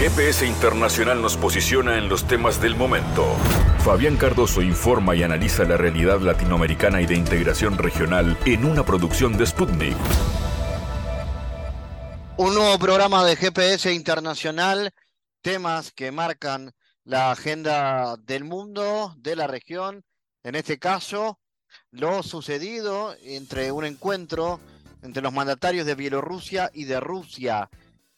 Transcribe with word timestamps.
GPS 0.00 0.46
Internacional 0.46 1.20
nos 1.20 1.36
posiciona 1.36 1.98
en 1.98 2.08
los 2.08 2.26
temas 2.26 2.58
del 2.58 2.74
momento. 2.74 3.36
Fabián 3.84 4.16
Cardoso 4.16 4.62
informa 4.62 5.14
y 5.14 5.22
analiza 5.22 5.64
la 5.64 5.76
realidad 5.76 6.20
latinoamericana 6.20 7.02
y 7.02 7.06
de 7.06 7.16
integración 7.16 7.76
regional 7.76 8.38
en 8.46 8.64
una 8.64 8.82
producción 8.82 9.36
de 9.36 9.44
Sputnik. 9.44 9.98
Un 12.38 12.54
nuevo 12.54 12.78
programa 12.78 13.26
de 13.26 13.36
GPS 13.36 13.92
Internacional, 13.92 14.90
temas 15.42 15.92
que 15.92 16.10
marcan 16.10 16.72
la 17.04 17.30
agenda 17.30 18.16
del 18.16 18.44
mundo, 18.44 19.14
de 19.18 19.36
la 19.36 19.48
región, 19.48 20.02
en 20.44 20.54
este 20.54 20.78
caso, 20.78 21.38
lo 21.90 22.22
sucedido 22.22 23.14
entre 23.22 23.70
un 23.70 23.84
encuentro 23.84 24.60
entre 25.02 25.22
los 25.22 25.32
mandatarios 25.34 25.84
de 25.84 25.94
Bielorrusia 25.94 26.70
y 26.72 26.84
de 26.84 27.00
Rusia. 27.00 27.68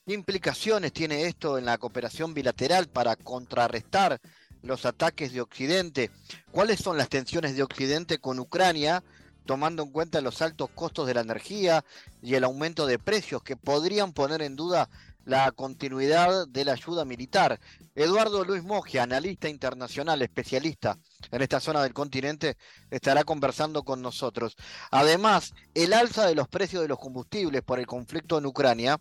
¿Qué 0.05 0.15
implicaciones 0.15 0.93
tiene 0.93 1.27
esto 1.27 1.59
en 1.59 1.65
la 1.65 1.79
cooperación 1.79 2.35
bilateral 2.35 2.89
para 2.89 3.15
contrarrestar 3.15 4.21
los 4.61 4.85
ataques 4.85 5.33
de 5.33 5.41
Occidente? 5.41 6.11
¿Cuáles 6.51 6.81
son 6.81 6.99
las 6.99 7.09
tensiones 7.09 7.55
de 7.55 7.63
Occidente 7.63 8.19
con 8.19 8.41
Ucrania, 8.41 9.05
tomando 9.47 9.85
en 9.85 9.93
cuenta 9.93 10.21
los 10.21 10.43
altos 10.43 10.71
costos 10.71 11.07
de 11.07 11.15
la 11.15 11.21
energía 11.21 11.85
y 12.21 12.35
el 12.35 12.43
aumento 12.43 12.87
de 12.87 12.99
precios 12.99 13.45
que 13.45 13.57
podrían 13.57 14.13
poner 14.13 14.43
en 14.43 14.57
duda 14.57 14.89
la 15.25 15.53
continuidad 15.53 16.47
de 16.49 16.65
la 16.65 16.73
ayuda 16.73 17.05
militar. 17.05 17.61
Eduardo 17.95 18.45
Luis 18.45 18.63
Mogia, 18.63 19.03
analista 19.03 19.49
internacional, 19.49 20.23
especialista 20.23 20.99
en 21.31 21.43
esta 21.43 21.61
zona 21.61 21.83
del 21.83 21.93
continente, 21.93 22.57
estará 22.91 23.25
conversando 23.25 23.83
con 23.83 24.03
nosotros. 24.03 24.57
Además, 24.91 25.53
el 25.75 25.93
alza 25.93 26.27
de 26.27 26.35
los 26.35 26.49
precios 26.49 26.83
de 26.83 26.89
los 26.89 26.99
combustibles 26.99 27.63
por 27.63 27.79
el 27.79 27.87
conflicto 27.87 28.39
en 28.39 28.47
Ucrania 28.47 29.01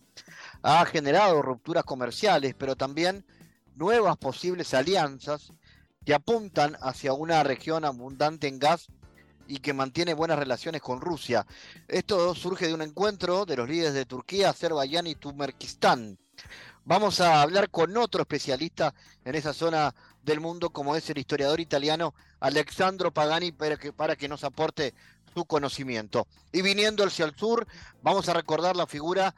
ha 0.62 0.86
generado 0.86 1.42
rupturas 1.42 1.84
comerciales, 1.84 2.54
pero 2.58 2.76
también 2.76 3.26
nuevas 3.76 4.18
posibles 4.18 4.74
alianzas 4.74 5.54
que 6.06 6.14
apuntan 6.14 6.78
hacia 6.82 7.14
una 7.14 7.44
región 7.44 7.86
abundante 7.86 8.48
en 8.48 8.60
gas 8.60 8.88
y 9.52 9.58
que 9.58 9.74
mantiene 9.74 10.14
buenas 10.14 10.40
relaciones 10.40 10.82
con 10.82 11.02
Rusia. 11.02 11.46
Esto 11.90 12.34
surge 12.34 12.68
de 12.68 12.74
un 12.74 12.82
encuentro 12.82 13.46
de 13.46 13.58
los 13.58 13.68
líderes 13.68 13.94
de 13.94 14.06
Turquía, 14.06 14.50
Azerbaiyán 14.50 15.08
y 15.08 15.16
Turkmenistán. 15.16 16.18
Vamos 16.86 17.20
a 17.20 17.42
hablar 17.42 17.70
con 17.70 17.98
otro 17.98 18.22
especialista 18.22 18.94
en 19.26 19.36
esa 19.36 19.54
zona 19.54 19.94
del 20.24 20.40
mundo, 20.40 20.70
como 20.70 20.96
es 20.96 21.10
el 21.10 21.18
historiador 21.18 21.60
italiano 21.60 22.14
Alexandro 22.40 23.14
Pagani, 23.14 23.52
para 23.52 24.16
que, 24.16 24.30
nos 24.30 24.46
aporte 24.46 24.94
su 25.34 25.44
conocimiento. 25.44 26.28
Y 26.54 26.62
viniendo 26.62 27.04
hacia 27.04 27.26
el 27.26 27.36
sur, 27.36 27.68
vamos 28.02 28.30
a 28.30 28.34
recordar 28.34 28.78
la 28.78 28.88
figura 28.88 29.36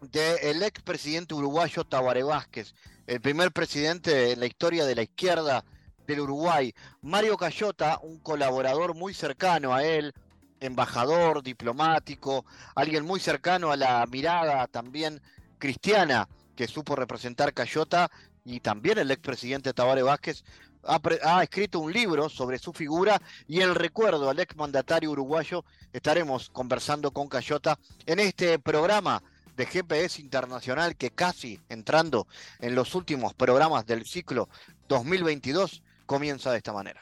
del 0.00 0.64
expresidente 0.64 1.32
uruguayo 1.32 1.84
Tabaré 1.84 2.24
Vázquez, 2.24 2.74
el 3.06 3.20
primer 3.20 3.52
presidente 3.52 4.32
en 4.32 4.40
la 4.40 4.46
historia 4.46 4.84
de 4.84 4.96
la 4.96 5.02
izquierda 5.02 5.64
del 6.06 6.20
Uruguay. 6.20 6.74
Mario 7.02 7.36
Cayota, 7.36 7.98
un 8.02 8.18
colaborador 8.18 8.94
muy 8.94 9.14
cercano 9.14 9.74
a 9.74 9.84
él, 9.84 10.12
embajador, 10.60 11.42
diplomático, 11.42 12.44
alguien 12.74 13.04
muy 13.04 13.20
cercano 13.20 13.72
a 13.72 13.76
la 13.76 14.06
mirada 14.06 14.66
también 14.68 15.20
cristiana 15.58 16.28
que 16.56 16.68
supo 16.68 16.96
representar 16.96 17.52
Cayota 17.52 18.10
y 18.44 18.60
también 18.60 18.98
el 18.98 19.10
expresidente 19.10 19.72
Tabaré 19.72 20.02
Vázquez 20.02 20.44
ha, 20.84 21.00
ha, 21.22 21.42
escrito 21.42 21.78
un 21.78 21.92
libro 21.92 22.28
sobre 22.28 22.58
su 22.58 22.72
figura 22.72 23.20
y 23.46 23.60
el 23.60 23.74
recuerdo 23.74 24.28
al 24.28 24.40
exmandatario 24.40 25.10
uruguayo. 25.10 25.64
Estaremos 25.92 26.50
conversando 26.50 27.12
con 27.12 27.28
Cayota 27.28 27.78
en 28.06 28.18
este 28.18 28.58
programa 28.58 29.22
de 29.56 29.66
GPS 29.66 30.20
Internacional 30.20 30.96
que 30.96 31.10
casi 31.10 31.60
entrando 31.68 32.26
en 32.58 32.74
los 32.74 32.94
últimos 32.94 33.34
programas 33.34 33.86
del 33.86 34.06
ciclo 34.06 34.48
2022 34.88 35.82
comienza 36.12 36.50
de 36.50 36.58
esta 36.58 36.74
manera. 36.74 37.00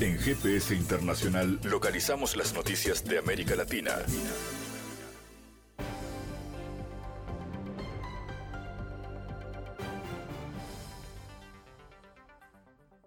En 0.00 0.18
GPS 0.18 0.74
Internacional 0.74 1.60
localizamos 1.64 2.36
las 2.36 2.54
noticias 2.54 3.04
de 3.04 3.18
América 3.18 3.54
Latina. 3.54 3.96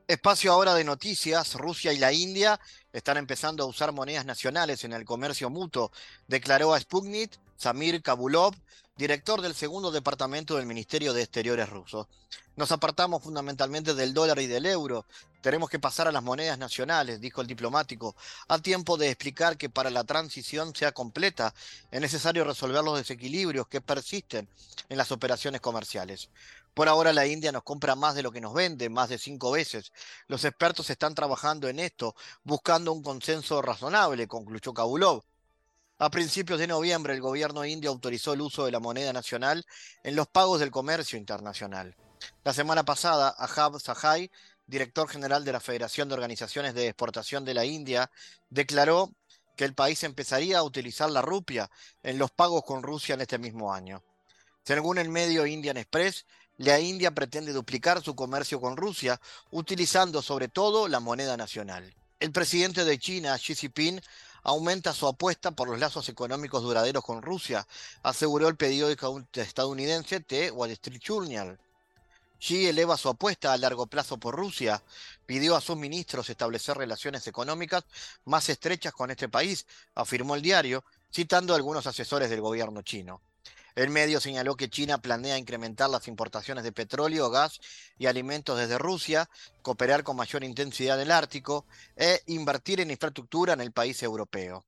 Espacio 0.07 0.51
ahora 0.51 0.75
de 0.75 0.83
noticias, 0.83 1.55
Rusia 1.55 1.93
y 1.93 1.97
la 1.97 2.13
India 2.13 2.59
están 2.93 3.17
empezando 3.17 3.63
a 3.63 3.67
usar 3.67 3.91
monedas 3.93 4.25
nacionales 4.25 4.83
en 4.83 4.93
el 4.93 5.03
comercio 5.03 5.49
mutuo, 5.49 5.91
declaró 6.27 6.75
a 6.75 6.79
Sputnik 6.79 7.39
Samir 7.55 8.03
Kabulov, 8.03 8.53
director 9.01 9.41
del 9.41 9.55
segundo 9.55 9.89
departamento 9.89 10.57
del 10.57 10.67
Ministerio 10.67 11.11
de 11.11 11.23
Exteriores 11.23 11.67
ruso. 11.67 12.07
Nos 12.55 12.71
apartamos 12.71 13.23
fundamentalmente 13.23 13.95
del 13.95 14.13
dólar 14.13 14.37
y 14.37 14.45
del 14.45 14.67
euro. 14.67 15.07
Tenemos 15.41 15.71
que 15.71 15.79
pasar 15.79 16.07
a 16.07 16.11
las 16.11 16.21
monedas 16.21 16.59
nacionales, 16.59 17.19
dijo 17.19 17.41
el 17.41 17.47
diplomático, 17.47 18.15
a 18.47 18.59
tiempo 18.59 18.97
de 18.97 19.07
explicar 19.09 19.57
que 19.57 19.71
para 19.71 19.89
la 19.89 20.03
transición 20.03 20.75
sea 20.75 20.91
completa 20.91 21.51
es 21.89 21.99
necesario 21.99 22.43
resolver 22.43 22.83
los 22.83 22.99
desequilibrios 22.99 23.67
que 23.67 23.81
persisten 23.81 24.47
en 24.87 24.97
las 24.99 25.11
operaciones 25.11 25.61
comerciales. 25.61 26.29
Por 26.75 26.87
ahora 26.87 27.11
la 27.11 27.25
India 27.25 27.51
nos 27.51 27.63
compra 27.63 27.95
más 27.95 28.13
de 28.13 28.21
lo 28.21 28.31
que 28.31 28.39
nos 28.39 28.53
vende, 28.53 28.87
más 28.87 29.09
de 29.09 29.17
cinco 29.17 29.49
veces. 29.49 29.91
Los 30.27 30.45
expertos 30.45 30.91
están 30.91 31.15
trabajando 31.15 31.67
en 31.69 31.79
esto, 31.79 32.15
buscando 32.43 32.93
un 32.93 33.01
consenso 33.01 33.63
razonable, 33.63 34.27
concluyó 34.27 34.75
Kabulov. 34.75 35.23
A 36.01 36.09
principios 36.09 36.57
de 36.57 36.65
noviembre, 36.65 37.13
el 37.13 37.21
gobierno 37.21 37.63
indio 37.63 37.91
autorizó 37.91 38.33
el 38.33 38.41
uso 38.41 38.65
de 38.65 38.71
la 38.71 38.79
moneda 38.79 39.13
nacional 39.13 39.63
en 40.03 40.15
los 40.15 40.27
pagos 40.27 40.59
del 40.59 40.71
comercio 40.71 41.15
internacional. 41.15 41.95
La 42.43 42.53
semana 42.53 42.83
pasada, 42.83 43.35
Ahab 43.37 43.79
Sahai, 43.79 44.31
director 44.65 45.07
general 45.07 45.45
de 45.45 45.51
la 45.51 45.59
Federación 45.59 46.09
de 46.09 46.15
Organizaciones 46.15 46.73
de 46.73 46.87
Exportación 46.87 47.45
de 47.45 47.53
la 47.53 47.65
India, 47.65 48.09
declaró 48.49 49.11
que 49.55 49.63
el 49.63 49.75
país 49.75 50.03
empezaría 50.03 50.57
a 50.57 50.63
utilizar 50.63 51.11
la 51.11 51.21
rupia 51.21 51.69
en 52.01 52.17
los 52.17 52.31
pagos 52.31 52.63
con 52.65 52.81
Rusia 52.81 53.13
en 53.13 53.21
este 53.21 53.37
mismo 53.37 53.71
año. 53.71 54.03
Según 54.65 54.97
el 54.97 55.09
medio 55.09 55.45
Indian 55.45 55.77
Express, 55.77 56.25
la 56.57 56.79
India 56.79 57.11
pretende 57.11 57.53
duplicar 57.53 58.01
su 58.01 58.15
comercio 58.15 58.59
con 58.59 58.75
Rusia 58.75 59.21
utilizando 59.51 60.23
sobre 60.23 60.47
todo 60.47 60.87
la 60.87 60.99
moneda 60.99 61.37
nacional. 61.37 61.93
El 62.19 62.31
presidente 62.31 62.85
de 62.85 62.97
China, 62.97 63.37
Xi 63.37 63.53
Jinping, 63.53 64.01
aumenta 64.43 64.93
su 64.93 65.07
apuesta 65.07 65.51
por 65.51 65.69
los 65.69 65.79
lazos 65.79 66.09
económicos 66.09 66.63
duraderos 66.63 67.03
con 67.03 67.21
Rusia, 67.21 67.67
aseguró 68.03 68.47
el 68.47 68.55
periódico 68.55 69.23
estadounidense 69.33 70.19
The 70.21 70.51
Wall 70.51 70.71
Street 70.71 71.01
Journal. 71.01 71.59
Xi 72.39 72.67
eleva 72.67 72.97
su 72.97 73.07
apuesta 73.07 73.53
a 73.53 73.57
largo 73.57 73.85
plazo 73.85 74.17
por 74.17 74.35
Rusia, 74.35 74.81
pidió 75.27 75.55
a 75.55 75.61
sus 75.61 75.77
ministros 75.77 76.29
establecer 76.29 76.75
relaciones 76.75 77.27
económicas 77.27 77.83
más 78.25 78.49
estrechas 78.49 78.93
con 78.93 79.11
este 79.11 79.29
país, 79.29 79.67
afirmó 79.93 80.33
el 80.35 80.41
diario, 80.41 80.83
citando 81.13 81.53
algunos 81.53 81.85
asesores 81.85 82.31
del 82.31 82.41
gobierno 82.41 82.81
chino. 82.81 83.21
El 83.75 83.89
medio 83.89 84.19
señaló 84.19 84.55
que 84.55 84.69
China 84.69 84.97
planea 84.97 85.37
incrementar 85.37 85.89
las 85.89 86.07
importaciones 86.07 86.63
de 86.63 86.71
petróleo, 86.71 87.29
gas 87.29 87.59
y 87.97 88.07
alimentos 88.07 88.57
desde 88.57 88.77
Rusia, 88.77 89.29
cooperar 89.61 90.03
con 90.03 90.17
mayor 90.17 90.43
intensidad 90.43 90.97
en 90.97 91.03
el 91.03 91.11
Ártico 91.11 91.65
e 91.95 92.21
invertir 92.27 92.81
en 92.81 92.91
infraestructura 92.91 93.53
en 93.53 93.61
el 93.61 93.71
país 93.71 94.01
europeo. 94.03 94.65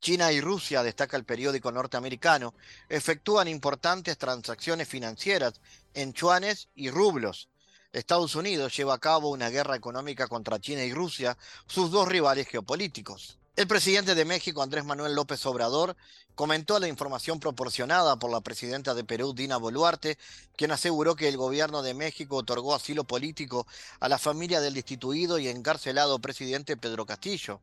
China 0.00 0.30
y 0.30 0.40
Rusia, 0.40 0.84
destaca 0.84 1.16
el 1.16 1.24
periódico 1.24 1.72
norteamericano, 1.72 2.54
efectúan 2.88 3.48
importantes 3.48 4.16
transacciones 4.16 4.86
financieras 4.86 5.60
en 5.94 6.12
chuanes 6.12 6.68
y 6.76 6.90
rublos. 6.90 7.48
Estados 7.92 8.36
Unidos 8.36 8.76
lleva 8.76 8.94
a 8.94 8.98
cabo 8.98 9.30
una 9.30 9.48
guerra 9.48 9.74
económica 9.74 10.28
contra 10.28 10.60
China 10.60 10.84
y 10.84 10.92
Rusia, 10.92 11.36
sus 11.66 11.90
dos 11.90 12.06
rivales 12.06 12.46
geopolíticos. 12.46 13.38
El 13.58 13.66
presidente 13.66 14.14
de 14.14 14.24
México, 14.24 14.62
Andrés 14.62 14.84
Manuel 14.84 15.16
López 15.16 15.44
Obrador, 15.44 15.96
comentó 16.36 16.78
la 16.78 16.86
información 16.86 17.40
proporcionada 17.40 18.16
por 18.16 18.30
la 18.30 18.40
presidenta 18.40 18.94
de 18.94 19.02
Perú, 19.02 19.34
Dina 19.34 19.56
Boluarte, 19.56 20.16
quien 20.54 20.70
aseguró 20.70 21.16
que 21.16 21.26
el 21.26 21.36
gobierno 21.36 21.82
de 21.82 21.92
México 21.92 22.36
otorgó 22.36 22.72
asilo 22.72 23.02
político 23.02 23.66
a 23.98 24.08
la 24.08 24.16
familia 24.16 24.60
del 24.60 24.74
destituido 24.74 25.40
y 25.40 25.48
encarcelado 25.48 26.20
presidente 26.20 26.76
Pedro 26.76 27.04
Castillo. 27.04 27.60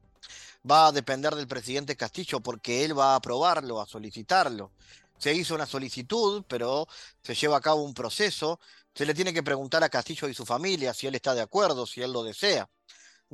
Va 0.69 0.87
a 0.87 0.91
depender 0.91 1.33
del 1.33 1.47
presidente 1.47 1.95
Castillo 1.95 2.41
porque 2.41 2.83
él 2.83 2.99
va 2.99 3.13
a 3.13 3.15
aprobarlo, 3.15 3.79
a 3.79 3.87
solicitarlo. 3.87 4.71
Se 5.17 5.33
hizo 5.33 5.55
una 5.55 5.65
solicitud, 5.65 6.43
pero 6.45 6.89
se 7.23 7.35
lleva 7.35 7.55
a 7.55 7.61
cabo 7.61 7.83
un 7.83 7.93
proceso. 7.93 8.59
Se 8.93 9.05
le 9.05 9.13
tiene 9.13 9.33
que 9.33 9.43
preguntar 9.43 9.81
a 9.81 9.87
Castillo 9.87 10.27
y 10.27 10.33
su 10.33 10.45
familia 10.45 10.93
si 10.93 11.07
él 11.07 11.15
está 11.15 11.33
de 11.33 11.41
acuerdo, 11.41 11.85
si 11.85 12.01
él 12.01 12.11
lo 12.11 12.21
desea. 12.21 12.69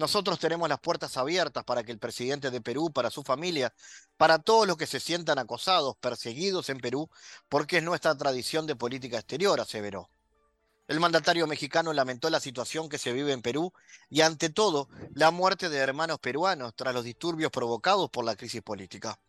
Nosotros 0.01 0.39
tenemos 0.39 0.67
las 0.67 0.79
puertas 0.79 1.15
abiertas 1.15 1.63
para 1.63 1.83
que 1.83 1.91
el 1.91 1.99
presidente 1.99 2.49
de 2.49 2.59
Perú, 2.59 2.91
para 2.91 3.11
su 3.11 3.21
familia, 3.21 3.71
para 4.17 4.39
todos 4.39 4.65
los 4.65 4.75
que 4.75 4.87
se 4.87 4.99
sientan 4.99 5.37
acosados, 5.37 5.95
perseguidos 5.97 6.69
en 6.69 6.79
Perú, 6.79 7.07
porque 7.47 7.77
es 7.77 7.83
nuestra 7.83 8.17
tradición 8.17 8.65
de 8.65 8.75
política 8.75 9.17
exterior, 9.17 9.61
aseveró. 9.61 10.09
El 10.87 10.99
mandatario 10.99 11.45
mexicano 11.45 11.93
lamentó 11.93 12.31
la 12.31 12.39
situación 12.39 12.89
que 12.89 12.97
se 12.97 13.13
vive 13.13 13.31
en 13.31 13.43
Perú 13.43 13.73
y 14.09 14.21
ante 14.21 14.49
todo 14.49 14.89
la 15.13 15.29
muerte 15.29 15.69
de 15.69 15.77
hermanos 15.77 16.17
peruanos 16.17 16.73
tras 16.75 16.95
los 16.95 17.03
disturbios 17.03 17.51
provocados 17.51 18.09
por 18.09 18.25
la 18.25 18.35
crisis 18.35 18.63
política. 18.63 19.19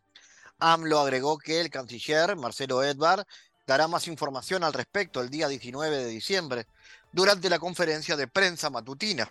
AMLO 0.57 0.99
agregó 1.01 1.37
que 1.37 1.61
el 1.61 1.69
canciller 1.69 2.35
Marcelo 2.35 2.83
Edvard 2.83 3.27
dará 3.67 3.87
más 3.87 4.07
información 4.07 4.63
al 4.63 4.73
respecto 4.73 5.21
el 5.21 5.29
día 5.29 5.47
19 5.47 5.97
de 5.99 6.07
diciembre 6.07 6.65
durante 7.11 7.47
la 7.51 7.59
conferencia 7.59 8.17
de 8.17 8.27
prensa 8.27 8.71
matutina. 8.71 9.29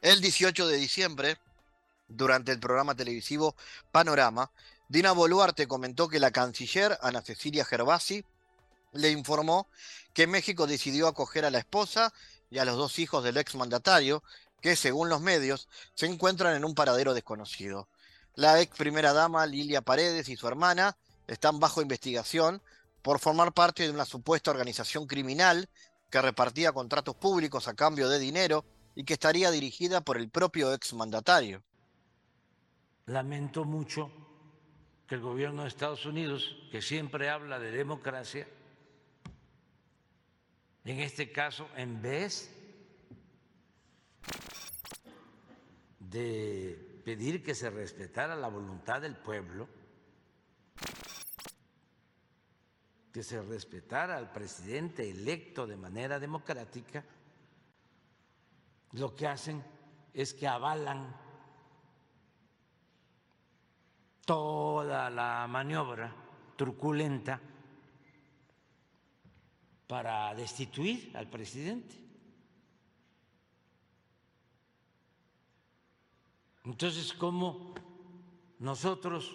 El 0.00 0.20
18 0.20 0.66
de 0.66 0.76
diciembre, 0.76 1.38
durante 2.08 2.52
el 2.52 2.60
programa 2.60 2.94
televisivo 2.94 3.54
Panorama, 3.92 4.50
Dina 4.88 5.12
Boluarte 5.12 5.68
comentó 5.68 6.08
que 6.08 6.20
la 6.20 6.30
canciller 6.30 6.98
Ana 7.02 7.20
Cecilia 7.20 7.64
Gervasi 7.64 8.24
le 8.92 9.10
informó 9.10 9.66
que 10.14 10.26
México 10.26 10.66
decidió 10.66 11.08
acoger 11.08 11.44
a 11.44 11.50
la 11.50 11.58
esposa 11.58 12.12
y 12.50 12.58
a 12.58 12.64
los 12.64 12.76
dos 12.76 12.98
hijos 12.98 13.22
del 13.22 13.36
exmandatario, 13.36 14.22
que 14.62 14.76
según 14.76 15.08
los 15.08 15.20
medios 15.20 15.68
se 15.94 16.06
encuentran 16.06 16.56
en 16.56 16.64
un 16.64 16.74
paradero 16.74 17.12
desconocido. 17.12 17.88
La 18.34 18.60
ex 18.60 18.76
primera 18.76 19.12
dama 19.12 19.46
Lilia 19.46 19.82
Paredes 19.82 20.28
y 20.28 20.36
su 20.36 20.48
hermana 20.48 20.96
están 21.26 21.60
bajo 21.60 21.82
investigación 21.82 22.62
por 23.02 23.18
formar 23.18 23.52
parte 23.52 23.82
de 23.82 23.90
una 23.90 24.06
supuesta 24.06 24.50
organización 24.50 25.06
criminal 25.06 25.68
que 26.10 26.22
repartía 26.22 26.72
contratos 26.72 27.14
públicos 27.14 27.68
a 27.68 27.74
cambio 27.74 28.08
de 28.08 28.18
dinero 28.18 28.64
y 28.98 29.04
que 29.04 29.12
estaría 29.12 29.52
dirigida 29.52 30.00
por 30.00 30.16
el 30.16 30.28
propio 30.28 30.74
exmandatario. 30.74 31.62
Lamento 33.06 33.64
mucho 33.64 34.10
que 35.06 35.14
el 35.14 35.20
gobierno 35.20 35.62
de 35.62 35.68
Estados 35.68 36.04
Unidos, 36.04 36.56
que 36.72 36.82
siempre 36.82 37.30
habla 37.30 37.60
de 37.60 37.70
democracia, 37.70 38.48
en 40.84 40.98
este 40.98 41.30
caso, 41.30 41.68
en 41.76 42.02
vez 42.02 42.52
de 46.00 47.00
pedir 47.04 47.44
que 47.44 47.54
se 47.54 47.70
respetara 47.70 48.34
la 48.34 48.48
voluntad 48.48 49.00
del 49.00 49.14
pueblo, 49.14 49.68
que 53.12 53.22
se 53.22 53.40
respetara 53.42 54.16
al 54.16 54.32
presidente 54.32 55.08
electo 55.08 55.68
de 55.68 55.76
manera 55.76 56.18
democrática, 56.18 57.04
lo 58.92 59.14
que 59.14 59.26
hacen 59.26 59.64
es 60.14 60.34
que 60.34 60.48
avalan 60.48 61.14
toda 64.24 65.10
la 65.10 65.46
maniobra 65.48 66.14
truculenta 66.56 67.40
para 69.86 70.34
destituir 70.34 71.16
al 71.16 71.28
presidente. 71.28 71.96
Entonces, 76.64 77.14
¿cómo 77.14 77.74
nosotros 78.58 79.34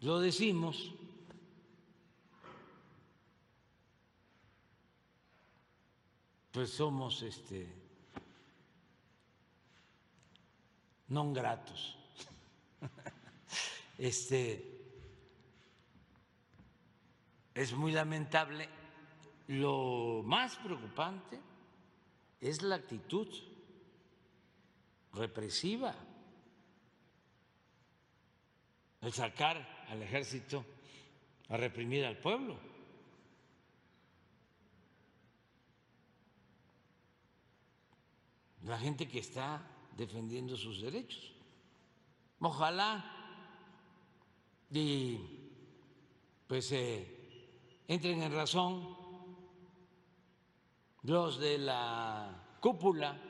lo 0.00 0.20
decimos? 0.20 0.94
Pues 6.52 6.70
somos 6.70 7.22
este 7.22 7.80
non 11.10 11.30
gratos. 11.34 11.98
Este 14.00 14.64
es 17.52 17.72
muy 17.74 17.92
lamentable. 17.92 18.66
Lo 19.48 20.22
más 20.24 20.56
preocupante 20.56 21.38
es 22.40 22.62
la 22.62 22.76
actitud 22.76 23.28
represiva, 25.12 25.94
el 29.02 29.12
sacar 29.12 29.84
al 29.88 30.02
ejército 30.02 30.64
a 31.48 31.56
reprimir 31.56 32.06
al 32.06 32.16
pueblo. 32.16 32.69
La 38.70 38.78
gente 38.78 39.08
que 39.08 39.18
está 39.18 39.60
defendiendo 39.96 40.56
sus 40.56 40.80
derechos. 40.80 41.32
Ojalá 42.38 43.04
y 44.70 45.18
pues 46.46 46.70
eh, 46.70 47.82
entren 47.88 48.22
en 48.22 48.32
razón 48.32 48.96
los 51.02 51.40
de 51.40 51.58
la 51.58 52.58
cúpula, 52.60 53.20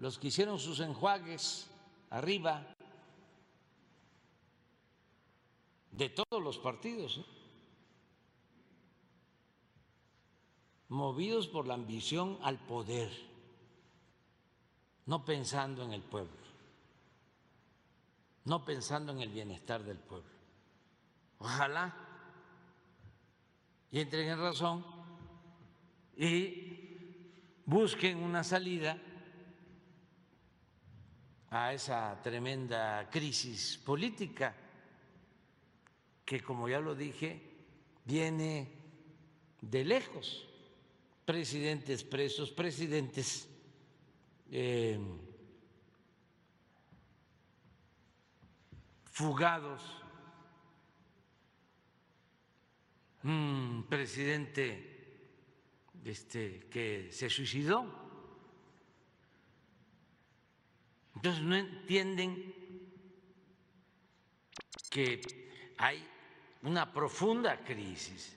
los 0.00 0.18
que 0.18 0.26
hicieron 0.26 0.58
sus 0.58 0.80
enjuagues 0.80 1.70
arriba, 2.10 2.74
de 5.92 6.08
todos 6.08 6.42
los 6.42 6.58
partidos, 6.58 7.18
¿eh? 7.18 7.24
movidos 10.88 11.46
por 11.46 11.68
la 11.68 11.74
ambición 11.74 12.40
al 12.42 12.58
poder, 12.58 13.29
no 15.06 15.24
pensando 15.24 15.82
en 15.84 15.92
el 15.92 16.02
pueblo, 16.02 16.36
no 18.44 18.64
pensando 18.64 19.12
en 19.12 19.20
el 19.20 19.30
bienestar 19.30 19.82
del 19.82 19.98
pueblo. 19.98 20.30
Ojalá 21.38 21.94
y 23.90 24.00
entren 24.00 24.28
en 24.28 24.38
razón 24.38 24.84
y 26.16 26.78
busquen 27.64 28.18
una 28.18 28.44
salida 28.44 28.98
a 31.50 31.72
esa 31.72 32.20
tremenda 32.22 33.08
crisis 33.10 33.78
política 33.78 34.54
que, 36.24 36.40
como 36.40 36.68
ya 36.68 36.78
lo 36.78 36.94
dije, 36.94 37.42
viene 38.04 38.70
de 39.60 39.84
lejos. 39.84 40.46
Presidentes 41.24 42.04
presos, 42.04 42.50
presidentes 42.52 43.48
eh, 44.50 44.98
fugados 49.04 50.00
presidente 53.88 54.90
este, 56.04 56.68
que 56.70 57.10
se 57.12 57.28
suicidó. 57.28 57.84
Entonces 61.16 61.42
no 61.42 61.56
entienden 61.56 62.54
que 64.88 65.20
hay 65.76 66.06
una 66.62 66.92
profunda 66.92 67.62
crisis. 67.62 68.36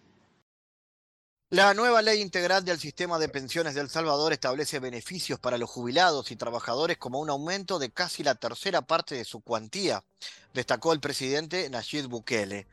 La 1.53 1.75
nueva 1.75 2.01
ley 2.01 2.19
integral 2.19 2.65
del 2.65 2.79
sistema 2.79 3.19
de 3.19 3.29
pensiones 3.29 3.75
de 3.75 3.81
El 3.81 3.89
Salvador 3.91 4.33
establece 4.33 4.79
beneficios 4.79 5.37
para 5.37 5.59
los 5.59 5.69
jubilados 5.69 6.31
y 6.31 6.35
trabajadores 6.35 6.97
como 6.97 7.19
un 7.19 7.29
aumento 7.29 7.77
de 7.77 7.91
casi 7.91 8.23
la 8.23 8.33
tercera 8.33 8.81
parte 8.81 9.13
de 9.13 9.23
su 9.23 9.39
cuantía, 9.39 10.03
destacó 10.55 10.93
el 10.93 10.99
presidente 10.99 11.69
Nayib 11.69 12.07
Bukele. 12.07 12.65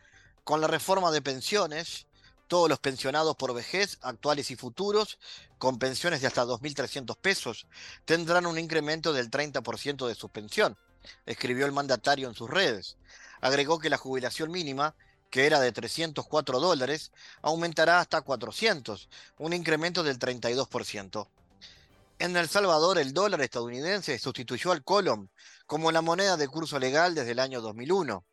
Con 0.45 0.62
la 0.62 0.66
reforma 0.66 1.11
de 1.11 1.21
pensiones, 1.21 2.07
todos 2.49 2.71
los 2.71 2.78
pensionados 2.78 3.37
por 3.37 3.52
vejez, 3.52 3.99
actuales 4.00 4.50
y 4.50 4.57
futuros, 4.57 5.19
con 5.59 5.78
pensiones 5.78 6.23
de 6.23 6.28
hasta 6.28 6.47
2.300 6.47 7.19
pesos, 7.19 7.66
tendrán 8.07 8.47
un 8.47 8.59
incremento 8.59 9.12
del 9.12 9.31
30% 9.31 10.09
de 10.09 10.14
su 10.14 10.31
pensión, 10.31 10.78
escribió 11.26 11.66
el 11.66 11.73
mandatario 11.73 12.28
en 12.28 12.35
sus 12.35 12.49
redes. 12.49 12.97
Agregó 13.43 13.78
que 13.78 13.90
la 13.90 13.99
jubilación 13.99 14.50
mínima, 14.50 14.95
que 15.30 15.46
era 15.46 15.60
de 15.60 15.72
304 15.72 16.60
dólares, 16.60 17.12
aumentará 17.40 18.00
hasta 18.00 18.20
400, 18.20 19.08
un 19.38 19.52
incremento 19.52 20.02
del 20.02 20.18
32%. 20.18 21.28
En 22.18 22.37
El 22.37 22.49
Salvador, 22.49 22.99
el 22.99 23.14
dólar 23.14 23.40
estadounidense 23.40 24.18
sustituyó 24.18 24.72
al 24.72 24.84
colom 24.84 25.28
como 25.66 25.90
la 25.90 26.02
moneda 26.02 26.37
de 26.37 26.49
curso 26.49 26.78
legal 26.78 27.14
desde 27.14 27.30
el 27.30 27.38
año 27.38 27.62
2001. 27.62 28.25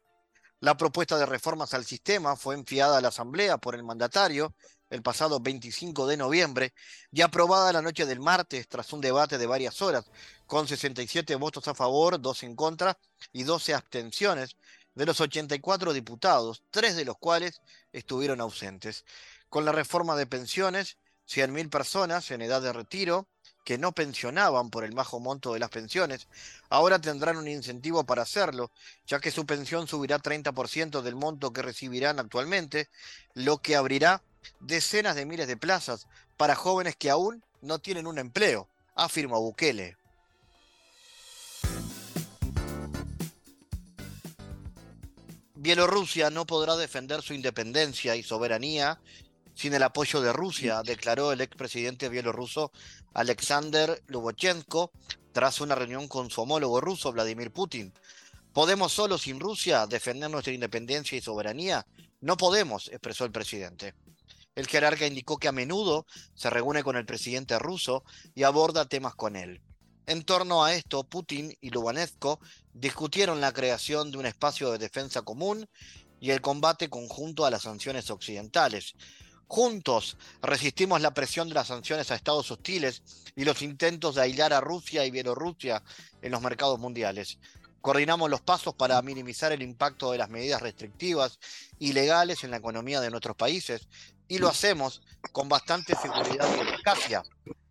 La 0.59 0.75
propuesta 0.75 1.17
de 1.17 1.25
reformas 1.25 1.73
al 1.73 1.85
sistema 1.85 2.35
fue 2.35 2.55
enviada 2.55 2.97
a 2.97 3.01
la 3.01 3.09
Asamblea 3.09 3.59
por 3.59 3.75
el 3.75 3.83
mandatario 3.83 4.55
el 4.89 5.01
pasado 5.01 5.39
25 5.39 6.07
de 6.07 6.17
noviembre 6.17 6.73
y 7.11 7.21
aprobada 7.21 7.73
la 7.73 7.81
noche 7.81 8.05
del 8.05 8.19
martes 8.19 8.67
tras 8.67 8.91
un 8.93 9.01
debate 9.01 9.37
de 9.37 9.45
varias 9.45 9.81
horas, 9.81 10.05
con 10.45 10.67
67 10.67 11.35
votos 11.35 11.67
a 11.67 11.73
favor, 11.73 12.19
2 12.19 12.43
en 12.43 12.55
contra 12.55 12.97
y 13.33 13.43
12 13.43 13.73
abstenciones 13.73 14.55
de 14.97 15.05
los 15.05 15.21
84 15.21 15.93
diputados, 15.93 16.63
tres 16.71 16.95
de 16.95 17.05
los 17.05 17.17
cuales 17.19 17.61
estuvieron 17.93 18.41
ausentes. 18.41 19.05
Con 19.47 19.63
la 19.63 19.71
reforma 19.71 20.15
de 20.15 20.25
pensiones, 20.25 20.97
100.000 21.29 21.69
personas 21.69 22.31
en 22.31 22.41
edad 22.41 22.63
de 22.63 22.73
retiro 22.73 23.27
que 23.63 23.77
no 23.77 23.91
pensionaban 23.91 24.71
por 24.71 24.83
el 24.83 24.95
bajo 24.95 25.19
monto 25.19 25.53
de 25.53 25.59
las 25.59 25.69
pensiones, 25.69 26.27
ahora 26.69 26.99
tendrán 26.99 27.37
un 27.37 27.47
incentivo 27.47 28.05
para 28.05 28.23
hacerlo, 28.23 28.71
ya 29.05 29.19
que 29.19 29.29
su 29.29 29.45
pensión 29.45 29.87
subirá 29.87 30.17
30% 30.17 31.01
del 31.01 31.15
monto 31.15 31.53
que 31.53 31.61
recibirán 31.61 32.17
actualmente, 32.19 32.89
lo 33.35 33.59
que 33.59 33.75
abrirá 33.75 34.23
decenas 34.61 35.15
de 35.15 35.25
miles 35.25 35.47
de 35.47 35.57
plazas 35.57 36.07
para 36.37 36.55
jóvenes 36.55 36.95
que 36.95 37.11
aún 37.11 37.43
no 37.61 37.77
tienen 37.77 38.07
un 38.07 38.17
empleo, 38.17 38.67
afirma 38.95 39.37
Bukele. 39.37 39.96
Bielorrusia 45.67 46.29
no 46.29 46.45
podrá 46.45 46.77
defender 46.77 47.21
su 47.21 47.33
independencia 47.33 48.15
y 48.15 48.23
soberanía 48.23 49.01
sin 49.53 49.73
el 49.73 49.83
apoyo 49.83 50.21
de 50.21 50.31
Rusia, 50.31 50.81
declaró 50.81 51.33
el 51.33 51.41
expresidente 51.41 52.07
bielorruso 52.07 52.71
Alexander 53.13 54.01
Lubochenko 54.07 54.93
tras 55.33 55.59
una 55.59 55.75
reunión 55.75 56.07
con 56.07 56.29
su 56.29 56.39
homólogo 56.39 56.79
ruso 56.79 57.11
Vladimir 57.11 57.51
Putin. 57.51 57.93
¿Podemos 58.53 58.93
solo 58.93 59.17
sin 59.17 59.41
Rusia 59.41 59.85
defender 59.87 60.29
nuestra 60.29 60.53
independencia 60.53 61.17
y 61.17 61.21
soberanía? 61.21 61.85
No 62.21 62.37
podemos, 62.37 62.87
expresó 62.87 63.25
el 63.25 63.33
presidente. 63.33 63.93
El 64.55 64.67
jerarca 64.67 65.05
indicó 65.05 65.37
que 65.37 65.49
a 65.49 65.51
menudo 65.51 66.05
se 66.33 66.49
reúne 66.49 66.81
con 66.81 66.95
el 66.95 67.05
presidente 67.05 67.59
ruso 67.59 68.05
y 68.35 68.43
aborda 68.43 68.87
temas 68.87 69.15
con 69.15 69.35
él. 69.35 69.61
En 70.07 70.23
torno 70.23 70.63
a 70.63 70.73
esto, 70.73 71.03
Putin 71.03 71.53
y 71.59 71.69
Lubanenko 71.69 72.39
discutieron 72.71 73.41
la 73.41 73.51
creación 73.51 74.09
de 74.09 74.17
un 74.17 74.25
espacio 74.25 74.71
de 74.71 74.77
defensa 74.77 75.21
común 75.21 75.67
y 76.21 76.31
el 76.31 76.39
combate 76.39 76.89
conjunto 76.89 77.45
a 77.45 77.51
las 77.51 77.63
sanciones 77.63 78.09
occidentales. 78.09 78.95
Juntos 79.47 80.17
resistimos 80.41 81.01
la 81.01 81.13
presión 81.13 81.49
de 81.49 81.55
las 81.55 81.67
sanciones 81.67 82.09
a 82.09 82.15
estados 82.15 82.49
hostiles 82.49 83.03
y 83.35 83.43
los 83.43 83.61
intentos 83.61 84.15
de 84.15 84.21
aislar 84.21 84.53
a 84.53 84.61
Rusia 84.61 85.05
y 85.05 85.11
Bielorrusia 85.11 85.83
en 86.21 86.31
los 86.31 86.41
mercados 86.41 86.79
mundiales. 86.79 87.37
Coordinamos 87.81 88.29
los 88.29 88.39
pasos 88.39 88.75
para 88.75 89.01
minimizar 89.01 89.51
el 89.51 89.61
impacto 89.61 90.13
de 90.13 90.19
las 90.19 90.29
medidas 90.29 90.61
restrictivas 90.61 91.37
y 91.79 91.91
legales 91.91 92.45
en 92.45 92.51
la 92.51 92.57
economía 92.57 93.01
de 93.01 93.11
nuestros 93.11 93.35
países 93.35 93.89
y 94.29 94.37
lo 94.37 94.47
hacemos 94.47 95.01
con 95.33 95.49
bastante 95.49 95.95
seguridad 95.95 96.47
y 96.55 96.61
eficacia, 96.61 97.23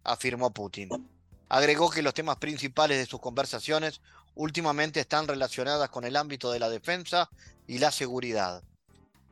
afirmó 0.04 0.50
Putin. 0.52 1.15
Agregó 1.48 1.90
que 1.90 2.02
los 2.02 2.14
temas 2.14 2.38
principales 2.38 2.98
de 2.98 3.06
sus 3.06 3.20
conversaciones 3.20 4.00
últimamente 4.34 5.00
están 5.00 5.28
relacionadas 5.28 5.88
con 5.90 6.04
el 6.04 6.16
ámbito 6.16 6.50
de 6.50 6.58
la 6.58 6.68
defensa 6.68 7.30
y 7.66 7.78
la 7.78 7.90
seguridad. 7.92 8.62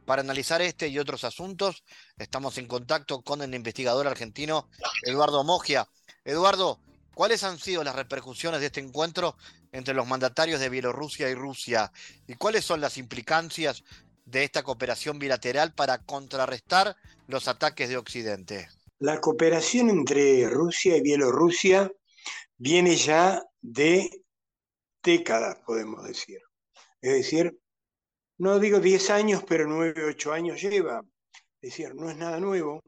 Para 0.05 0.23
analizar 0.23 0.61
este 0.63 0.89
y 0.89 0.99
otros 0.99 1.25
asuntos, 1.25 1.83
estamos 2.19 2.59
en 2.59 2.67
contacto 2.67 3.23
con 3.23 3.43
el 3.43 3.55
investigador 3.55 4.07
argentino 4.07 4.69
Eduardo 5.03 5.43
Mogia. 5.45 5.89
Eduardo, 6.25 6.79
¿cuáles 7.15 7.43
han 7.43 7.59
sido 7.59 7.83
las 7.83 7.97
repercusiones 7.97 8.61
de 8.61 8.67
este 8.67 8.81
encuentro 8.81 9.37
entre 9.73 9.95
los 9.95 10.07
mandatarios 10.07 10.61
de 10.61 10.69
Bielorrusia 10.69 11.31
y 11.31 11.35
Rusia? 11.35 11.91
¿Y 12.29 12.35
cuáles 12.35 12.65
son 12.65 12.81
las 12.81 12.99
implicancias 12.99 13.83
de 14.27 14.45
esta 14.45 14.63
cooperación 14.63 15.19
bilateral 15.19 15.73
para 15.73 15.99
contrarrestar 15.99 16.97
los 17.27 17.49
ataques 17.49 17.89
de 17.89 17.97
Occidente? 17.97 18.69
La 19.01 19.21
cooperación 19.21 19.91
entre 19.91 20.49
Rusia 20.49 20.97
y 20.97 21.01
Bielorrusia 21.01 21.91
viene 22.65 22.97
ya 22.97 23.45
de 23.61 24.25
décadas, 25.03 25.59
podemos 25.67 26.03
decir. 26.03 26.41
Es 27.03 27.13
decir, 27.13 27.61
no 28.39 28.59
digo 28.59 28.81
10 28.81 29.11
años, 29.11 29.45
pero 29.47 29.67
9, 29.67 30.03
8 30.07 30.33
años 30.33 30.63
lleva. 30.63 31.03
Es 31.61 31.73
decir, 31.73 31.95
no 31.95 32.09
es 32.09 32.17
nada 32.17 32.41
nuevo 32.41 32.83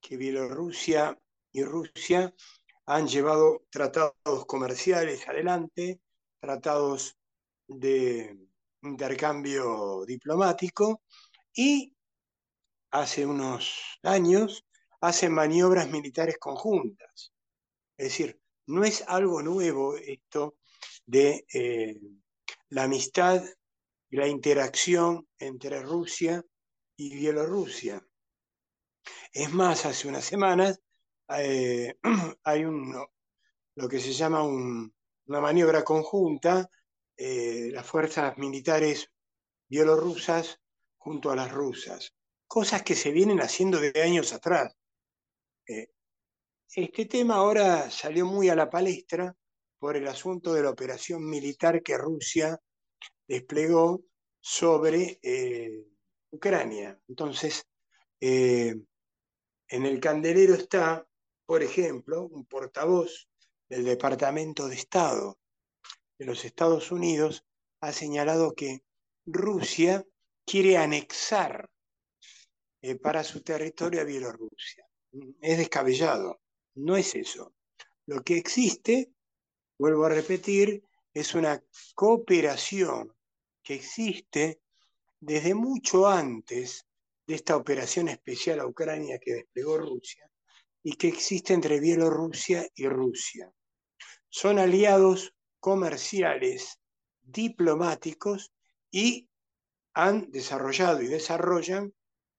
que 0.00 0.16
Bielorrusia 0.16 1.16
y 1.52 1.62
Rusia 1.62 2.34
han 2.86 3.06
llevado 3.06 3.62
tratados 3.70 4.46
comerciales 4.46 5.28
adelante, 5.28 6.00
tratados 6.40 7.16
de 7.68 8.36
intercambio 8.82 10.04
diplomático 10.04 11.02
y 11.54 11.94
hace 12.90 13.26
unos 13.26 14.00
años 14.02 14.64
hacen 15.00 15.32
maniobras 15.32 15.88
militares 15.88 16.36
conjuntas. 16.38 17.32
Es 17.96 18.06
decir, 18.08 18.41
no 18.66 18.84
es 18.84 19.04
algo 19.06 19.42
nuevo 19.42 19.96
esto 19.96 20.56
de 21.06 21.44
eh, 21.52 22.00
la 22.68 22.84
amistad 22.84 23.42
la 24.12 24.28
interacción 24.28 25.26
entre 25.38 25.80
Rusia 25.80 26.44
y 26.96 27.14
Bielorrusia. 27.16 28.06
Es 29.32 29.52
más, 29.52 29.86
hace 29.86 30.06
unas 30.06 30.24
semanas 30.24 30.80
eh, 31.38 31.94
hay 32.44 32.64
un, 32.64 32.94
lo 33.74 33.88
que 33.88 33.98
se 33.98 34.12
llama 34.12 34.42
una 34.42 35.40
maniobra 35.40 35.82
conjunta, 35.82 36.68
eh, 37.16 37.70
las 37.72 37.86
fuerzas 37.86 38.36
militares 38.36 39.10
bielorrusas 39.66 40.60
junto 40.98 41.30
a 41.30 41.36
las 41.36 41.50
rusas, 41.50 42.14
cosas 42.46 42.82
que 42.82 42.94
se 42.94 43.12
vienen 43.12 43.40
haciendo 43.40 43.80
de 43.80 44.02
años 44.02 44.34
atrás. 44.34 44.76
Eh, 45.66 45.88
este 46.74 47.04
tema 47.04 47.36
ahora 47.36 47.90
salió 47.90 48.24
muy 48.24 48.48
a 48.48 48.54
la 48.54 48.70
palestra 48.70 49.36
por 49.78 49.96
el 49.96 50.08
asunto 50.08 50.54
de 50.54 50.62
la 50.62 50.70
operación 50.70 51.28
militar 51.28 51.82
que 51.82 51.98
Rusia 51.98 52.58
desplegó 53.28 54.02
sobre 54.40 55.18
eh, 55.22 55.84
Ucrania. 56.30 56.98
Entonces, 57.08 57.66
eh, 58.20 58.74
en 59.68 59.86
el 59.86 60.00
candelero 60.00 60.54
está, 60.54 61.06
por 61.44 61.62
ejemplo, 61.62 62.26
un 62.26 62.46
portavoz 62.46 63.28
del 63.68 63.84
Departamento 63.84 64.68
de 64.68 64.76
Estado 64.76 65.38
de 66.18 66.26
los 66.26 66.44
Estados 66.44 66.90
Unidos 66.90 67.44
ha 67.80 67.92
señalado 67.92 68.54
que 68.54 68.82
Rusia 69.26 70.06
quiere 70.46 70.76
anexar 70.76 71.68
eh, 72.80 72.94
para 72.96 73.24
su 73.24 73.42
territorio 73.42 74.00
a 74.00 74.04
Bielorrusia. 74.04 74.86
Es 75.40 75.58
descabellado, 75.58 76.41
no 76.74 76.96
es 76.96 77.14
eso. 77.14 77.54
Lo 78.06 78.22
que 78.22 78.36
existe, 78.36 79.12
vuelvo 79.78 80.04
a 80.04 80.10
repetir, 80.10 80.84
es 81.14 81.34
una 81.34 81.62
cooperación 81.94 83.14
que 83.62 83.74
existe 83.74 84.60
desde 85.20 85.54
mucho 85.54 86.08
antes 86.08 86.86
de 87.26 87.34
esta 87.34 87.56
operación 87.56 88.08
especial 88.08 88.60
a 88.60 88.66
Ucrania 88.66 89.18
que 89.18 89.34
desplegó 89.34 89.78
Rusia 89.78 90.28
y 90.82 90.94
que 90.94 91.08
existe 91.08 91.54
entre 91.54 91.78
Bielorrusia 91.78 92.66
y 92.74 92.88
Rusia. 92.88 93.52
Son 94.28 94.58
aliados 94.58 95.34
comerciales, 95.60 96.80
diplomáticos 97.20 98.52
y 98.90 99.28
han 99.94 100.30
desarrollado 100.30 101.02
y 101.02 101.06
desarrollan 101.06 101.94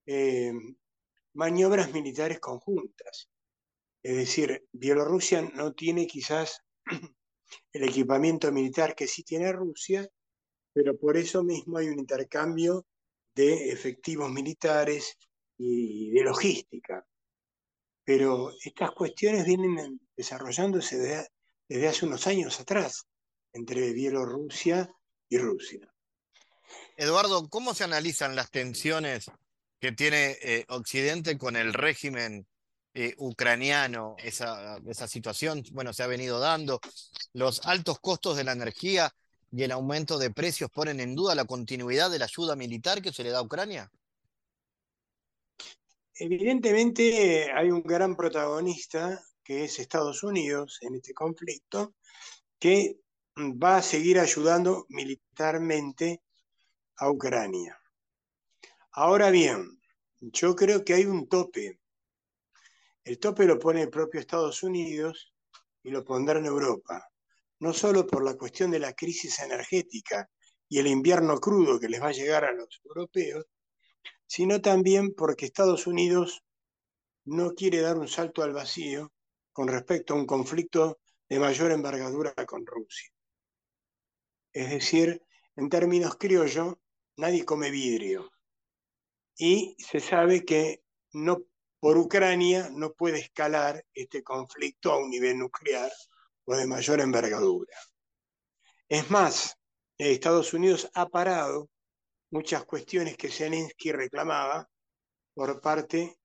eh, 0.05 0.51
maniobras 1.33 1.93
militares 1.93 2.39
conjuntas. 2.39 3.29
Es 4.03 4.17
decir, 4.17 4.67
Bielorrusia 4.73 5.41
no 5.41 5.73
tiene 5.73 6.05
quizás 6.05 6.61
el 7.73 7.83
equipamiento 7.83 8.51
militar 8.51 8.95
que 8.95 9.07
sí 9.07 9.23
tiene 9.23 9.53
Rusia, 9.53 10.07
pero 10.73 10.97
por 10.97 11.15
eso 11.15 11.41
mismo 11.43 11.77
hay 11.77 11.87
un 11.87 11.99
intercambio 11.99 12.85
de 13.33 13.71
efectivos 13.71 14.29
militares 14.29 15.17
y 15.57 16.11
de 16.11 16.23
logística. 16.23 17.05
Pero 18.03 18.51
estas 18.61 18.91
cuestiones 18.91 19.45
vienen 19.45 20.01
desarrollándose 20.17 21.29
desde, 21.69 21.87
hace 21.87 22.05
unos 22.05 22.27
años 22.27 22.59
atrás 22.59 23.07
entre 23.53 23.93
Bielorrusia 23.93 24.93
y 25.29 25.37
Rusia. 25.37 25.89
Eduardo, 26.97 27.47
¿cómo 27.49 27.73
se 27.73 27.85
analizan 27.85 28.35
las 28.35 28.51
tensiones 28.51 29.31
que 29.79 29.93
tiene 29.93 30.37
eh, 30.41 30.65
Occidente 30.67 31.37
con 31.37 31.55
el 31.55 31.73
régimen 31.73 32.47
eh, 32.93 33.15
ucraniano? 33.17 34.15
Esa, 34.19 34.77
esa 34.87 35.07
situación, 35.07 35.63
bueno, 35.71 35.93
se 35.93 36.03
ha 36.03 36.07
venido 36.07 36.39
dando. 36.39 36.79
Los 37.33 37.65
altos 37.65 37.99
costos 37.99 38.37
de 38.37 38.43
la 38.43 38.53
energía 38.53 39.13
y 39.51 39.63
el 39.63 39.71
aumento 39.71 40.17
de 40.17 40.31
precios 40.31 40.69
ponen 40.71 40.99
en 40.99 41.15
duda 41.15 41.35
la 41.35 41.45
continuidad 41.45 42.09
de 42.09 42.19
la 42.19 42.25
ayuda 42.25 42.55
militar 42.55 43.01
que 43.01 43.13
se 43.13 43.23
le 43.23 43.29
da 43.29 43.39
a 43.39 43.43
Ucrania? 43.43 43.91
Evidentemente 46.15 47.51
hay 47.51 47.71
un 47.71 47.83
gran 47.83 48.15
protagonista 48.15 49.23
que 49.43 49.65
es 49.65 49.79
Estados 49.79 50.23
Unidos 50.23 50.79
en 50.81 50.95
este 50.95 51.13
conflicto, 51.13 51.95
que 52.59 52.97
va 53.37 53.77
a 53.77 53.81
seguir 53.81 54.19
ayudando 54.19 54.85
militarmente 54.89 56.21
a 56.97 57.11
Ucrania. 57.11 57.77
Ahora 58.91 59.31
bien, 59.31 59.81
yo 60.19 60.55
creo 60.55 60.85
que 60.85 60.93
hay 60.93 61.05
un 61.05 61.27
tope. 61.27 61.79
El 63.03 63.19
tope 63.19 63.45
lo 63.45 63.59
pone 63.59 63.81
el 63.81 63.89
propio 63.89 64.19
Estados 64.19 64.63
Unidos 64.63 65.33
y 65.83 65.91
lo 65.91 66.03
pondrá 66.03 66.39
en 66.39 66.45
Europa 66.45 67.09
no 67.63 67.71
solo 67.71 68.05
por 68.05 68.25
la 68.25 68.35
cuestión 68.35 68.71
de 68.71 68.79
la 68.79 68.91
crisis 68.91 69.39
energética 69.39 70.29
y 70.67 70.79
el 70.79 70.87
invierno 70.87 71.39
crudo 71.39 71.79
que 71.79 71.87
les 71.87 72.01
va 72.01 72.09
a 72.09 72.11
llegar 72.11 72.43
a 72.43 72.51
los 72.51 72.81
europeos, 72.83 73.45
sino 74.27 74.61
también 74.61 75.13
porque 75.15 75.45
Estados 75.45 75.87
Unidos 75.87 76.43
no 77.23 77.53
quiere 77.53 77.79
dar 77.79 77.97
un 77.97 78.09
salto 78.09 78.43
al 78.43 78.51
vacío 78.51 79.13
con 79.53 79.69
respecto 79.69 80.13
a 80.13 80.17
un 80.17 80.25
conflicto 80.25 80.99
de 81.29 81.39
mayor 81.39 81.71
envergadura 81.71 82.33
con 82.45 82.65
Rusia. 82.65 83.09
Es 84.51 84.69
decir, 84.69 85.21
en 85.55 85.69
términos 85.69 86.17
criollos, 86.17 86.75
nadie 87.15 87.45
come 87.45 87.71
vidrio. 87.71 88.29
Y 89.37 89.77
se 89.79 90.01
sabe 90.01 90.43
que 90.43 90.83
no, 91.13 91.45
por 91.83 91.97
Ucrania 91.97 92.69
no 92.71 92.93
puede 92.93 93.19
escalar 93.19 93.83
este 93.93 94.23
conflicto 94.23 94.93
a 94.93 94.97
un 94.99 95.09
nivel 95.09 95.37
nuclear 95.37 95.91
o 96.45 96.55
de 96.55 96.65
mayor 96.65 97.01
envergadura. 97.01 97.77
Es 98.87 99.11
más, 99.11 99.57
Estados 99.97 100.53
Unidos 100.53 100.89
ha 100.93 101.09
parado 101.09 101.69
muchas 102.31 102.63
cuestiones 102.63 103.17
que 103.17 103.27
Zelensky 103.27 103.91
reclamaba 103.91 104.65
por 105.33 105.59
parte 105.59 106.19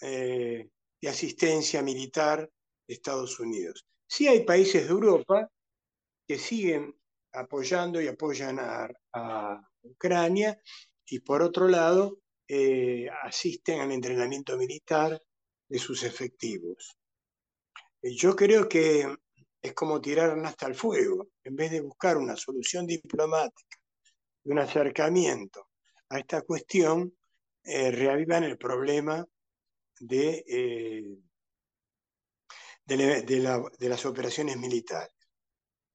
eh, 0.00 0.70
de 1.02 1.08
asistencia 1.08 1.82
militar 1.82 2.48
de 2.86 2.94
Estados 2.94 3.40
Unidos. 3.40 3.84
Sí 4.06 4.28
hay 4.28 4.44
países 4.44 4.84
de 4.84 4.90
Europa 4.90 5.50
que 6.24 6.38
siguen 6.38 6.96
apoyando 7.32 8.00
y 8.00 8.06
apoyan 8.06 8.60
a, 8.60 9.66
Ucrania 9.82 10.56
y 11.04 11.18
por 11.18 11.42
otro 11.42 11.66
lado 11.66 12.20
eh, 12.52 13.08
asisten 13.22 13.78
al 13.80 13.92
entrenamiento 13.92 14.56
militar 14.56 15.22
de 15.68 15.78
sus 15.78 16.02
efectivos. 16.02 16.98
Eh, 18.02 18.12
yo 18.12 18.34
creo 18.34 18.68
que 18.68 19.06
es 19.62 19.72
como 19.72 20.00
tirar 20.00 20.36
hasta 20.44 20.66
el 20.66 20.74
fuego, 20.74 21.28
en 21.44 21.54
vez 21.54 21.70
de 21.70 21.80
buscar 21.80 22.16
una 22.16 22.34
solución 22.34 22.88
diplomática, 22.88 23.78
un 24.46 24.58
acercamiento 24.58 25.68
a 26.08 26.18
esta 26.18 26.42
cuestión, 26.42 27.16
eh, 27.62 27.92
reavivan 27.92 28.42
el 28.42 28.58
problema 28.58 29.24
de, 30.00 30.42
de, 32.84 33.88
las 33.88 34.06
operaciones 34.06 34.56
militares. 34.56 35.14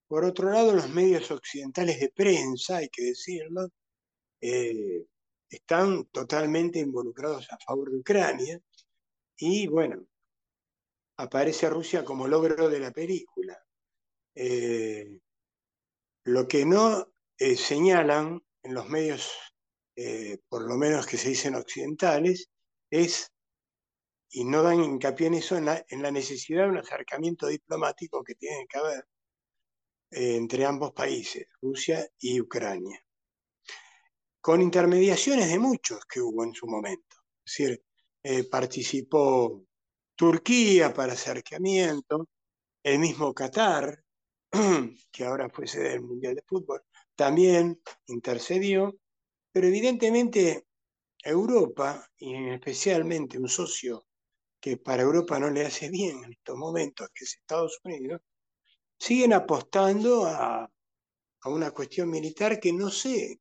Por 0.08 0.24
otro 0.24 0.52
lado, 0.52 0.72
los 0.72 0.88
medios 0.88 1.30
occidentales 1.32 2.00
de 2.00 2.14
prensa, 2.16 2.78
hay 2.78 2.88
que 2.88 3.04
decirlo, 3.04 3.68
están 5.50 6.06
totalmente 6.06 6.80
involucrados 6.80 7.52
a 7.52 7.58
favor 7.58 7.92
de 7.92 7.98
Ucrania 7.98 8.62
y 9.38 9.68
bueno, 9.68 10.06
aparece 11.18 11.70
Rusia 11.70 12.04
como 12.04 12.28
logro 12.28 12.70
de 12.70 12.80
la 12.80 12.92
película. 12.92 13.62
lo 16.26 16.48
que 16.48 16.66
no 16.66 17.14
señalan 17.38 18.44
en 18.64 18.74
los 18.74 18.90
medios 18.90 19.32
eh, 19.98 20.40
por 20.50 20.68
lo 20.68 20.76
menos 20.76 21.08
que 21.08 21.18
se 21.18 21.30
dicen 21.30 21.56
occidentales, 21.56 22.50
es, 22.90 23.32
y 24.30 24.44
no 24.44 24.62
dan 24.62 24.84
hincapié 24.84 25.28
en 25.28 25.36
eso, 25.36 25.56
en 25.58 25.66
la, 25.66 26.12
necesidad 26.12 26.64
de 26.64 26.70
un 26.72 26.78
acercamiento 26.78 27.48
diplomático 27.48 28.24
que 28.24 28.36
tiene 28.36 28.68
que 28.68 28.78
haber 28.78 29.08
eh, 30.12 30.36
entre 30.36 30.66
ambos 30.66 30.92
países, 30.92 31.48
Rusia 31.62 32.06
y 32.20 32.42
Ucrania, 32.42 33.05
con 34.46 34.62
intermediaciones 34.62 35.50
de 35.50 35.58
muchos 35.58 36.06
que 36.06 36.22
hubo 36.22 36.44
en 36.44 36.54
su 36.54 36.68
momento. 36.68 37.18
Es 37.44 37.58
decir, 37.58 37.84
eh, 38.22 38.44
participó 38.44 39.66
Turquía 40.14 40.94
para 40.94 41.14
acercamiento, 41.14 42.30
el 42.84 43.00
mismo 43.00 43.34
Qatar, 43.34 44.04
que 45.12 45.26
ahora 45.26 45.50
fue 45.50 45.66
sede 45.66 45.90
del 45.90 46.02
Mundial 46.02 46.36
de 46.36 46.44
Fútbol, 46.46 46.84
también 47.16 47.82
intercedió, 48.06 48.96
pero 49.52 49.66
evidentemente 49.66 50.68
Europa, 51.24 52.08
y 52.16 52.50
especialmente 52.50 53.40
un 53.40 53.50
socio 53.50 54.06
que 54.60 54.78
para 54.78 55.02
Europa 55.02 55.40
no 55.40 55.50
le 55.50 55.66
hace 55.66 55.90
bien 55.90 56.24
en 56.24 56.34
estos 56.34 56.56
momentos, 56.56 57.10
que 57.16 57.24
es 57.24 57.34
Estados 57.34 57.80
Unidos, 57.84 58.22
siguen 59.00 59.34
apostando 59.34 60.28
a, 60.28 60.70
una 61.46 61.72
cuestión 61.72 62.12
militar 62.12 62.60
que 62.60 62.72
no 62.72 62.92
sé, 62.92 63.40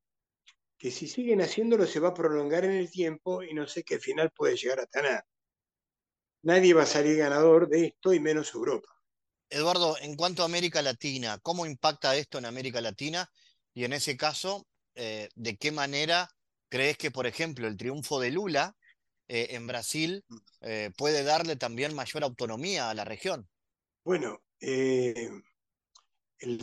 que 0.77 0.91
si 0.91 1.07
siguen 1.07 1.41
haciéndolo 1.41 1.85
se 1.85 1.99
va 1.99 2.09
a 2.09 2.13
prolongar 2.13 2.65
en 2.65 2.71
el 2.71 2.91
tiempo 2.91 3.43
y 3.43 3.53
no 3.53 3.67
sé 3.67 3.83
qué 3.83 3.99
final 3.99 4.31
puede 4.31 4.55
llegar 4.55 4.79
a 4.79 4.85
tener. 4.85 5.23
Nadie 6.43 6.73
va 6.73 6.83
a 6.83 6.87
salir 6.87 7.17
ganador 7.17 7.67
de 7.67 7.87
esto 7.87 8.13
y 8.13 8.19
menos 8.19 8.53
Europa. 8.53 8.87
Eduardo, 9.49 9.97
en 10.01 10.15
cuanto 10.15 10.41
a 10.41 10.45
América 10.45 10.81
Latina, 10.81 11.39
¿cómo 11.41 11.65
impacta 11.65 12.15
esto 12.15 12.37
en 12.37 12.45
América 12.45 12.81
Latina? 12.81 13.29
Y 13.73 13.83
en 13.83 13.93
ese 13.93 14.17
caso, 14.17 14.67
eh, 14.95 15.29
de 15.35 15.57
qué 15.57 15.71
manera 15.71 16.29
crees 16.69 16.97
que, 16.97 17.11
por 17.11 17.27
ejemplo, 17.27 17.67
el 17.67 17.77
triunfo 17.77 18.19
de 18.19 18.31
Lula 18.31 18.75
eh, 19.27 19.47
en 19.51 19.67
Brasil 19.67 20.23
eh, 20.61 20.91
puede 20.97 21.23
darle 21.23 21.55
también 21.55 21.95
mayor 21.95 22.23
autonomía 22.23 22.89
a 22.89 22.93
la 22.93 23.05
región. 23.05 23.47
Bueno, 24.03 24.41
el 24.59 25.41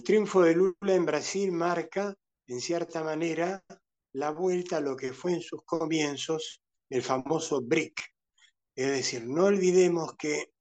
triunfo 0.05 0.43
de 0.43 0.55
Lula 0.55 0.95
en 0.95 1.07
Brasil 1.07 1.51
marca, 1.53 2.15
en 2.47 2.61
cierta 2.61 3.03
manera, 3.03 3.65
la 4.15 4.31
vuelta 4.31 4.79
a 4.79 4.81
lo 4.81 4.97
que 4.97 5.13
fue 5.13 5.33
en 5.35 5.41
sus 5.41 5.63
comienzos 5.65 6.63
el 6.91 7.03
famoso 7.03 7.61
BRIC. 7.63 8.01
Es 8.75 8.87
decir, 8.89 9.27
no 9.27 9.47
olvidemos 9.47 10.15
que 10.17 10.53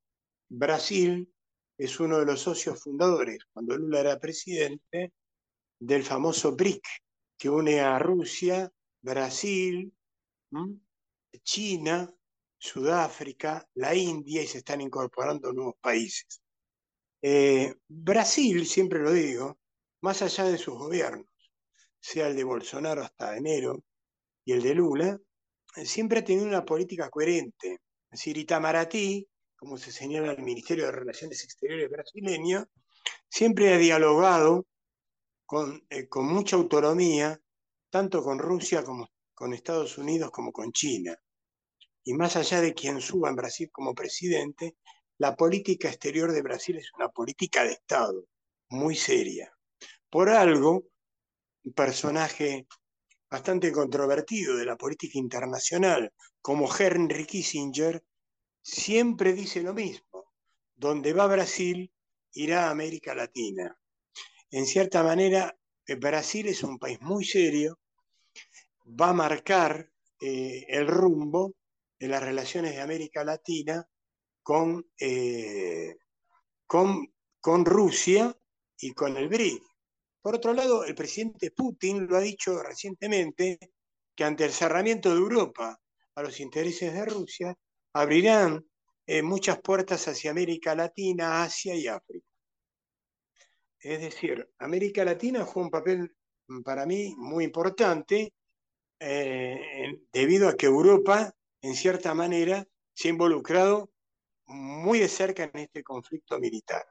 Brasil 0.50 1.32
es 1.78 2.00
uno 2.00 2.20
de 2.20 2.26
los 2.26 2.42
socios 2.42 2.82
fundadores, 2.82 3.40
cuando 3.52 3.78
Lula 3.78 4.02
era 4.02 4.20
presidente, 4.20 5.14
del 5.80 6.04
famoso 6.04 6.56
BRIC, 6.56 6.84
que 7.38 7.50
une 7.50 7.80
a 7.80 7.98
Rusia, 7.98 8.72
Brasil, 9.02 9.92
China, 11.44 12.14
Sudáfrica, 12.58 13.68
la 13.74 13.96
India 13.96 14.44
y 14.44 14.48
se 14.48 14.60
están 14.60 14.82
incorporando 14.82 15.52
nuevos 15.52 15.76
países. 15.82 16.42
Eh, 17.22 17.76
Brasil, 17.88 18.66
siempre 18.66 19.00
lo 19.00 19.12
digo, 19.12 19.60
más 20.02 20.22
allá 20.22 20.46
de 20.46 20.58
sus 20.58 20.78
gobiernos, 20.78 21.31
sea 22.02 22.28
el 22.28 22.36
de 22.36 22.44
Bolsonaro 22.44 23.04
hasta 23.04 23.38
enero 23.38 23.84
y 24.44 24.54
el 24.54 24.62
de 24.62 24.76
Lula, 24.76 25.20
siempre 25.86 26.20
ha 26.20 26.24
tenido 26.26 26.46
una 26.46 26.66
política 26.66 27.10
coherente. 27.10 27.74
Es 28.12 28.20
decir, 28.20 28.38
Itamaraty, 28.38 29.28
como 29.56 29.78
se 29.78 29.92
señala 29.92 30.34
el 30.34 30.44
Ministerio 30.44 30.86
de 30.86 30.92
Relaciones 30.92 31.44
Exteriores 31.44 31.90
brasileño, 31.90 32.66
siempre 33.30 33.74
ha 33.74 33.78
dialogado 33.78 34.66
eh, 35.90 36.08
con, 36.08 36.28
mucha 36.28 36.56
autonomía, 36.56 37.40
tanto 37.90 38.24
con 38.24 38.40
Rusia 38.40 38.84
como 38.84 39.10
con 39.34 39.54
Estados 39.54 39.98
Unidos 39.98 40.32
como 40.32 40.52
con 40.52 40.72
China. 40.72 41.16
Y 42.04 42.14
más 42.14 42.36
allá 42.36 42.62
de 42.62 42.74
quien 42.74 43.02
suba 43.02 43.30
en 43.30 43.36
Brasil 43.36 43.70
como 43.72 43.94
presidente, 43.94 44.78
la 45.18 45.36
política 45.36 45.90
exterior 45.90 46.32
de 46.32 46.42
Brasil 46.42 46.78
es 46.78 46.92
una 46.96 47.10
política 47.10 47.64
de 47.64 47.74
Estado, 47.74 48.26
muy 48.70 48.96
seria. 48.96 49.52
Por 50.10 50.30
algo, 50.30 50.84
un 51.64 51.74
personaje 51.74 52.68
bastante 53.30 53.72
controvertido 53.72 54.58
de 54.58 54.66
la 54.66 54.76
política 54.76 55.18
internacional, 55.18 56.14
como 56.42 56.70
Henry 56.74 57.26
Kissinger, 57.26 58.04
siempre 58.62 59.34
dice 59.34 59.62
lo 59.62 59.74
mismo. 59.74 60.34
Donde 60.76 61.14
va 61.14 61.28
Brasil, 61.28 61.92
irá 62.34 62.68
a 62.68 62.72
América 62.72 63.14
Latina 63.14 63.78
en 64.52 64.66
cierta 64.66 65.02
manera, 65.02 65.58
eh, 65.88 65.96
Brasil 65.96 66.48
es 66.48 66.62
un 66.64 66.78
país 66.78 67.00
muy 67.02 67.24
serio, 67.24 67.80
va 68.86 69.10
a 69.10 69.14
marcar 69.14 69.90
eh, 70.20 70.66
el 70.68 70.88
rumbo 70.88 71.56
de 71.98 72.10
las 72.10 72.22
relaciones 72.22 72.74
de 72.74 72.82
América 72.82 73.24
Latina 73.24 73.88
con, 74.44 74.86
eh, 75.00 75.96
con, 76.68 77.14
con 77.40 77.66
Rusia 77.66 78.36
y 78.78 78.92
con 78.92 79.16
el 79.16 79.30
BRIC. 79.30 79.64
Por 80.22 80.36
otro 80.36 80.54
lado, 80.54 80.84
el 80.86 80.96
presidente 80.96 81.52
Putin 81.52 82.08
lo 82.08 82.18
ha 82.18 82.22
dicho 82.22 82.62
recientemente 82.62 83.60
que 84.16 84.24
ante 84.24 84.46
el 84.46 84.52
cerramiento 84.52 85.10
de 85.10 85.16
Europa 85.16 85.80
a 86.16 86.22
los 86.22 86.40
intereses 86.40 86.94
de 86.94 87.06
Rusia, 87.06 87.56
abrirán 87.94 88.66
muchas 89.24 89.60
puertas 89.60 90.08
hacia 90.08 90.32
América 90.32 90.76
Latina, 90.76 91.44
Asia 91.44 91.76
y 91.76 91.88
África. 91.88 92.26
Es 93.82 94.00
decir, 94.00 94.48
América 94.60 95.04
Latina 95.04 95.44
juega 95.44 95.66
un 95.66 95.72
papel 95.72 96.16
mm, 96.48 96.62
para 96.62 96.86
mí 96.86 97.16
muy 97.18 97.44
importante 97.44 98.34
eh, 99.00 100.00
debido 100.14 100.48
a 100.48 100.56
que 100.56 100.68
Europa, 100.68 101.34
en 101.62 101.76
cierta 101.76 102.14
manera, 102.14 102.66
se 102.94 103.08
ha 103.08 103.12
involucrado 103.12 103.92
muy 104.46 105.00
de 105.00 105.08
cerca 105.08 105.46
en 105.46 105.58
este 105.62 105.84
conflicto 105.84 106.40
militar. 106.40 106.86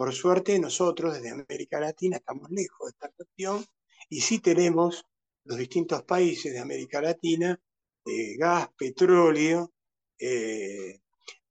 Por 0.00 0.14
suerte, 0.14 0.58
nosotros 0.58 1.12
desde 1.12 1.28
América 1.28 1.78
Latina 1.78 2.16
estamos 2.16 2.50
lejos 2.50 2.86
de 2.86 2.90
esta 2.92 3.10
cuestión 3.10 3.62
y 4.08 4.22
sí 4.22 4.38
tenemos 4.38 5.04
los 5.44 5.58
distintos 5.58 6.04
países 6.04 6.54
de 6.54 6.58
América 6.58 7.02
Latina 7.02 7.60
eh, 8.06 8.34
gas, 8.38 8.70
petróleo 8.78 9.74
eh, 10.18 11.02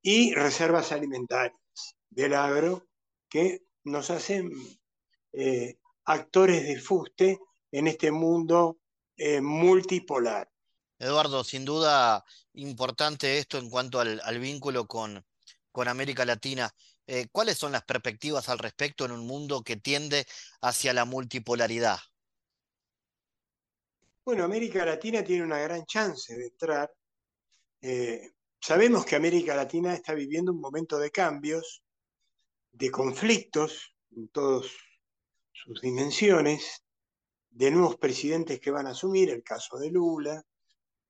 y 0.01 0.33
reservas 0.33 0.91
alimentarias 0.91 1.61
del 2.09 2.33
agro 2.33 2.87
que 3.29 3.65
nos 3.83 4.09
hacen 4.09 4.51
eh, 5.33 5.77
actores 6.05 6.63
de 6.63 6.79
fuste 6.79 7.39
en 7.71 7.85
este 7.85 8.09
mundo 8.09 8.79
multipolar. 9.43 10.49
Eduardo, 10.97 11.43
sin 11.43 11.65
duda 11.65 12.25
importante 12.53 13.37
esto 13.37 13.59
en 13.59 13.69
cuanto 13.69 13.99
al, 13.99 14.39
vínculo 14.39 14.87
con, 14.87 15.23
con, 15.71 15.87
América 15.87 16.25
Latina. 16.25 16.73
Eh, 17.11 17.27
¿Cuáles 17.31 17.57
son 17.57 17.71
las 17.71 17.83
perspectivas 17.83 18.49
al 18.49 18.59
respecto 18.59 19.05
en 19.05 19.11
un 19.11 19.25
mundo 19.25 19.63
que 19.63 19.77
tiende 19.77 20.27
hacia 20.61 20.93
la 20.93 21.05
multipolaridad? 21.05 21.97
Bueno, 24.23 24.43
América 24.43 24.85
Latina 24.85 25.23
tiene 25.23 25.43
una 25.43 25.57
gran 25.57 25.85
chance 25.85 26.37
de 26.37 26.45
entrar. 26.45 26.93
sabemos 28.61 29.05
que 29.05 29.15
América 29.15 29.55
Latina 29.55 29.93
está 29.93 30.13
viviendo 30.13 30.51
un 30.51 30.61
momento 30.61 30.99
de 30.99 31.09
cambios 31.09 31.81
de 32.71 32.91
conflictos 32.91 33.95
en 34.15 34.27
todas 34.29 34.67
sus 35.51 35.81
dimensiones, 35.81 36.83
de 37.49 37.71
nuevos 37.71 37.97
presidentes 37.97 38.59
que 38.59 38.71
van 38.71 38.87
a 38.87 38.91
asumir, 38.91 39.29
el 39.31 39.43
caso 39.43 39.77
de 39.77 39.89
Lula, 39.89 40.43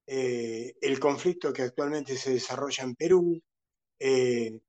eh, 0.07 0.73
el 0.81 0.99
conflicto 0.99 1.53
que 1.53 1.63
actualmente 1.63 2.17
se 2.17 2.31
desarrolla 2.31 2.83
en 2.83 2.95
Perú. 2.95 3.43
Eh, 3.99 4.59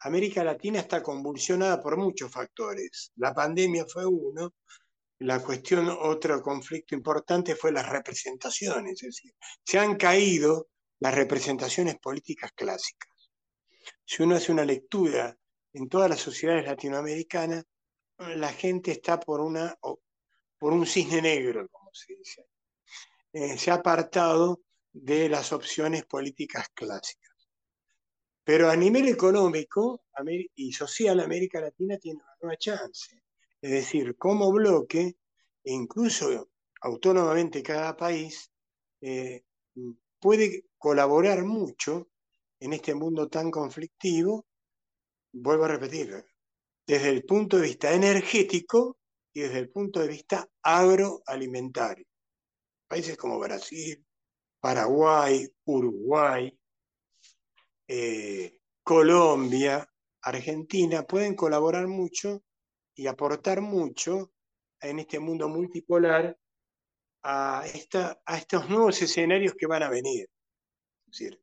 América 0.00 0.42
Latina 0.42 0.80
está 0.80 1.02
convulsionada 1.02 1.80
por 1.80 1.96
muchos 1.96 2.30
factores. 2.30 3.12
La 3.16 3.34
pandemia 3.34 3.84
fue 3.86 4.06
uno, 4.06 4.54
la 5.18 5.42
cuestión, 5.42 5.88
otro 5.88 6.40
conflicto 6.40 6.94
importante 6.94 7.54
fue 7.54 7.72
las 7.72 7.88
representaciones, 7.88 9.02
es 9.02 9.16
decir, 9.16 9.34
se 9.62 9.78
han 9.78 9.96
caído 9.96 10.68
las 11.00 11.14
representaciones 11.14 11.98
políticas 11.98 12.52
clásicas. 12.52 13.10
Si 14.04 14.22
uno 14.22 14.36
hace 14.36 14.52
una 14.52 14.64
lectura 14.64 15.36
en 15.72 15.88
todas 15.88 16.08
las 16.08 16.20
sociedades 16.20 16.66
latinoamericanas, 16.66 17.64
la 18.18 18.52
gente 18.52 18.92
está 18.92 19.20
por, 19.20 19.40
una, 19.40 19.74
por 20.58 20.72
un 20.72 20.86
cisne 20.86 21.20
negro, 21.22 21.68
como 21.68 21.90
se 21.92 22.14
dice. 22.14 22.46
Eh, 23.32 23.58
se 23.58 23.70
ha 23.70 23.74
apartado 23.74 24.62
de 24.92 25.28
las 25.28 25.52
opciones 25.52 26.04
políticas 26.04 26.68
clásicas. 26.74 27.19
Pero 28.50 28.68
a 28.68 28.74
nivel 28.74 29.06
económico 29.06 30.02
y 30.56 30.72
social, 30.72 31.20
América 31.20 31.60
Latina 31.60 31.96
tiene 31.98 32.18
una 32.18 32.36
nueva 32.42 32.56
chance. 32.56 33.22
Es 33.62 33.70
decir, 33.70 34.16
como 34.16 34.50
bloque, 34.50 35.18
e 35.62 35.72
incluso 35.72 36.50
autónomamente 36.80 37.62
cada 37.62 37.96
país, 37.96 38.50
eh, 39.02 39.44
puede 40.18 40.64
colaborar 40.78 41.44
mucho 41.44 42.08
en 42.58 42.72
este 42.72 42.92
mundo 42.92 43.28
tan 43.28 43.52
conflictivo, 43.52 44.48
vuelvo 45.30 45.66
a 45.66 45.68
repetir, 45.68 46.26
desde 46.84 47.10
el 47.10 47.24
punto 47.24 47.56
de 47.56 47.68
vista 47.68 47.92
energético 47.92 48.98
y 49.32 49.42
desde 49.42 49.60
el 49.60 49.70
punto 49.70 50.00
de 50.00 50.08
vista 50.08 50.50
agroalimentario. 50.60 52.04
Países 52.88 53.16
como 53.16 53.38
Brasil, 53.38 54.04
Paraguay, 54.58 55.48
Uruguay, 55.66 56.59
eh, 57.92 58.56
Colombia, 58.84 59.84
Argentina 60.22 61.02
pueden 61.02 61.34
colaborar 61.34 61.88
mucho 61.88 62.44
y 62.94 63.08
aportar 63.08 63.60
mucho 63.62 64.32
en 64.80 65.00
este 65.00 65.18
mundo 65.18 65.48
multipolar 65.48 66.38
a, 67.24 67.64
esta, 67.66 68.22
a 68.24 68.38
estos 68.38 68.68
nuevos 68.68 69.02
escenarios 69.02 69.54
que 69.58 69.66
van 69.66 69.82
a 69.82 69.90
venir. 69.90 70.28
Es 71.06 71.18
decir, 71.18 71.42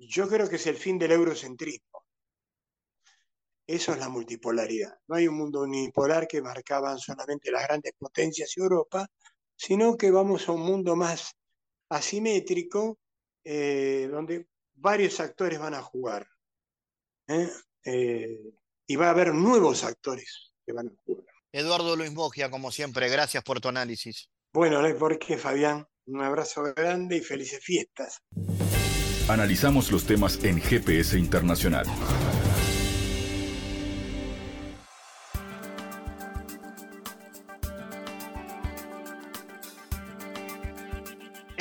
yo 0.00 0.28
creo 0.28 0.48
que 0.48 0.56
es 0.56 0.66
el 0.66 0.74
fin 0.74 0.98
del 0.98 1.12
eurocentrismo. 1.12 2.04
Eso 3.64 3.92
es 3.92 4.00
la 4.00 4.08
multipolaridad. 4.08 4.98
No 5.06 5.14
hay 5.14 5.28
un 5.28 5.36
mundo 5.36 5.60
unipolar 5.60 6.26
que 6.26 6.42
marcaban 6.42 6.98
solamente 6.98 7.52
las 7.52 7.68
grandes 7.68 7.92
potencias 7.96 8.56
y 8.56 8.60
Europa, 8.60 9.06
sino 9.54 9.96
que 9.96 10.10
vamos 10.10 10.48
a 10.48 10.52
un 10.52 10.62
mundo 10.62 10.96
más 10.96 11.36
asimétrico, 11.88 12.98
eh, 13.44 14.08
donde 14.10 14.48
varios 14.80 15.20
actores 15.20 15.58
van 15.58 15.74
a 15.74 15.82
jugar. 15.82 16.26
¿eh? 17.28 17.48
Eh, 17.84 18.40
y 18.86 18.96
va 18.96 19.08
a 19.08 19.10
haber 19.10 19.34
nuevos 19.34 19.84
actores 19.84 20.52
que 20.64 20.72
van 20.72 20.88
a 20.88 20.90
jugar. 21.04 21.26
Eduardo 21.52 21.96
Luis 21.96 22.12
Mogia, 22.12 22.50
como 22.50 22.70
siempre, 22.70 23.08
gracias 23.08 23.42
por 23.42 23.60
tu 23.60 23.68
análisis. 23.68 24.28
Bueno, 24.52 24.82
no 24.82 24.96
por 24.96 25.18
qué, 25.18 25.36
Fabián. 25.36 25.86
Un 26.06 26.22
abrazo 26.22 26.62
grande 26.74 27.16
y 27.16 27.20
felices 27.20 27.60
fiestas. 27.62 28.22
Analizamos 29.28 29.92
los 29.92 30.06
temas 30.06 30.42
en 30.42 30.60
GPS 30.60 31.18
Internacional. 31.18 31.86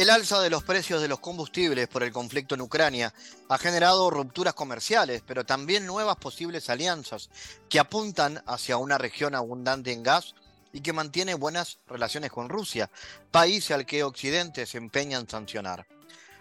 El 0.08 0.12
alza 0.12 0.39
de 0.39 0.50
los 0.50 0.63
precios 0.63 1.02
de 1.02 1.10
los 1.10 1.20
combustibles 1.20 1.89
por 1.89 2.02
el 2.02 2.13
conflicto 2.13 2.56
en 2.56 2.62
Ucrania 2.62 3.13
ha 3.50 3.58
generado 3.58 4.10
rupturas 4.10 4.54
comerciales, 4.54 5.22
pero 5.28 5.46
también 5.46 5.86
nuevas 5.86 6.15
posibles 6.15 6.70
alianzas 6.70 7.30
que 7.67 7.78
apuntan 7.78 8.41
hacia 8.48 8.78
una 8.78 8.98
región 8.98 9.36
abundante 9.36 9.91
en 9.91 10.04
gas 10.04 10.34
y 10.72 10.80
que 10.80 10.93
mantiene 10.93 11.34
buenas 11.34 11.80
relaciones 11.88 12.32
con 12.32 12.48
Rusia, 12.48 12.89
país 13.32 13.70
al 13.70 13.86
que 13.86 14.06
Occidente 14.06 14.65
se 14.65 14.78
empeña 14.78 15.17
en 15.17 15.28
sancionar. 15.28 15.86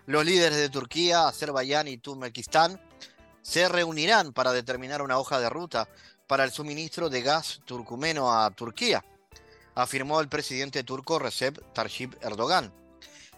Los 0.06 0.24
líderes 0.24 0.58
de 0.58 0.68
Turquía, 0.68 1.26
Azerbaiyán 1.26 1.88
y 1.88 1.98
Turkmenistán 1.98 2.80
se 3.42 3.68
reunirán 3.68 4.32
para 4.32 4.52
determinar 4.52 5.02
una 5.02 5.18
hoja 5.18 5.40
de 5.40 5.50
ruta 5.50 5.88
para 6.28 6.44
el 6.44 6.52
suministro 6.52 7.10
de 7.10 7.22
gas 7.22 7.62
turcumeno 7.64 8.32
a 8.32 8.48
Turquía, 8.52 9.04
afirmó 9.74 10.20
el 10.20 10.28
presidente 10.28 10.84
turco 10.84 11.18
Recep 11.18 11.58
Tayyip 11.72 12.14
Erdogan. 12.22 12.85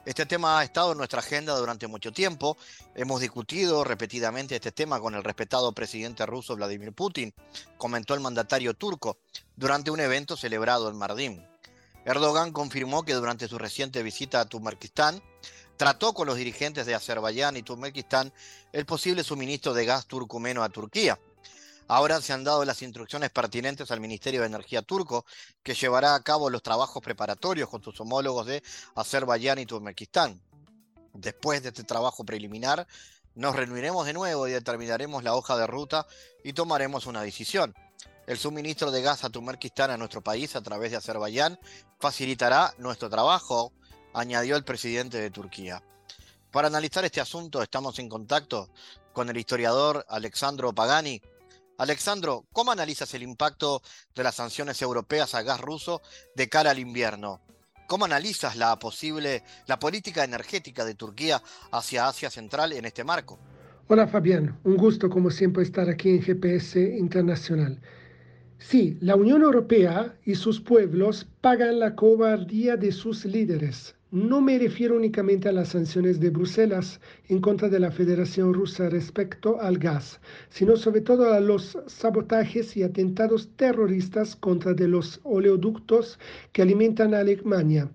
Este 0.08 0.24
tema 0.24 0.58
ha 0.58 0.64
estado 0.64 0.92
en 0.92 0.96
nuestra 0.96 1.20
agenda 1.20 1.54
durante 1.54 1.86
mucho 1.86 2.10
tiempo. 2.12 2.56
Hemos 2.94 3.20
discutido 3.20 3.84
repetidamente 3.84 4.54
este 4.54 4.72
tema 4.72 4.98
con 5.00 5.14
el 5.14 5.22
respetado 5.22 5.70
presidente 5.72 6.24
ruso 6.24 6.56
Vladimir 6.56 6.94
Putin, 6.94 7.34
comentó 7.76 8.14
el 8.14 8.20
mandatario 8.20 8.72
turco 8.72 9.18
durante 9.54 9.90
un 9.90 10.00
evento 10.00 10.34
celebrado 10.34 10.88
en 10.88 10.96
Mardin. 10.96 11.46
Erdogan 12.06 12.52
confirmó 12.52 13.04
que 13.04 13.12
durante 13.12 13.48
su 13.48 13.58
reciente 13.58 14.02
visita 14.02 14.40
a 14.40 14.46
Turkmenistán 14.46 15.22
trató 15.76 16.14
con 16.14 16.26
los 16.26 16.38
dirigentes 16.38 16.86
de 16.86 16.94
Azerbaiyán 16.94 17.58
y 17.58 17.62
Turkmenistán 17.62 18.32
el 18.72 18.86
posible 18.86 19.22
suministro 19.22 19.74
de 19.74 19.84
gas 19.84 20.06
turcumeno 20.06 20.62
a 20.62 20.70
Turquía. 20.70 21.18
Ahora 21.88 22.20
se 22.20 22.34
han 22.34 22.44
dado 22.44 22.66
las 22.66 22.82
instrucciones 22.82 23.30
pertinentes 23.30 23.90
al 23.90 24.00
Ministerio 24.00 24.42
de 24.42 24.46
Energía 24.46 24.82
turco, 24.82 25.24
que 25.62 25.72
llevará 25.72 26.14
a 26.14 26.22
cabo 26.22 26.50
los 26.50 26.62
trabajos 26.62 27.02
preparatorios 27.02 27.70
con 27.70 27.82
sus 27.82 27.98
homólogos 27.98 28.46
de 28.46 28.62
Azerbaiyán 28.94 29.58
y 29.58 29.64
Turkmenistán. 29.64 30.38
Después 31.14 31.62
de 31.62 31.70
este 31.70 31.84
trabajo 31.84 32.24
preliminar, 32.24 32.86
nos 33.34 33.56
reuniremos 33.56 34.04
de 34.04 34.12
nuevo 34.12 34.46
y 34.46 34.52
determinaremos 34.52 35.24
la 35.24 35.34
hoja 35.34 35.56
de 35.56 35.66
ruta 35.66 36.06
y 36.44 36.52
tomaremos 36.52 37.06
una 37.06 37.22
decisión. 37.22 37.74
El 38.26 38.36
suministro 38.36 38.90
de 38.90 39.00
gas 39.00 39.24
a 39.24 39.30
Turkmenistán 39.30 39.90
a 39.90 39.96
nuestro 39.96 40.20
país 40.20 40.56
a 40.56 40.60
través 40.60 40.90
de 40.90 40.98
Azerbaiyán 40.98 41.58
facilitará 41.98 42.74
nuestro 42.76 43.08
trabajo, 43.08 43.72
añadió 44.12 44.56
el 44.56 44.64
presidente 44.64 45.18
de 45.18 45.30
Turquía. 45.30 45.82
Para 46.50 46.68
analizar 46.68 47.06
este 47.06 47.22
asunto 47.22 47.62
estamos 47.62 47.98
en 47.98 48.10
contacto 48.10 48.68
con 49.14 49.30
el 49.30 49.38
historiador 49.38 50.04
Alexandro 50.10 50.74
Pagani, 50.74 51.22
Alexandro, 51.78 52.44
¿cómo 52.52 52.72
analizas 52.72 53.14
el 53.14 53.22
impacto 53.22 53.82
de 54.12 54.24
las 54.24 54.34
sanciones 54.34 54.82
europeas 54.82 55.36
a 55.36 55.42
gas 55.42 55.60
ruso 55.60 56.02
de 56.34 56.48
cara 56.48 56.72
al 56.72 56.80
invierno? 56.80 57.40
¿Cómo 57.86 58.04
analizas 58.04 58.56
la 58.56 58.76
posible 58.80 59.44
la 59.68 59.78
política 59.78 60.24
energética 60.24 60.84
de 60.84 60.96
Turquía 60.96 61.40
hacia 61.70 62.08
Asia 62.08 62.30
Central 62.30 62.72
en 62.72 62.84
este 62.84 63.04
marco? 63.04 63.38
Hola 63.86 64.08
Fabián, 64.08 64.58
un 64.64 64.76
gusto 64.76 65.08
como 65.08 65.30
siempre 65.30 65.62
estar 65.62 65.88
aquí 65.88 66.10
en 66.10 66.20
GPS 66.20 66.80
Internacional. 66.98 67.80
Sí, 68.58 68.96
la 69.00 69.16
Unión 69.16 69.42
Europea 69.42 70.14
y 70.24 70.34
sus 70.34 70.60
pueblos 70.60 71.26
pagan 71.40 71.78
la 71.78 71.94
cobardía 71.94 72.76
de 72.76 72.92
sus 72.92 73.24
líderes 73.24 73.94
no 74.10 74.40
me 74.40 74.58
refiero 74.58 74.96
únicamente 74.96 75.50
a 75.50 75.52
las 75.52 75.68
sanciones 75.68 76.18
de 76.18 76.30
Bruselas 76.30 76.98
en 77.28 77.40
contra 77.42 77.68
de 77.68 77.78
la 77.78 77.90
Federación 77.90 78.54
Rusa 78.54 78.88
respecto 78.88 79.60
al 79.60 79.76
gas, 79.76 80.18
sino 80.48 80.76
sobre 80.76 81.02
todo 81.02 81.34
a 81.34 81.40
los 81.40 81.76
sabotajes 81.86 82.74
y 82.78 82.82
atentados 82.82 83.50
terroristas 83.56 84.34
contra 84.34 84.72
los 84.72 85.20
oleoductos 85.24 86.18
que 86.52 86.62
alimentan 86.62 87.12
a 87.12 87.20
Alemania. 87.20 87.90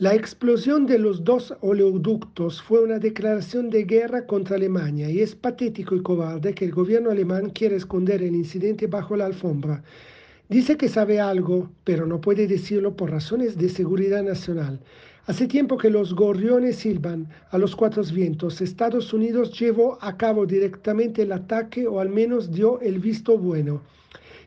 La 0.00 0.14
explosión 0.14 0.86
de 0.86 0.96
los 0.96 1.24
dos 1.24 1.52
oleoductos 1.60 2.62
fue 2.62 2.80
una 2.84 3.00
declaración 3.00 3.68
de 3.68 3.82
guerra 3.82 4.26
contra 4.26 4.54
Alemania 4.54 5.10
y 5.10 5.18
es 5.22 5.34
patético 5.34 5.96
y 5.96 6.02
cobarde 6.02 6.54
que 6.54 6.66
el 6.66 6.70
gobierno 6.70 7.10
alemán 7.10 7.50
quiera 7.50 7.74
esconder 7.74 8.22
el 8.22 8.36
incidente 8.36 8.86
bajo 8.86 9.16
la 9.16 9.26
alfombra. 9.26 9.82
Dice 10.48 10.76
que 10.76 10.88
sabe 10.88 11.18
algo, 11.18 11.68
pero 11.82 12.06
no 12.06 12.20
puede 12.20 12.46
decirlo 12.46 12.94
por 12.94 13.10
razones 13.10 13.58
de 13.58 13.68
seguridad 13.68 14.22
nacional. 14.22 14.78
Hace 15.26 15.48
tiempo 15.48 15.76
que 15.76 15.90
los 15.90 16.14
gorriones 16.14 16.76
silban 16.76 17.28
a 17.50 17.58
los 17.58 17.74
cuatro 17.74 18.04
vientos. 18.04 18.60
Estados 18.60 19.12
Unidos 19.12 19.58
llevó 19.58 19.98
a 20.00 20.16
cabo 20.16 20.46
directamente 20.46 21.22
el 21.22 21.32
ataque 21.32 21.88
o 21.88 21.98
al 21.98 22.08
menos 22.08 22.52
dio 22.52 22.80
el 22.82 23.00
visto 23.00 23.36
bueno. 23.36 23.82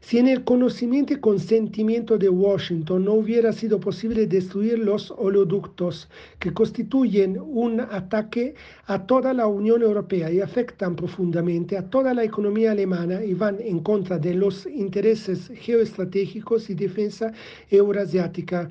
Si 0.01 0.17
en 0.17 0.27
el 0.27 0.43
conocimiento 0.43 1.13
y 1.13 1.19
consentimiento 1.19 2.17
de 2.17 2.27
Washington 2.27 3.05
no 3.05 3.13
hubiera 3.13 3.53
sido 3.53 3.79
posible 3.79 4.25
destruir 4.25 4.79
los 4.79 5.11
oleoductos 5.11 6.09
que 6.39 6.51
constituyen 6.53 7.39
un 7.39 7.79
ataque 7.79 8.55
a 8.87 9.05
toda 9.05 9.31
la 9.33 9.45
Unión 9.45 9.83
Europea 9.83 10.31
y 10.31 10.41
afectan 10.41 10.95
profundamente 10.95 11.77
a 11.77 11.89
toda 11.89 12.13
la 12.15 12.23
economía 12.23 12.71
alemana 12.71 13.23
y 13.23 13.35
van 13.35 13.59
en 13.61 13.79
contra 13.79 14.17
de 14.17 14.33
los 14.33 14.65
intereses 14.65 15.51
geoestratégicos 15.55 16.69
y 16.71 16.73
defensa 16.73 17.31
euroasiática, 17.69 18.69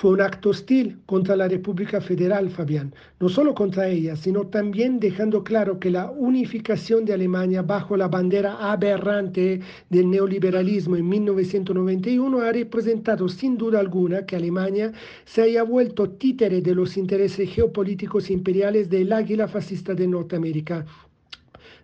Fue 0.00 0.12
un 0.12 0.22
acto 0.22 0.48
hostil 0.48 0.98
contra 1.04 1.36
la 1.36 1.46
República 1.46 2.00
Federal, 2.00 2.48
Fabián, 2.48 2.94
no 3.18 3.28
solo 3.28 3.54
contra 3.54 3.86
ella, 3.86 4.16
sino 4.16 4.46
también 4.46 4.98
dejando 4.98 5.44
claro 5.44 5.78
que 5.78 5.90
la 5.90 6.10
unificación 6.10 7.04
de 7.04 7.12
Alemania 7.12 7.60
bajo 7.60 7.98
la 7.98 8.08
bandera 8.08 8.72
aberrante 8.72 9.60
del 9.90 10.08
neoliberalismo 10.08 10.96
en 10.96 11.06
1991 11.06 12.40
ha 12.40 12.50
representado 12.50 13.28
sin 13.28 13.58
duda 13.58 13.78
alguna 13.78 14.24
que 14.24 14.36
Alemania 14.36 14.90
se 15.26 15.42
haya 15.42 15.64
vuelto 15.64 16.08
títere 16.08 16.62
de 16.62 16.74
los 16.74 16.96
intereses 16.96 17.50
geopolíticos 17.50 18.30
imperiales 18.30 18.88
del 18.88 19.12
águila 19.12 19.48
fascista 19.48 19.92
de 19.94 20.08
Norteamérica 20.08 20.86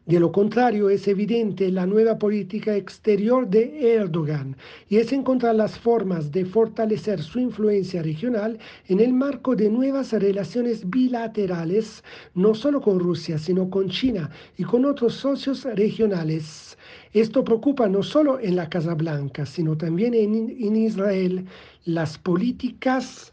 de 0.07 0.21
lo 0.21 0.31
contrario, 0.31 0.89
es 0.89 1.09
evidente 1.09 1.69
la 1.73 1.85
nueva 1.85 2.17
política 2.17 2.77
exterior 2.77 3.49
de 3.49 3.97
Erdogan 3.97 4.57
y 4.89 4.99
es 4.99 5.13
encontrar 5.13 5.57
las 5.57 5.77
formas 5.77 6.31
de 6.31 6.45
fortalecer 6.45 7.21
su 7.21 7.41
influencia 7.41 8.05
regional 8.05 8.57
en 8.87 9.01
el 9.01 9.13
marco 9.13 9.57
de 9.57 9.69
nuevas 9.69 10.13
relaciones 10.13 10.89
bilaterales, 10.89 12.05
no 12.35 12.55
solo 12.55 12.81
con 12.81 13.01
Rusia, 13.01 13.37
sino 13.37 13.69
con 13.69 13.89
China 13.89 14.31
y 14.57 14.63
con 14.63 14.85
otros 14.85 15.15
socios 15.15 15.65
regionales. 15.65 16.79
Esto 17.13 17.43
preocupa 17.43 17.89
no 17.89 18.05
solo 18.05 18.39
en 18.39 18.55
la 18.55 18.69
Casa 18.69 18.95
Blanca, 18.95 19.45
sino 19.45 19.77
también 19.77 20.15
en, 20.15 20.35
en 20.37 20.77
Israel. 20.77 21.47
Las 21.85 22.17
políticas 22.17 23.33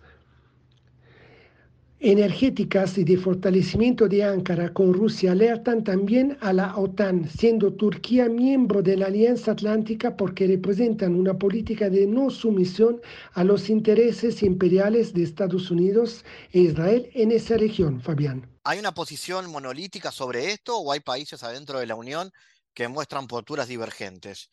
energéticas 2.03 2.97
y 2.97 3.05
de 3.05 3.15
fortalecimiento 3.15 4.09
de 4.09 4.25
Ankara 4.25 4.73
con 4.73 4.93
Rusia 4.93 5.31
alertan 5.31 5.85
también 5.85 6.37
a 6.41 6.51
la 6.51 6.75
OTAN, 6.75 7.29
siendo 7.29 7.73
Turquía 7.73 8.27
miembro 8.27 8.83
de 8.83 8.97
la 8.97 9.05
Alianza 9.05 9.51
Atlántica 9.51 10.17
porque 10.17 10.45
representan 10.45 11.15
una 11.15 11.37
política 11.37 11.89
de 11.89 12.05
no 12.05 12.29
sumisión 12.29 13.01
a 13.31 13.45
los 13.45 13.69
intereses 13.69 14.43
imperiales 14.43 15.13
de 15.13 15.23
Estados 15.23 15.71
Unidos 15.71 16.25
e 16.51 16.59
Israel 16.59 17.09
en 17.13 17.31
esa 17.31 17.55
región, 17.55 18.01
Fabián. 18.01 18.51
¿Hay 18.65 18.79
una 18.79 18.93
posición 18.93 19.49
monolítica 19.49 20.11
sobre 20.11 20.51
esto 20.51 20.77
o 20.77 20.91
hay 20.91 20.99
países 20.99 21.41
adentro 21.41 21.79
de 21.79 21.85
la 21.85 21.95
Unión 21.95 22.31
que 22.73 22.89
muestran 22.89 23.27
posturas 23.27 23.69
divergentes? 23.69 24.49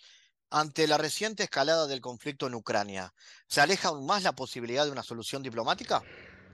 Ante 0.51 0.87
la 0.87 0.99
reciente 0.99 1.43
escalada 1.43 1.89
del 1.89 2.01
conflicto 2.01 2.47
en 2.47 2.55
Ucrania, 2.55 3.13
¿se 3.49 3.61
aleja 3.61 3.89
aún 3.89 4.07
más 4.07 4.23
la 4.23 4.37
posibilidad 4.37 4.85
de 4.85 4.93
una 4.93 5.03
solución 5.03 5.43
diplomática? 5.43 6.05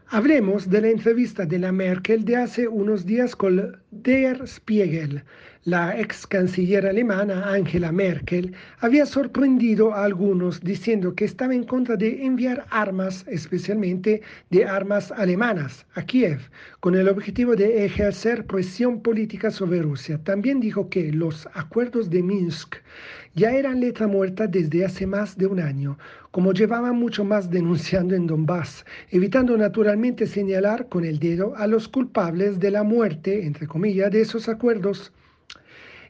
Hablemos 0.08 0.70
de 0.70 0.80
la 0.82 0.88
entrevista 0.88 1.46
de 1.46 1.58
la 1.58 1.72
Merkel 1.72 2.24
de 2.24 2.36
hace 2.36 2.68
unos 2.68 3.06
días 3.06 3.34
con 3.34 3.82
Der 3.90 4.46
Spiegel. 4.46 5.24
La 5.68 5.98
ex 5.98 6.28
canciller 6.28 6.86
alemana 6.86 7.52
Angela 7.52 7.90
Merkel 7.90 8.54
había 8.78 9.04
sorprendido 9.04 9.92
a 9.92 10.04
algunos 10.04 10.60
diciendo 10.60 11.16
que 11.16 11.24
estaba 11.24 11.56
en 11.56 11.64
contra 11.64 11.96
de 11.96 12.24
enviar 12.24 12.64
armas, 12.70 13.24
especialmente 13.26 14.22
de 14.50 14.64
armas 14.64 15.10
alemanas, 15.10 15.84
a 15.96 16.02
Kiev, 16.02 16.38
con 16.78 16.94
el 16.94 17.08
objetivo 17.08 17.56
de 17.56 17.84
ejercer 17.84 18.46
presión 18.46 19.00
política 19.02 19.50
sobre 19.50 19.82
Rusia. 19.82 20.20
También 20.22 20.60
dijo 20.60 20.88
que 20.88 21.10
los 21.10 21.48
acuerdos 21.54 22.10
de 22.10 22.22
Minsk 22.22 22.76
ya 23.34 23.50
eran 23.50 23.80
letra 23.80 24.06
muerta 24.06 24.46
desde 24.46 24.84
hace 24.84 25.04
más 25.04 25.36
de 25.36 25.46
un 25.46 25.58
año, 25.58 25.98
como 26.30 26.52
llevaba 26.52 26.92
mucho 26.92 27.24
más 27.24 27.50
denunciando 27.50 28.14
en 28.14 28.28
Donbass, 28.28 28.86
evitando 29.10 29.58
naturalmente 29.58 30.28
señalar 30.28 30.88
con 30.88 31.04
el 31.04 31.18
dedo 31.18 31.56
a 31.56 31.66
los 31.66 31.88
culpables 31.88 32.60
de 32.60 32.70
la 32.70 32.84
muerte, 32.84 33.44
entre 33.44 33.66
comillas, 33.66 34.12
de 34.12 34.20
esos 34.20 34.48
acuerdos. 34.48 35.12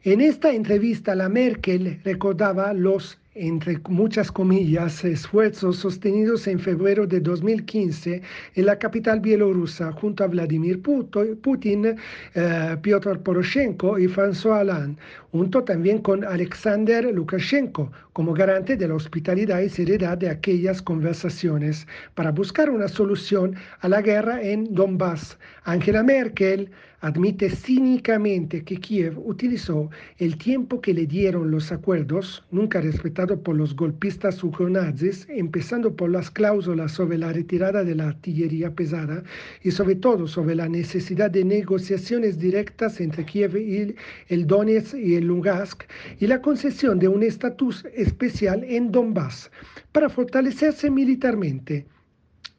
En 0.06 0.20
esta 0.20 0.52
entrevista, 0.52 1.16
la 1.16 1.28
Merkel 1.28 2.00
recordaba 2.04 2.72
los 2.72 3.18
entre 3.36 3.78
muchas 3.88 4.32
comillas, 4.32 5.04
esfuerzos 5.04 5.76
sostenidos 5.76 6.46
en 6.46 6.58
febrero 6.58 7.06
de 7.06 7.20
2015 7.20 8.22
en 8.54 8.66
la 8.66 8.78
capital 8.78 9.20
bielorrusa 9.20 9.92
junto 9.92 10.24
a 10.24 10.28
Vladimir 10.28 10.80
Putin, 10.80 11.96
eh, 12.34 12.76
Piotr 12.80 13.18
Poroshenko 13.18 13.98
y 13.98 14.06
François 14.06 14.62
Hollande, 14.62 14.96
junto 15.32 15.62
también 15.64 15.98
con 15.98 16.24
Alexander 16.24 17.12
Lukashenko 17.12 17.92
como 18.14 18.32
garante 18.32 18.76
de 18.76 18.88
la 18.88 18.94
hospitalidad 18.94 19.60
y 19.60 19.68
seriedad 19.68 20.16
de 20.16 20.30
aquellas 20.30 20.80
conversaciones 20.80 21.86
para 22.14 22.32
buscar 22.32 22.70
una 22.70 22.88
solución 22.88 23.54
a 23.80 23.88
la 23.88 24.00
guerra 24.00 24.40
en 24.40 24.72
Donbass. 24.74 25.36
Angela 25.64 26.02
Merkel 26.02 26.70
admite 27.06 27.48
cínicamente 27.50 28.64
que 28.64 28.80
Kiev 28.80 29.16
utilizó 29.24 29.90
el 30.18 30.36
tiempo 30.36 30.80
que 30.80 30.92
le 30.92 31.06
dieron 31.06 31.52
los 31.52 31.70
acuerdos, 31.70 32.44
nunca 32.50 32.80
respetado 32.80 33.40
por 33.40 33.54
los 33.54 33.76
golpistas 33.76 34.42
ucronazis, 34.42 35.24
empezando 35.28 35.94
por 35.94 36.10
las 36.10 36.32
cláusulas 36.32 36.90
sobre 36.90 37.18
la 37.18 37.32
retirada 37.32 37.84
de 37.84 37.94
la 37.94 38.08
artillería 38.08 38.74
pesada 38.74 39.22
y 39.62 39.70
sobre 39.70 39.94
todo 39.94 40.26
sobre 40.26 40.56
la 40.56 40.68
necesidad 40.68 41.30
de 41.30 41.44
negociaciones 41.44 42.40
directas 42.40 43.00
entre 43.00 43.24
Kiev 43.24 43.56
y 43.56 43.94
el 44.28 44.46
Donetsk 44.46 44.96
y 44.96 45.14
el 45.14 45.26
Lugansk 45.26 45.84
y 46.18 46.26
la 46.26 46.42
concesión 46.42 46.98
de 46.98 47.06
un 47.06 47.22
estatus 47.22 47.84
especial 47.94 48.64
en 48.64 48.90
Donbass 48.90 49.50
para 49.92 50.08
fortalecerse 50.08 50.90
militarmente. 50.90 51.86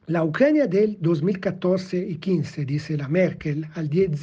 La 0.09 0.23
Ucrania 0.23 0.67
del 0.67 0.97
2014 1.01 1.97
y 1.97 2.15
15, 2.15 2.63
dice 2.63 2.95
la 2.95 3.09
Merkel 3.09 3.67
al 3.73 3.89
10 3.89 4.21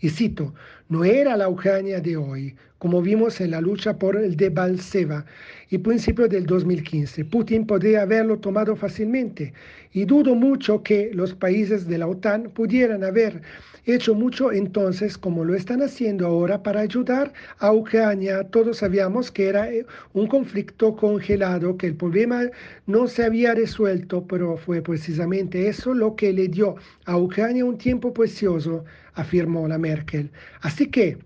y 0.00 0.10
cito, 0.10 0.52
no 0.88 1.04
era 1.04 1.36
la 1.36 1.48
Ucrania 1.48 2.00
de 2.00 2.16
hoy, 2.16 2.54
como 2.78 3.02
vimos 3.02 3.40
en 3.40 3.50
la 3.50 3.60
lucha 3.60 3.98
por 3.98 4.16
el 4.16 4.36
de 4.36 4.50
Balseva 4.50 5.24
y 5.70 5.78
principio 5.78 6.28
del 6.28 6.46
2015. 6.46 7.24
Putin 7.24 7.66
podría 7.66 8.02
haberlo 8.02 8.38
tomado 8.38 8.76
fácilmente 8.76 9.52
y 9.92 10.04
dudo 10.04 10.34
mucho 10.34 10.82
que 10.82 11.10
los 11.12 11.34
países 11.34 11.88
de 11.88 11.98
la 11.98 12.06
OTAN 12.06 12.50
pudieran 12.50 13.02
haber 13.02 13.42
hecho 13.86 14.14
mucho 14.14 14.52
entonces 14.52 15.16
como 15.16 15.44
lo 15.44 15.54
están 15.54 15.80
haciendo 15.80 16.26
ahora 16.26 16.62
para 16.62 16.80
ayudar 16.80 17.32
a 17.58 17.72
Ucrania. 17.72 18.44
Todos 18.44 18.78
sabíamos 18.78 19.30
que 19.30 19.48
era 19.48 19.70
eh, 19.70 19.86
un 20.12 20.26
conflicto 20.26 20.96
congelado, 20.96 21.76
que 21.76 21.86
el 21.86 21.94
problema 21.96 22.42
no 22.86 23.06
se 23.06 23.24
había 23.24 23.54
resuelto, 23.54 24.26
pero 24.26 24.56
fue 24.56 24.82
precisamente 24.82 25.68
eso 25.68 25.94
lo 25.94 26.16
que 26.16 26.32
le 26.32 26.48
dio 26.48 26.76
a 27.06 27.16
Ucrania 27.16 27.64
un 27.64 27.78
tiempo 27.78 28.12
precioso, 28.12 28.84
afirmó 29.16 29.66
la 29.66 29.78
Merkel. 29.78 30.30
Así 30.60 30.86
que 30.90 31.18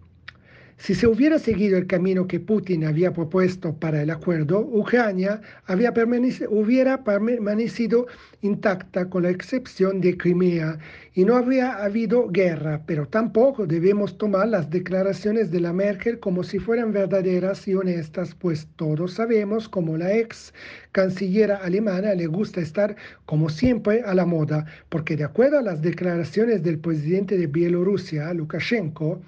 si 0.80 0.94
se 0.94 1.06
hubiera 1.06 1.38
seguido 1.38 1.76
el 1.76 1.86
camino 1.86 2.26
que 2.26 2.40
Putin 2.40 2.86
había 2.86 3.12
propuesto 3.12 3.74
para 3.74 4.00
el 4.00 4.08
acuerdo, 4.08 4.60
Ucrania 4.60 5.42
hubiera 6.48 7.04
permanecido 7.04 8.06
intacta 8.40 9.10
con 9.10 9.24
la 9.24 9.30
excepción 9.30 10.00
de 10.00 10.16
Crimea 10.16 10.78
y 11.12 11.26
no 11.26 11.36
habría 11.36 11.84
habido 11.84 12.30
guerra, 12.30 12.80
pero 12.86 13.06
tampoco 13.06 13.66
debemos 13.66 14.16
tomar 14.16 14.48
las 14.48 14.70
declaraciones 14.70 15.50
de 15.50 15.60
la 15.60 15.74
Merkel 15.74 16.18
como 16.18 16.42
si 16.42 16.58
fueran 16.58 16.94
verdaderas 16.94 17.68
y 17.68 17.74
honestas, 17.74 18.34
pues 18.34 18.66
todos 18.76 19.12
sabemos 19.12 19.68
como 19.68 19.98
la 19.98 20.16
ex 20.16 20.54
canciller 20.92 21.52
alemana 21.52 22.14
le 22.14 22.26
gusta 22.26 22.62
estar 22.62 22.96
como 23.26 23.50
siempre 23.50 24.00
a 24.00 24.14
la 24.14 24.24
moda, 24.24 24.64
porque 24.88 25.14
de 25.14 25.24
acuerdo 25.24 25.58
a 25.58 25.62
las 25.62 25.82
declaraciones 25.82 26.62
del 26.62 26.78
presidente 26.78 27.36
de 27.36 27.48
Bielorrusia, 27.48 28.32
Lukashenko, 28.32 29.20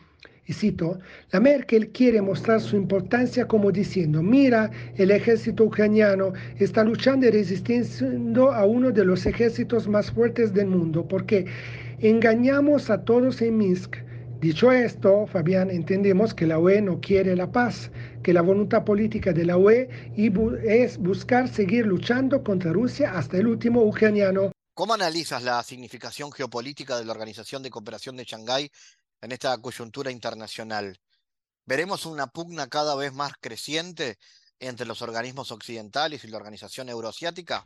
y 0.46 0.52
cito, 0.52 0.98
la 1.30 1.40
Merkel 1.40 1.90
quiere 1.90 2.20
mostrar 2.20 2.60
su 2.60 2.76
importancia 2.76 3.46
como 3.46 3.70
diciendo, 3.70 4.22
mira, 4.22 4.70
el 4.96 5.12
ejército 5.12 5.64
ucraniano 5.64 6.32
está 6.58 6.82
luchando 6.82 7.26
y 7.26 7.30
resistiendo 7.30 8.52
a 8.52 8.66
uno 8.66 8.90
de 8.90 9.04
los 9.04 9.24
ejércitos 9.24 9.86
más 9.86 10.10
fuertes 10.10 10.52
del 10.52 10.66
mundo, 10.66 11.06
porque 11.06 11.46
engañamos 12.00 12.90
a 12.90 13.04
todos 13.04 13.40
en 13.40 13.56
Minsk. 13.56 13.96
Dicho 14.40 14.72
esto, 14.72 15.28
Fabián, 15.28 15.70
entendemos 15.70 16.34
que 16.34 16.48
la 16.48 16.58
UE 16.58 16.82
no 16.82 17.00
quiere 17.00 17.36
la 17.36 17.52
paz, 17.52 17.92
que 18.24 18.32
la 18.32 18.42
voluntad 18.42 18.84
política 18.84 19.32
de 19.32 19.44
la 19.44 19.56
UE 19.56 19.88
es 20.64 20.98
buscar 20.98 21.48
seguir 21.48 21.86
luchando 21.86 22.42
contra 22.42 22.72
Rusia 22.72 23.16
hasta 23.16 23.36
el 23.36 23.46
último 23.46 23.82
ucraniano. 23.84 24.50
¿Cómo 24.74 24.94
analizas 24.94 25.44
la 25.44 25.62
significación 25.62 26.32
geopolítica 26.32 26.98
de 26.98 27.04
la 27.04 27.12
Organización 27.12 27.62
de 27.62 27.70
Cooperación 27.70 28.16
de 28.16 28.24
Shanghái 28.24 28.70
en 29.22 29.32
esta 29.32 29.56
coyuntura 29.58 30.10
internacional. 30.10 31.00
¿Veremos 31.64 32.04
una 32.06 32.26
pugna 32.26 32.68
cada 32.68 32.94
vez 32.96 33.12
más 33.12 33.32
creciente 33.40 34.18
entre 34.58 34.84
los 34.84 35.00
organismos 35.00 35.52
occidentales 35.52 36.24
y 36.24 36.28
la 36.28 36.36
Organización 36.36 36.88
Euroasiática? 36.88 37.64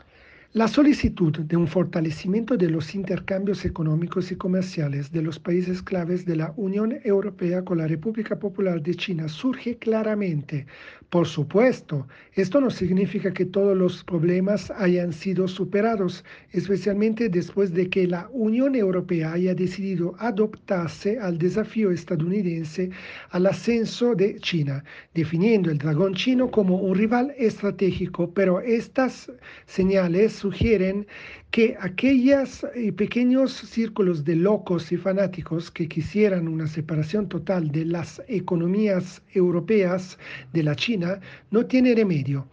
La 0.52 0.68
solicitud 0.68 1.37
de 1.40 1.56
un 1.56 1.66
fortalecimiento 1.66 2.56
de 2.56 2.70
los 2.70 2.94
intercambios 2.94 3.64
económicos 3.64 4.30
y 4.30 4.37
comerciales 4.37 5.11
de 5.11 5.20
los 5.20 5.38
países 5.38 5.82
claves 5.82 6.24
de 6.24 6.37
la 6.37 6.54
Unión 6.56 6.98
Europea 7.04 7.62
con 7.62 7.78
la 7.78 7.88
República 7.88 8.38
Popular 8.38 8.80
de 8.80 8.94
China 8.94 9.28
surge 9.28 9.76
claramente. 9.76 10.66
Por 11.11 11.26
supuesto, 11.26 12.06
esto 12.32 12.61
no 12.61 12.70
significa 12.70 13.32
que 13.32 13.44
todos 13.44 13.76
los 13.76 14.02
problemas 14.02 14.70
hayan 14.72 15.12
sido 15.12 15.46
superados, 15.46 16.24
especialmente 16.52 17.28
después 17.28 17.72
de 17.72 17.88
que 17.88 18.06
la 18.06 18.28
Unión 18.32 18.74
Europea 18.74 19.32
haya 19.32 19.54
decidido 19.54 20.14
adoptarse 20.18 21.18
al 21.18 21.38
desafío 21.38 21.90
estadounidense 21.90 22.90
al 23.30 23.46
ascenso 23.46 24.14
de 24.14 24.38
China, 24.40 24.82
definiendo 25.14 25.70
el 25.70 25.78
dragón 25.78 26.14
chino 26.14 26.50
como 26.50 26.76
un 26.78 26.96
rival 26.96 27.35
estratégico, 27.37 28.32
pero 28.32 28.61
estas 28.61 29.30
señales 29.66 30.36
sugieren 30.37 31.07
que 31.51 31.77
aquellos 31.81 32.64
eh, 32.75 32.92
pequeños 32.92 33.53
círculos 33.53 34.25
de 34.25 34.37
locos 34.37 34.92
y 34.92 34.96
fanáticos 34.96 35.70
que 35.70 35.88
quisieran 35.88 36.49
una 36.49 36.66
separación 36.66 37.29
total 37.29 37.70
de 37.72 37.85
las 37.85 38.22
economías 38.29 39.22
europeas 39.33 40.18
de 40.53 40.62
la 40.62 40.75
China 40.77 41.20
no 41.51 41.66
tiene 41.66 41.94
remedio. 41.94 42.46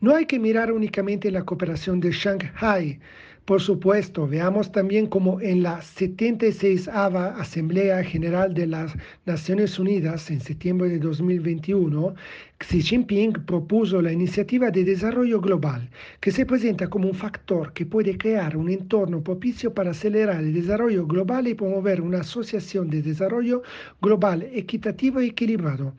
No 0.00 0.14
hay 0.14 0.26
que 0.26 0.38
mirar 0.38 0.70
únicamente 0.70 1.30
la 1.30 1.44
cooperación 1.44 2.00
de 2.00 2.12
Shanghai, 2.12 3.00
por 3.46 3.62
supuesto, 3.62 4.26
veamos 4.26 4.72
también 4.72 5.06
como 5.06 5.40
en 5.40 5.62
la 5.62 5.80
76 5.80 6.88
Asamblea 6.88 8.02
General 8.02 8.52
de 8.52 8.66
las 8.66 8.92
Naciones 9.24 9.78
Unidas 9.78 10.32
en 10.32 10.40
septiembre 10.40 10.88
de 10.88 10.98
2021, 10.98 12.16
Xi 12.58 12.82
Jinping 12.82 13.34
propuso 13.46 14.02
la 14.02 14.10
iniciativa 14.10 14.72
de 14.72 14.82
desarrollo 14.82 15.40
global, 15.40 15.88
que 16.18 16.32
se 16.32 16.44
presenta 16.44 16.88
como 16.88 17.06
un 17.06 17.14
factor 17.14 17.72
que 17.72 17.86
puede 17.86 18.18
crear 18.18 18.56
un 18.56 18.68
entorno 18.68 19.22
propicio 19.22 19.72
para 19.72 19.92
acelerar 19.92 20.40
el 20.40 20.52
desarrollo 20.52 21.06
global 21.06 21.46
y 21.46 21.54
promover 21.54 22.00
una 22.00 22.22
asociación 22.22 22.90
de 22.90 23.00
desarrollo 23.00 23.62
global 24.02 24.42
equitativo 24.52 25.22
y 25.22 25.26
equilibrado. 25.26 25.94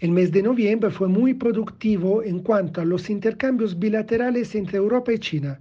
El 0.00 0.10
mes 0.10 0.30
de 0.30 0.42
noviembre 0.42 0.90
fue 0.90 1.08
muy 1.08 1.32
productivo 1.32 2.22
en 2.22 2.40
cuanto 2.40 2.82
a 2.82 2.84
los 2.84 3.08
intercambios 3.08 3.78
bilaterales 3.78 4.54
entre 4.54 4.76
Europa 4.76 5.10
y 5.14 5.18
China 5.18 5.58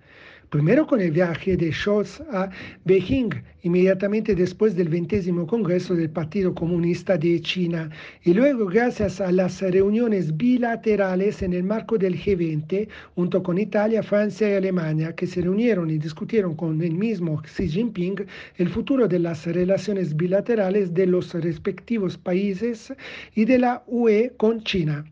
primero 0.55 0.87
con 0.87 1.01
el 1.01 1.11
viaje 1.11 1.57
de 1.57 1.69
Scholz 1.73 2.21
a 2.31 2.49
Beijing, 2.85 3.29
inmediatamente 3.63 4.33
después 4.33 4.73
del 4.73 4.87
20 4.87 5.45
Congreso 5.47 5.95
del 5.95 6.09
Partido 6.09 6.55
Comunista 6.55 7.17
de 7.17 7.41
China, 7.41 7.89
y 8.23 8.33
luego 8.33 8.65
gracias 8.65 9.19
a 9.19 9.33
las 9.33 9.59
reuniones 9.59 10.37
bilaterales 10.37 11.41
en 11.41 11.51
el 11.51 11.63
marco 11.63 11.97
del 11.97 12.17
G20, 12.17 12.87
junto 13.15 13.43
con 13.43 13.57
Italia, 13.57 14.01
Francia 14.01 14.49
y 14.49 14.53
Alemania, 14.53 15.13
que 15.13 15.27
se 15.27 15.41
reunieron 15.41 15.89
y 15.89 15.97
discutieron 15.97 16.55
con 16.55 16.81
el 16.81 16.93
mismo 16.93 17.41
Xi 17.41 17.67
Jinping 17.67 18.25
el 18.55 18.69
futuro 18.69 19.09
de 19.09 19.19
las 19.19 19.45
relaciones 19.45 20.15
bilaterales 20.15 20.93
de 20.93 21.05
los 21.05 21.33
respectivos 21.33 22.17
países 22.17 22.93
y 23.35 23.43
de 23.43 23.59
la 23.59 23.83
UE 23.87 24.31
con 24.37 24.63
China. 24.63 25.03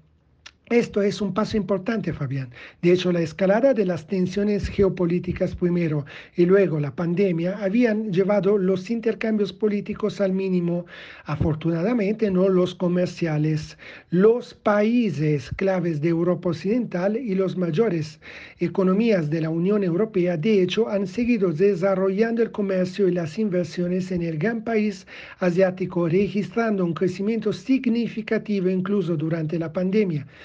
Esto 0.69 1.01
es 1.01 1.19
un 1.19 1.33
paso 1.33 1.57
importante, 1.57 2.13
Fabián. 2.13 2.49
De 2.81 2.93
hecho, 2.93 3.11
la 3.11 3.19
escalada 3.19 3.73
de 3.73 3.85
las 3.85 4.07
tensiones 4.07 4.69
geopolíticas 4.69 5.55
primero 5.55 6.05
y 6.37 6.45
luego 6.45 6.79
la 6.79 6.95
pandemia 6.95 7.57
habían 7.61 8.13
llevado 8.13 8.57
los 8.57 8.89
intercambios 8.89 9.51
políticos 9.51 10.21
al 10.21 10.31
mínimo. 10.31 10.85
Afortunadamente, 11.25 12.31
no 12.31 12.47
los 12.47 12.73
comerciales. 12.75 13.77
Los 14.09 14.53
países 14.53 15.49
claves 15.57 15.99
de 15.99 16.09
Europa 16.09 16.49
Occidental 16.49 17.17
y 17.17 17.35
los 17.35 17.57
mayores 17.57 18.21
economías 18.59 19.29
de 19.29 19.41
la 19.41 19.49
Unión 19.49 19.83
Europea, 19.83 20.37
de 20.37 20.63
hecho, 20.63 20.87
han 20.87 21.07
seguido 21.07 21.51
desarrollando 21.51 22.41
el 22.41 22.51
comercio 22.51 23.09
y 23.09 23.11
las 23.11 23.37
inversiones 23.37 24.13
en 24.13 24.23
el 24.23 24.37
gran 24.37 24.63
país 24.63 25.05
asiático, 25.39 26.07
registrando 26.07 26.85
un 26.85 26.93
crecimiento 26.93 27.51
significativo 27.51 28.69
incluso 28.69 29.17
durante 29.17 29.59
la 29.59 29.71
pandemia. 29.71 30.25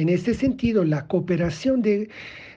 En 0.00 0.08
este 0.08 0.32
sentido, 0.32 0.82
la 0.82 1.06
cooperación 1.06 1.82
de 1.82 2.08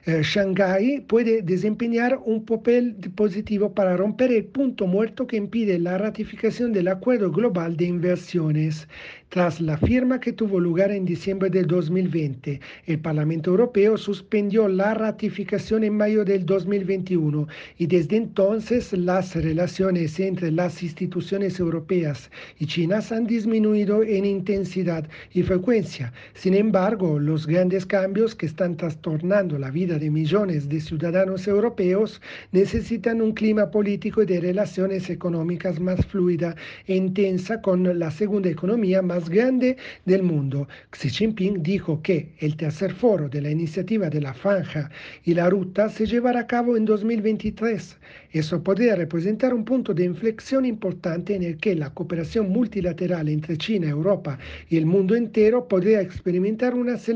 eh, 0.06 0.22
Shanghái 0.22 1.00
puede 1.00 1.42
desempeñar 1.42 2.18
un 2.24 2.44
papel 2.46 2.96
positivo 3.14 3.74
para 3.74 3.98
romper 3.98 4.32
el 4.32 4.44
punto 4.44 4.86
muerto 4.86 5.26
que 5.26 5.36
impide 5.36 5.78
la 5.78 5.98
ratificación 5.98 6.72
del 6.72 6.88
Acuerdo 6.88 7.30
Global 7.30 7.76
de 7.76 7.84
Inversiones. 7.86 8.88
Tras 9.30 9.60
la 9.60 9.76
firma 9.76 10.20
que 10.20 10.32
tuvo 10.32 10.60
lugar 10.60 10.92
en 10.92 11.04
diciembre 11.04 11.50
del 11.50 11.66
2020, 11.66 12.60
el 12.86 12.98
Parlamento 13.00 13.50
Europeo 13.50 13.96
suspendió 13.96 14.68
la 14.68 14.94
ratificación 14.94 15.82
en 15.82 15.96
mayo 15.96 16.24
del 16.24 16.46
2021 16.46 17.48
y 17.78 17.86
desde 17.86 18.16
entonces 18.16 18.92
las 18.92 19.34
relaciones 19.34 20.20
entre 20.20 20.52
las 20.52 20.82
instituciones 20.84 21.58
europeas 21.58 22.30
y 22.60 22.66
chinas 22.66 23.10
han 23.10 23.26
disminuido 23.26 24.04
en 24.04 24.24
intensidad 24.24 25.08
y 25.32 25.42
frecuencia. 25.42 26.12
Sin 26.34 26.54
embargo, 26.54 27.18
los 27.18 27.33
grandes 27.34 27.84
cambios 27.84 28.34
que 28.36 28.46
están 28.46 28.76
trastornando 28.76 29.58
la 29.58 29.70
vida 29.70 29.98
de 29.98 30.08
millones 30.08 30.68
de 30.68 30.80
ciudadanos 30.80 31.48
europeos 31.48 32.22
necesitan 32.52 33.20
un 33.20 33.32
clima 33.32 33.72
político 33.72 34.22
y 34.22 34.26
de 34.26 34.40
relaciones 34.40 35.10
económicas 35.10 35.80
más 35.80 36.06
fluida 36.06 36.54
e 36.86 36.94
intensa 36.94 37.60
con 37.60 37.98
la 37.98 38.10
segunda 38.12 38.48
economía 38.48 39.02
más 39.02 39.28
grande 39.28 39.76
del 40.04 40.22
mundo. 40.22 40.68
Xi 40.92 41.10
Jinping 41.10 41.62
dijo 41.62 42.00
que 42.02 42.34
el 42.38 42.56
tercer 42.56 42.92
foro 42.94 43.28
de 43.28 43.40
la 43.40 43.50
iniciativa 43.50 44.08
de 44.08 44.20
la 44.20 44.32
franja 44.32 44.90
y 45.24 45.34
la 45.34 45.50
ruta 45.50 45.88
se 45.88 46.06
llevará 46.06 46.40
a 46.40 46.46
cabo 46.46 46.76
en 46.76 46.84
2023. 46.84 47.96
Eso 48.30 48.62
podría 48.62 48.96
representar 48.96 49.54
un 49.54 49.64
punto 49.64 49.94
de 49.94 50.04
inflexión 50.04 50.64
importante 50.64 51.34
en 51.34 51.42
el 51.42 51.56
que 51.56 51.74
la 51.74 51.90
cooperación 51.90 52.50
multilateral 52.50 53.28
entre 53.28 53.56
China, 53.56 53.88
Europa 53.88 54.38
y 54.68 54.76
el 54.76 54.86
mundo 54.86 55.16
entero 55.16 55.66
podría 55.66 56.00
experimentar 56.00 56.74
una 56.74 56.94
aceleración. 56.94 57.13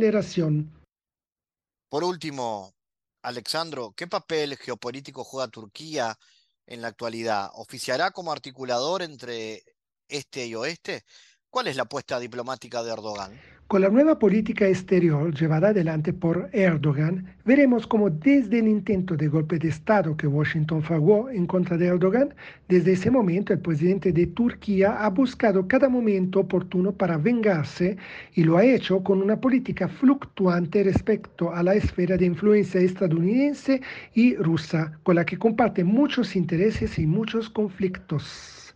Por 1.88 2.04
último, 2.04 2.74
Alexandro, 3.22 3.92
¿qué 3.96 4.06
papel 4.06 4.56
geopolítico 4.56 5.24
juega 5.24 5.48
Turquía 5.48 6.18
en 6.66 6.82
la 6.82 6.88
actualidad? 6.88 7.50
¿Oficiará 7.54 8.10
como 8.10 8.30
articulador 8.30 9.02
entre 9.02 9.64
este 10.08 10.46
y 10.46 10.54
oeste? 10.54 11.04
¿Cuál 11.50 11.68
es 11.68 11.76
la 11.76 11.84
apuesta 11.84 12.20
diplomática 12.20 12.82
de 12.82 12.92
Erdogan? 12.92 13.57
Con 13.68 13.82
la 13.82 13.90
nueva 13.90 14.18
política 14.18 14.66
exterior 14.66 15.34
llevada 15.34 15.68
adelante 15.68 16.14
por 16.14 16.48
Erdogan, 16.54 17.26
veremos 17.44 17.86
cómo 17.86 18.08
desde 18.08 18.60
el 18.60 18.66
intento 18.66 19.14
de 19.14 19.28
golpe 19.28 19.58
de 19.58 19.68
Estado 19.68 20.16
que 20.16 20.26
Washington 20.26 20.82
fraguó 20.82 21.28
en 21.28 21.46
contra 21.46 21.76
de 21.76 21.88
Erdogan, 21.88 22.32
desde 22.66 22.92
ese 22.92 23.10
momento 23.10 23.52
el 23.52 23.58
presidente 23.58 24.10
de 24.10 24.26
Turquía 24.28 25.04
ha 25.04 25.10
buscado 25.10 25.68
cada 25.68 25.90
momento 25.90 26.40
oportuno 26.40 26.92
para 26.92 27.18
vengarse 27.18 27.98
y 28.34 28.44
lo 28.44 28.56
ha 28.56 28.64
hecho 28.64 29.04
con 29.04 29.20
una 29.20 29.38
política 29.38 29.86
fluctuante 29.86 30.82
respecto 30.82 31.52
a 31.52 31.62
la 31.62 31.74
esfera 31.74 32.16
de 32.16 32.24
influencia 32.24 32.80
estadounidense 32.80 33.82
y 34.14 34.34
rusa, 34.36 34.98
con 35.02 35.16
la 35.16 35.26
que 35.26 35.36
comparte 35.36 35.84
muchos 35.84 36.36
intereses 36.36 36.98
y 36.98 37.06
muchos 37.06 37.50
conflictos. 37.50 38.67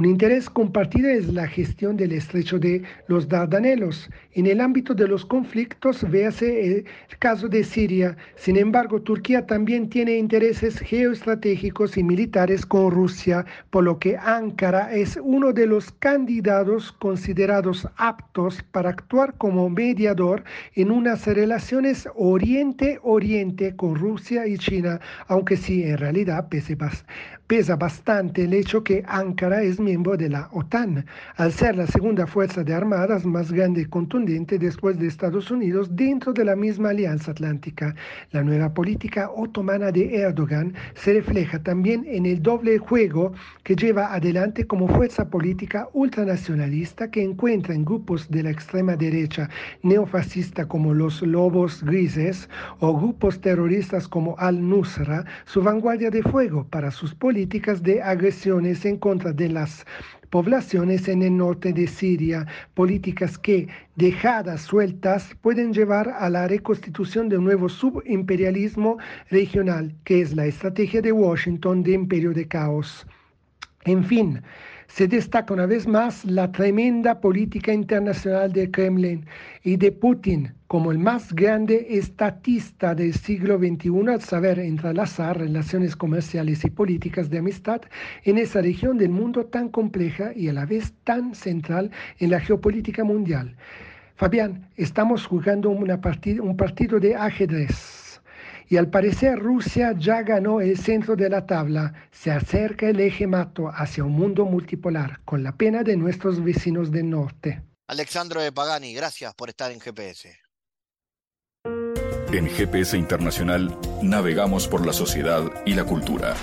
Un 0.00 0.06
interés 0.06 0.48
compartido 0.48 1.10
es 1.10 1.28
la 1.28 1.46
gestión 1.46 1.94
del 1.98 2.12
estrecho 2.12 2.58
de 2.58 2.82
los 3.06 3.28
Dardanelos. 3.28 4.08
En 4.32 4.46
el 4.46 4.62
ámbito 4.62 4.94
de 4.94 5.06
los 5.06 5.26
conflictos, 5.26 6.10
véase 6.10 6.64
el 6.64 6.86
caso 7.18 7.48
de 7.48 7.62
Siria. 7.62 8.16
Sin 8.34 8.56
embargo, 8.56 9.02
Turquía 9.02 9.44
también 9.44 9.90
tiene 9.90 10.16
intereses 10.16 10.78
geoestratégicos 10.78 11.98
y 11.98 12.02
militares 12.02 12.64
con 12.64 12.90
Rusia, 12.90 13.44
por 13.68 13.84
lo 13.84 13.98
que 13.98 14.16
Ankara 14.16 14.90
es 14.90 15.18
uno 15.22 15.52
de 15.52 15.66
los 15.66 15.92
candidatos 15.92 16.92
considerados 16.92 17.86
aptos 17.98 18.62
para 18.72 18.88
actuar 18.88 19.34
como 19.36 19.68
mediador 19.68 20.44
en 20.76 20.92
unas 20.92 21.26
relaciones 21.26 22.08
Oriente-Oriente 22.14 23.76
con 23.76 23.96
Rusia 23.96 24.46
y 24.46 24.56
China, 24.56 24.98
aunque 25.26 25.58
sí 25.58 25.82
en 25.82 25.98
realidad 25.98 26.48
pese 26.48 26.74
pesa 27.50 27.74
bastante 27.74 28.44
el 28.44 28.54
hecho 28.54 28.84
que 28.84 29.02
Ankara 29.08 29.60
es 29.60 29.80
miembro 29.80 30.16
de 30.16 30.28
la 30.28 30.48
OTAN, 30.52 31.04
al 31.34 31.50
ser 31.50 31.74
la 31.74 31.88
segunda 31.88 32.24
fuerza 32.24 32.62
de 32.62 32.72
armadas 32.72 33.26
más 33.26 33.50
grande 33.50 33.80
y 33.80 33.86
contundente 33.86 34.56
después 34.56 35.00
de 35.00 35.08
Estados 35.08 35.50
Unidos 35.50 35.88
dentro 35.96 36.32
de 36.32 36.44
la 36.44 36.54
misma 36.54 36.90
Alianza 36.90 37.32
Atlántica. 37.32 37.96
La 38.30 38.44
nueva 38.44 38.72
política 38.72 39.32
otomana 39.34 39.90
de 39.90 40.14
Erdogan 40.14 40.74
se 40.94 41.14
refleja 41.14 41.60
también 41.60 42.04
en 42.06 42.24
el 42.24 42.40
doble 42.40 42.78
juego 42.78 43.32
que 43.64 43.74
lleva 43.74 44.14
adelante 44.14 44.64
como 44.64 44.86
fuerza 44.86 45.28
política 45.28 45.88
ultranacionalista 45.92 47.10
que 47.10 47.24
encuentra 47.24 47.74
en 47.74 47.84
grupos 47.84 48.30
de 48.30 48.44
la 48.44 48.50
extrema 48.50 48.94
derecha 48.94 49.50
neofascista 49.82 50.68
como 50.68 50.94
los 50.94 51.20
Lobos 51.20 51.82
Grises 51.82 52.48
o 52.78 52.96
grupos 52.96 53.40
terroristas 53.40 54.06
como 54.06 54.36
Al-Nusra 54.38 55.24
su 55.46 55.64
vanguardia 55.64 56.10
de 56.10 56.22
fuego 56.22 56.64
para 56.70 56.92
sus 56.92 57.12
políticas 57.12 57.39
políticas 57.40 57.82
de 57.82 58.02
agresiones 58.02 58.84
en 58.84 58.98
contra 58.98 59.32
de 59.32 59.48
las 59.48 59.86
poblaciones 60.28 61.08
en 61.08 61.22
el 61.22 61.38
norte 61.38 61.72
de 61.72 61.86
Siria, 61.86 62.46
políticas 62.74 63.38
que, 63.38 63.66
dejadas 63.96 64.60
sueltas, 64.60 65.34
pueden 65.40 65.72
llevar 65.72 66.10
a 66.10 66.28
la 66.28 66.46
reconstitución 66.48 67.30
de 67.30 67.38
un 67.38 67.44
nuevo 67.44 67.70
subimperialismo 67.70 68.98
regional, 69.30 69.94
que 70.04 70.20
es 70.20 70.34
la 70.34 70.44
estrategia 70.44 71.00
de 71.00 71.12
Washington 71.12 71.82
de 71.82 71.92
imperio 71.92 72.34
de 72.34 72.46
caos. 72.46 73.06
En 73.86 74.04
fin, 74.04 74.42
se 74.92 75.06
destaca 75.06 75.54
una 75.54 75.66
vez 75.66 75.86
más 75.86 76.24
la 76.24 76.50
tremenda 76.50 77.20
política 77.20 77.72
internacional 77.72 78.52
del 78.52 78.70
Kremlin 78.70 79.24
y 79.62 79.76
de 79.76 79.92
Putin 79.92 80.52
como 80.66 80.90
el 80.90 80.98
más 80.98 81.32
grande 81.32 81.86
estatista 81.90 82.94
del 82.94 83.14
siglo 83.14 83.58
XXI 83.58 84.08
al 84.08 84.20
saber 84.20 84.58
entrelazar 84.58 85.38
relaciones 85.38 85.94
comerciales 85.94 86.64
y 86.64 86.70
políticas 86.70 87.30
de 87.30 87.38
amistad 87.38 87.82
en 88.24 88.38
esa 88.38 88.62
región 88.62 88.98
del 88.98 89.10
mundo 89.10 89.46
tan 89.46 89.68
compleja 89.68 90.32
y 90.34 90.48
a 90.48 90.52
la 90.52 90.66
vez 90.66 90.92
tan 91.04 91.34
central 91.34 91.90
en 92.18 92.30
la 92.30 92.40
geopolítica 92.40 93.04
mundial. 93.04 93.56
Fabián, 94.16 94.68
estamos 94.76 95.24
jugando 95.24 95.70
un 95.70 96.56
partido 96.56 97.00
de 97.00 97.14
ajedrez 97.14 98.09
y 98.70 98.76
al 98.76 98.88
parecer 98.88 99.36
Rusia 99.40 99.94
ya 99.98 100.22
ganó 100.22 100.60
el 100.60 100.78
centro 100.78 101.16
de 101.16 101.28
la 101.28 101.44
tabla, 101.44 101.92
se 102.12 102.30
acerca 102.30 102.88
el 102.88 103.00
eje 103.00 103.26
mato 103.26 103.68
hacia 103.68 104.04
un 104.04 104.12
mundo 104.12 104.44
multipolar, 104.44 105.20
con 105.24 105.42
la 105.42 105.56
pena 105.56 105.82
de 105.82 105.96
nuestros 105.96 106.42
vecinos 106.42 106.92
del 106.92 107.10
norte. 107.10 107.64
Alexandro 107.88 108.40
de 108.40 108.52
Pagani, 108.52 108.94
gracias 108.94 109.34
por 109.34 109.48
estar 109.48 109.72
en 109.72 109.80
GPS. 109.80 110.38
En 112.32 112.46
GPS 112.46 112.96
Internacional 112.96 113.76
navegamos 114.02 114.68
por 114.68 114.86
la 114.86 114.92
sociedad 114.92 115.42
y 115.66 115.74
la 115.74 115.82
cultura. 115.82 116.36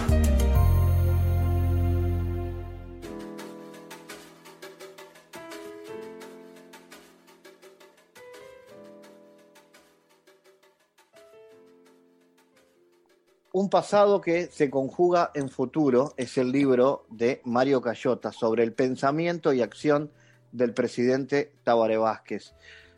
Un 13.57 13.71
pasado 13.71 14.21
que 14.21 14.51
se 14.51 14.69
conjuga 14.69 15.31
en 15.33 15.49
futuro 15.49 16.13
es 16.15 16.37
el 16.37 16.51
libro 16.51 17.07
de 17.09 17.41
Mario 17.43 17.81
Cayota 17.81 18.31
sobre 18.31 18.61
el 18.61 18.71
pensamiento 18.71 19.51
y 19.51 19.63
acción 19.63 20.11
del 20.51 20.75
presidente 20.75 21.53
Tabaré 21.63 21.97
Vázquez. 21.97 22.53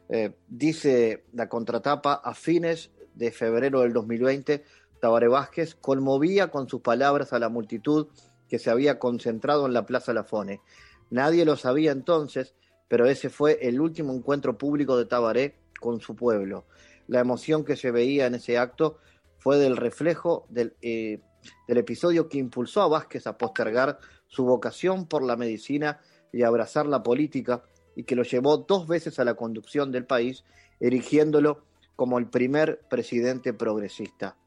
Eh, 0.09 0.33
dice 0.49 1.23
la 1.31 1.47
contratapa, 1.47 2.15
a 2.15 2.33
fines 2.33 2.91
de 3.15 3.31
febrero 3.31 3.83
del 3.83 3.93
2020, 3.93 4.65
Tabaré 4.99 5.29
Vázquez 5.29 5.75
conmovía 5.75 6.51
con 6.51 6.67
sus 6.67 6.81
palabras 6.81 7.31
a 7.31 7.39
la 7.39 7.47
multitud 7.47 8.07
que 8.49 8.59
se 8.59 8.69
había 8.69 8.99
concentrado 8.99 9.65
en 9.65 9.71
la 9.71 9.85
Plaza 9.85 10.11
Lafone. 10.11 10.59
Nadie 11.09 11.45
lo 11.45 11.55
sabía 11.55 11.93
entonces, 11.93 12.53
pero 12.89 13.05
ese 13.05 13.29
fue 13.29 13.59
el 13.61 13.79
último 13.79 14.11
encuentro 14.11 14.57
público 14.57 14.97
de 14.97 15.05
Tabaré 15.05 15.55
con 15.79 16.01
su 16.01 16.17
pueblo. 16.17 16.65
La 17.07 17.21
emoción 17.21 17.63
que 17.63 17.77
se 17.77 17.91
veía 17.91 18.25
en 18.25 18.35
ese 18.35 18.57
acto 18.57 18.97
fue 19.39 19.57
del 19.57 19.77
reflejo 19.77 20.47
eh, 20.55 21.21
del, 21.67 21.77
episodio 21.77 22.29
que 22.29 22.37
impulsó 22.37 22.81
a 22.81 22.87
Vázquez 22.87 23.25
a 23.25 23.37
postergar 23.37 23.99
su 24.27 24.45
vocación 24.45 25.07
por 25.07 25.23
la 25.23 25.35
medicina 25.35 25.99
y 26.31 26.43
abrazar 26.43 26.85
la 26.85 27.01
política 27.01 27.63
y 27.95 28.03
que 28.03 28.15
lo 28.15 28.23
llevó 28.23 28.57
dos 28.57 28.87
veces 28.87 29.19
a 29.19 29.25
la 29.25 29.33
conducción 29.33 29.91
del 29.91 30.05
país, 30.05 30.43
erigiéndolo 30.79 31.63
como 31.95 32.19
el 32.19 32.27
primer 32.27 32.81
presidente 32.89 33.53
progresista. 33.53 34.37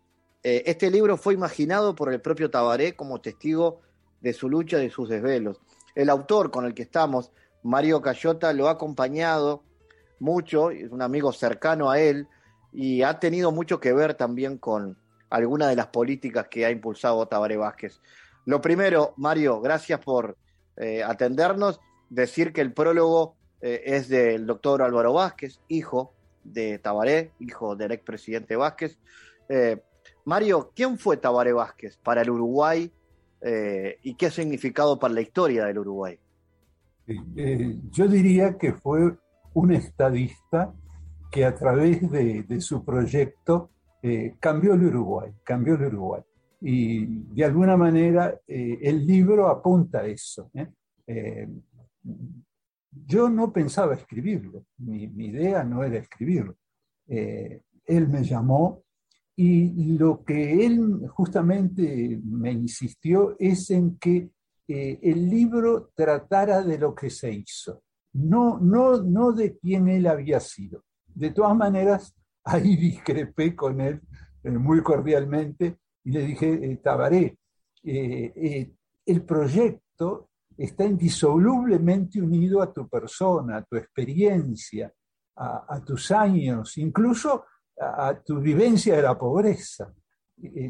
Eh, 0.43 0.62
este 0.66 0.90
libro 0.90 1.16
fue 1.16 1.34
imaginado 1.34 1.95
por 1.95 2.12
el 2.12 2.20
propio 2.20 2.51
Tabaré 2.51 2.95
como 2.95 3.20
testigo 3.20 3.80
de 4.20 4.32
su 4.32 4.49
lucha 4.49 4.78
y 4.78 4.84
de 4.84 4.90
sus 4.90 5.09
desvelos. 5.09 5.61
El 5.95 6.09
autor 6.09 6.51
con 6.51 6.64
el 6.64 6.74
que 6.74 6.82
estamos, 6.82 7.30
Mario 7.62 8.01
Cayota, 8.01 8.53
lo 8.53 8.68
ha 8.68 8.72
acompañado 8.72 9.62
mucho, 10.18 10.70
es 10.70 10.90
un 10.90 11.03
amigo 11.03 11.32
cercano 11.32 11.90
a 11.90 12.01
él, 12.01 12.28
y 12.72 13.02
ha 13.02 13.18
tenido 13.18 13.52
mucho 13.52 13.80
que 13.80 13.92
ver 13.92 14.14
también 14.14 14.58
con 14.58 14.96
algunas 15.30 15.68
de 15.68 15.76
las 15.76 15.88
políticas 15.88 16.48
que 16.48 16.66
ha 16.66 16.70
impulsado 16.70 17.26
Tabaré 17.26 17.56
Vázquez. 17.56 18.00
Lo 18.44 18.60
primero, 18.60 19.14
Mario, 19.16 19.60
gracias 19.60 20.00
por 20.00 20.36
eh, 20.76 21.02
atendernos. 21.02 21.80
Decir 22.10 22.52
que 22.52 22.60
el 22.60 22.72
prólogo 22.72 23.36
eh, 23.60 23.82
es 23.84 24.08
del 24.08 24.46
doctor 24.46 24.82
Álvaro 24.82 25.12
Vázquez, 25.12 25.60
hijo 25.68 26.12
de 26.44 26.78
Tabaré, 26.78 27.32
hijo 27.38 27.76
del 27.76 27.92
expresidente 27.92 28.56
Vázquez. 28.56 28.98
Eh, 29.48 29.82
Mario, 30.24 30.72
¿quién 30.74 30.98
fue 30.98 31.16
Tabaré 31.16 31.52
Vázquez 31.52 31.96
para 31.98 32.22
el 32.22 32.30
Uruguay 32.30 32.90
y 34.04 34.14
qué 34.14 34.30
significado 34.30 35.00
para 35.00 35.14
la 35.14 35.20
historia 35.20 35.64
del 35.64 35.80
Uruguay? 35.80 36.16
yo 37.90 38.06
diría 38.06 38.56
que 38.56 38.72
fue 38.72 39.16
un 39.52 39.72
estadista 39.72 40.72
que 41.32 41.46
a 41.46 41.54
través 41.54 42.10
de, 42.10 42.60
su 42.60 42.84
proyecto 42.84 43.70
eh, 44.02 44.34
cambió 44.38 44.74
el 44.74 44.84
Uruguay, 44.84 45.32
cambió 45.42 45.76
el 45.76 45.86
Uruguay. 45.86 46.22
Y 46.60 47.06
de 47.34 47.44
alguna 47.44 47.74
manera 47.74 48.38
eh, 48.46 48.78
el 48.82 49.06
libro 49.06 49.48
apunta 49.48 50.00
a 50.00 50.06
eso. 50.06 50.50
¿eh? 50.52 51.48
yo 53.06 53.30
no 53.30 53.50
pensaba 53.50 53.94
escribirlo, 53.94 54.66
mi, 54.78 55.04
idea 55.04 55.64
no 55.64 55.82
era 55.82 55.96
escribirlo. 55.98 56.56
él 57.06 58.08
me 58.08 58.22
llamó 58.22 58.82
y 59.34 59.96
lo 59.96 60.22
que 60.22 60.66
él 60.66 61.08
justamente 61.08 62.20
me 62.22 62.52
insistió 62.52 63.36
es 63.38 63.70
en 63.70 63.96
que 63.96 64.30
el 64.68 65.30
libro 65.30 65.90
tratara 65.94 66.62
de 66.62 66.78
lo 66.78 66.94
que 66.94 67.08
se 67.08 67.32
hizo, 67.32 67.82
no, 68.12 68.58
no, 68.58 69.02
no 69.02 69.32
de 69.32 69.56
quién 69.56 69.88
él 69.88 70.06
había 70.06 70.38
sido. 70.38 70.84
De 71.14 71.30
todas 71.30 71.56
maneras, 71.56 72.14
ahí 72.44 72.76
discrepé 72.76 73.54
con 73.54 73.80
él 73.80 74.00
eh, 74.42 74.50
muy 74.50 74.82
cordialmente 74.82 75.78
y 76.04 76.12
le 76.12 76.26
dije, 76.26 76.52
eh, 76.52 76.76
Tabaré, 76.82 77.38
eh, 77.84 78.72
el 79.04 79.22
proyecto 79.22 80.30
está 80.56 80.84
indisolublemente 80.84 82.20
unido 82.20 82.62
a 82.62 82.72
tu 82.72 82.88
persona, 82.88 83.58
a 83.58 83.62
tu 83.62 83.76
experiencia, 83.76 84.92
a, 85.34 85.82
tus 85.84 86.10
años, 86.10 86.76
incluso 86.78 87.46
a, 87.80 88.14
tu 88.22 88.38
vivencia 88.38 88.96
de 88.96 89.02
la 89.02 89.18
pobreza. 89.18 89.92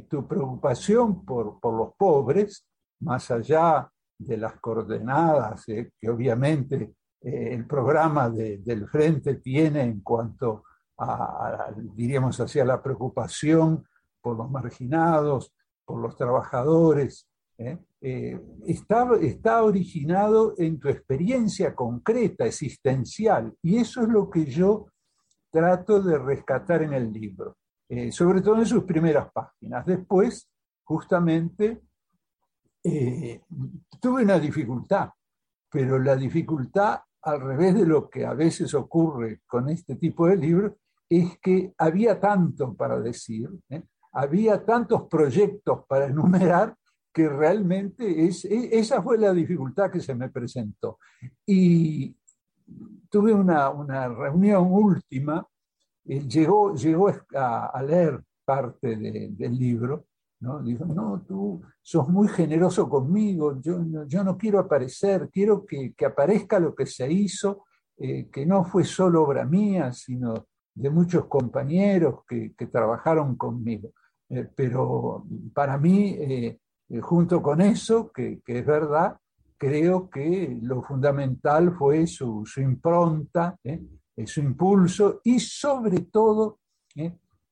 tu 0.09 0.27
preocupación 0.27 1.25
por, 1.25 1.59
por, 1.61 1.75
los 1.75 1.95
pobres, 1.97 2.65
más 3.01 3.31
allá 3.31 3.91
de 4.17 4.37
las 4.37 4.59
coordenadas 4.61 5.65
que 5.67 6.09
obviamente 6.09 6.95
el 7.23 7.67
programa 7.67 8.29
del 8.29 8.89
Frente 8.89 9.37
tiene 9.37 9.83
en 9.83 10.01
cuanto 10.01 10.65
a, 10.99 11.73
diríamos 11.95 12.41
así, 12.41 12.59
a 12.59 12.65
la 12.65 12.83
preocupación 12.83 13.87
por 14.21 14.37
los 14.37 14.51
marginados, 14.51 15.53
por 15.85 16.01
los 16.01 16.17
trabajadores, 16.17 17.29
¿eh? 17.59 17.79
Eh, 18.01 18.41
está, 18.67 19.09
está 19.21 19.63
originado 19.63 20.55
en 20.59 20.81
tu 20.81 20.89
experiencia 20.89 21.75
concreta, 21.75 22.45
existencial, 22.45 23.55
y 23.63 23.77
eso 23.77 24.03
es 24.03 24.09
lo 24.09 24.29
que 24.29 24.45
yo 24.45 24.89
trato 25.51 26.03
de 26.03 26.19
rescatar 26.19 26.83
en 26.83 26.95
el 26.95 27.13
libro, 27.13 27.57
sobre 28.11 28.41
todo 28.41 28.57
en 28.57 28.67
sus 28.67 28.85
primeras 28.85 29.31
páginas. 29.33 29.87
Después, 29.87 30.49
justamente, 30.83 31.83
tuve 34.01 34.25
una 34.25 34.39
dificultad, 34.41 35.11
pero 35.71 35.99
la 35.99 36.17
dificultad 36.17 37.03
al 37.23 37.41
revés 37.41 37.75
de 37.75 37.87
lo 37.87 38.09
que 38.09 38.27
a 38.27 38.35
veces 38.35 38.75
ocurre 38.75 39.41
con 39.47 39.69
este 39.69 39.97
tipo 39.97 40.27
de 40.27 40.37
libros, 40.37 40.73
es 41.09 41.39
que 41.41 41.73
había 41.79 42.19
tanto 42.19 42.75
para 42.75 42.99
decir, 43.01 43.49
¿eh? 43.69 43.83
había 44.13 44.65
tantos 44.65 45.03
proyectos 45.09 45.85
para 45.87 46.07
enumerar, 46.07 46.77
que 47.13 47.29
realmente 47.29 48.25
es, 48.25 48.47
esa 48.47 49.03
fue 49.03 49.19
la 49.19 49.33
dificultad 49.33 49.91
que 49.91 50.01
se 50.01 50.15
me 50.15 50.31
presentó. 50.31 50.99
Y 51.45 52.17
tuve 53.11 53.35
una, 53.35 54.09
reunión 54.09 54.69
última, 54.71 55.47
eh, 56.07 56.21
llegó, 56.27 56.75
llegó 56.75 57.13
a, 57.35 57.83
leer 57.83 58.23
parte 58.45 58.97
del 58.97 59.59
libro 59.59 60.07
¿no? 60.43 60.61
Dijo, 60.61 60.85
no, 60.85 61.25
tú 61.27 61.63
sos 61.81 62.09
muy 62.09 62.29
generoso 62.29 62.89
conmigo, 62.89 63.61
yo, 63.61 63.81
yo 64.07 64.25
no 64.25 64.37
quiero 64.37 64.59
aparecer, 64.59 65.31
quiero 65.33 65.65
que, 65.65 65.95
aparezca 66.05 66.59
lo 66.59 66.75
que 66.75 66.85
se 66.85 67.11
hizo, 67.11 67.65
eh, 67.97 68.29
que 68.31 68.45
no 68.45 68.65
fue 68.65 68.85
solo 68.85 69.23
obra 69.23 69.45
mía, 69.45 69.93
sino 69.93 70.49
de 70.75 70.91
muchos 70.91 71.27
compañeros 71.27 72.25
que, 72.29 72.53
trabajaron 72.67 73.37
conmigo. 73.37 73.93
Eh, 74.29 74.49
pero 74.55 75.25
para 75.55 75.79
mí, 75.79 76.17
eh, 76.19 76.59
junto 77.01 77.41
con 77.41 77.61
eso, 77.61 78.11
que, 78.11 78.43
es 78.45 78.67
verdad, 78.67 79.17
creo 79.57 80.11
que 80.11 80.59
lo 80.61 80.83
fundamental 80.83 81.73
fue 81.77 82.09
su, 82.09 82.45
su 82.45 82.61
impronta, 82.61 83.57
su 84.27 84.41
impulso 84.41 85.21
y 85.23 85.39
sobre 85.39 86.01
todo 86.01 86.59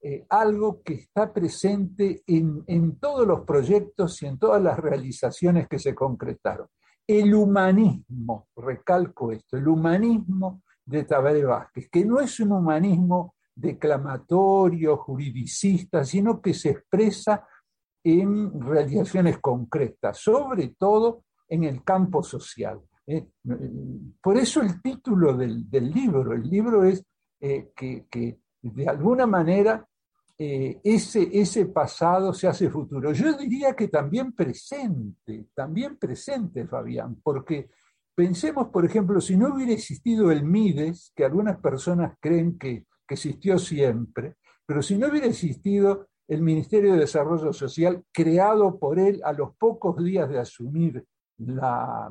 eh, 0.02 0.24
algo 0.30 0.82
que 0.82 0.94
está 0.94 1.30
presente 1.30 2.22
en, 2.26 2.96
todos 2.98 3.26
los 3.26 3.40
proyectos 3.40 4.22
y 4.22 4.26
en 4.26 4.38
todas 4.38 4.62
las 4.62 4.78
realizaciones 4.78 5.68
que 5.68 5.78
se 5.78 5.94
concretaron. 5.94 6.68
El 7.06 7.34
humanismo, 7.34 8.48
recalco 8.56 9.30
esto, 9.32 9.58
el 9.58 9.68
humanismo 9.68 10.62
de 10.86 11.04
Tabaré 11.04 11.44
Vázquez, 11.44 11.90
que 11.90 12.04
no 12.06 12.18
es 12.18 12.40
un 12.40 12.52
humanismo 12.52 13.34
declamatorio, 13.54 14.96
juridicista, 14.96 16.02
sino 16.04 16.40
que 16.40 16.54
se 16.54 16.70
expresa 16.70 17.46
en 18.02 18.58
realizaciones 18.58 19.38
concretas, 19.38 20.16
sobre 20.16 20.68
todo 20.78 21.24
en 21.46 21.64
el 21.64 21.84
campo 21.84 22.22
social. 22.22 22.80
¿eh? 23.06 23.28
Por 24.22 24.38
eso 24.38 24.62
el 24.62 24.80
título 24.80 25.36
del, 25.36 25.68
libro, 25.70 26.32
el 26.32 26.48
libro 26.48 26.84
es 26.84 27.04
eh, 27.40 27.70
que, 27.76 28.38
de 28.62 28.88
alguna 28.88 29.26
manera 29.26 29.86
eh, 30.42 30.80
ese, 30.82 31.28
ese 31.34 31.66
pasado 31.66 32.32
se 32.32 32.48
hace 32.48 32.70
futuro. 32.70 33.12
Yo 33.12 33.36
diría 33.36 33.76
que 33.76 33.88
también 33.88 34.32
presente, 34.32 35.48
también 35.54 35.98
presente, 35.98 36.66
Fabián, 36.66 37.20
porque 37.22 37.68
pensemos, 38.14 38.68
por 38.68 38.86
ejemplo, 38.86 39.20
si 39.20 39.36
no 39.36 39.52
hubiera 39.52 39.72
existido 39.72 40.32
el 40.32 40.44
MIDES, 40.44 41.12
que 41.14 41.26
algunas 41.26 41.58
personas 41.58 42.16
creen 42.18 42.56
que, 42.56 42.86
existió 43.06 43.58
siempre, 43.58 44.36
pero 44.64 44.80
si 44.82 44.96
no 44.96 45.08
hubiera 45.08 45.26
existido 45.26 46.08
el 46.28 46.40
Ministerio 46.40 46.92
de 46.92 47.00
Desarrollo 47.00 47.52
Social 47.52 48.04
creado 48.10 48.78
por 48.78 48.98
él 48.98 49.20
a 49.24 49.32
los 49.34 49.56
pocos 49.56 50.02
días 50.02 50.30
de 50.30 50.38
asumir 50.38 51.04
la, 51.36 52.08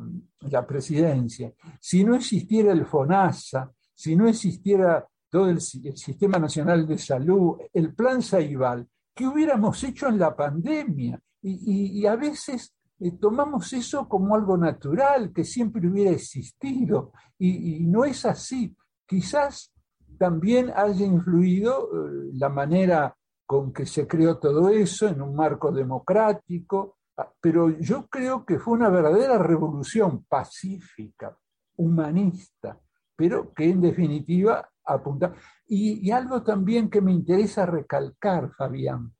presidencia, 0.67 1.51
si 1.79 2.03
no 2.03 2.13
existiera 2.13 2.73
el 2.73 2.85
FONASA, 2.85 3.71
si 3.95 4.15
no 4.15 4.27
existiera 4.27 5.07
todo 5.29 5.49
el, 5.49 5.61
Sistema 5.61 6.39
Nacional 6.39 6.87
de 6.87 6.97
Salud, 6.97 7.57
el 7.73 7.93
Plan 7.93 8.21
Saibal, 8.21 8.87
¿qué 9.13 9.27
hubiéramos 9.27 9.83
hecho 9.83 10.07
en 10.07 10.17
la 10.17 10.35
pandemia? 10.35 11.19
Y, 11.41 12.05
a 12.05 12.15
veces 12.15 12.73
eh, 12.99 13.11
tomamos 13.11 13.71
eso 13.73 14.09
como 14.09 14.35
algo 14.35 14.57
natural, 14.57 15.31
que 15.33 15.43
siempre 15.43 15.87
hubiera 15.87 16.11
existido, 16.11 17.13
y, 17.37 17.79
no 17.81 18.05
es 18.05 18.25
así. 18.25 18.75
Quizás 19.05 19.71
también 20.17 20.71
haya 20.75 21.05
influido 21.05 21.85
eh, 21.85 22.31
la 22.33 22.49
manera 22.49 23.15
con 23.45 23.71
que 23.73 23.85
se 23.85 24.07
creó 24.07 24.37
todo 24.37 24.69
eso 24.69 25.07
en 25.07 25.21
un 25.21 25.35
marco 25.35 25.71
democrático, 25.71 26.97
ah, 27.17 27.31
pero 27.39 27.69
yo 27.79 28.07
creo 28.07 28.45
que 28.45 28.59
fue 28.59 28.73
una 28.73 28.89
verdadera 28.89 29.37
revolución 29.37 30.25
pacífica, 30.25 31.35
humanista, 31.77 32.79
pero 33.15 33.53
que 33.53 33.69
en 33.69 33.81
definitiva 33.81 34.69
apunta. 34.93 35.33
Y, 35.67 36.09
algo 36.11 36.41
también 36.41 36.89
que 36.89 37.01
me 37.01 37.11
interesa 37.11 37.65
recalcar, 37.65 38.51
Fabián, 38.51 39.13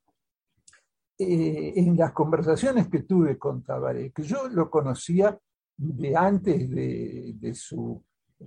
eh, 1.17 1.73
en 1.75 1.95
las 1.95 2.11
conversaciones 2.11 2.87
que 2.87 3.03
tuve 3.03 3.37
con 3.37 3.63
Tabaré, 3.63 4.11
que 4.11 4.23
yo 4.23 4.47
lo 4.47 4.69
conocía 4.69 5.37
de 5.77 6.15
antes 6.15 6.69
de, 6.69 7.53
su 7.53 8.03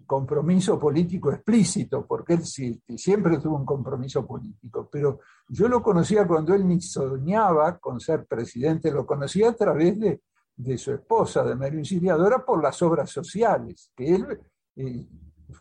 compromiso 0.06 0.78
político 0.78 1.30
explícito, 1.30 2.06
porque 2.06 2.34
él 2.34 2.44
siempre 2.44 3.38
tuvo 3.38 3.56
un 3.56 3.66
compromiso 3.66 4.26
político, 4.26 4.88
pero 4.90 5.20
yo 5.48 5.68
lo 5.68 5.82
conocía 5.82 6.26
cuando 6.26 6.54
él 6.54 6.66
ni 6.66 6.80
soñaba 6.80 7.78
con 7.78 8.00
ser 8.00 8.26
presidente, 8.26 8.90
lo 8.90 9.06
conocía 9.06 9.50
a 9.50 9.54
través 9.54 9.98
de, 9.98 10.78
su 10.78 10.92
esposa, 10.92 11.44
de 11.44 11.54
María 11.54 11.78
Auxiliadora, 11.78 12.44
por 12.44 12.62
las 12.62 12.80
obras 12.82 13.10
sociales, 13.10 13.92
que 13.94 14.14
él 14.14 14.40
eh, 14.76 15.06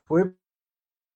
fue 0.05 0.33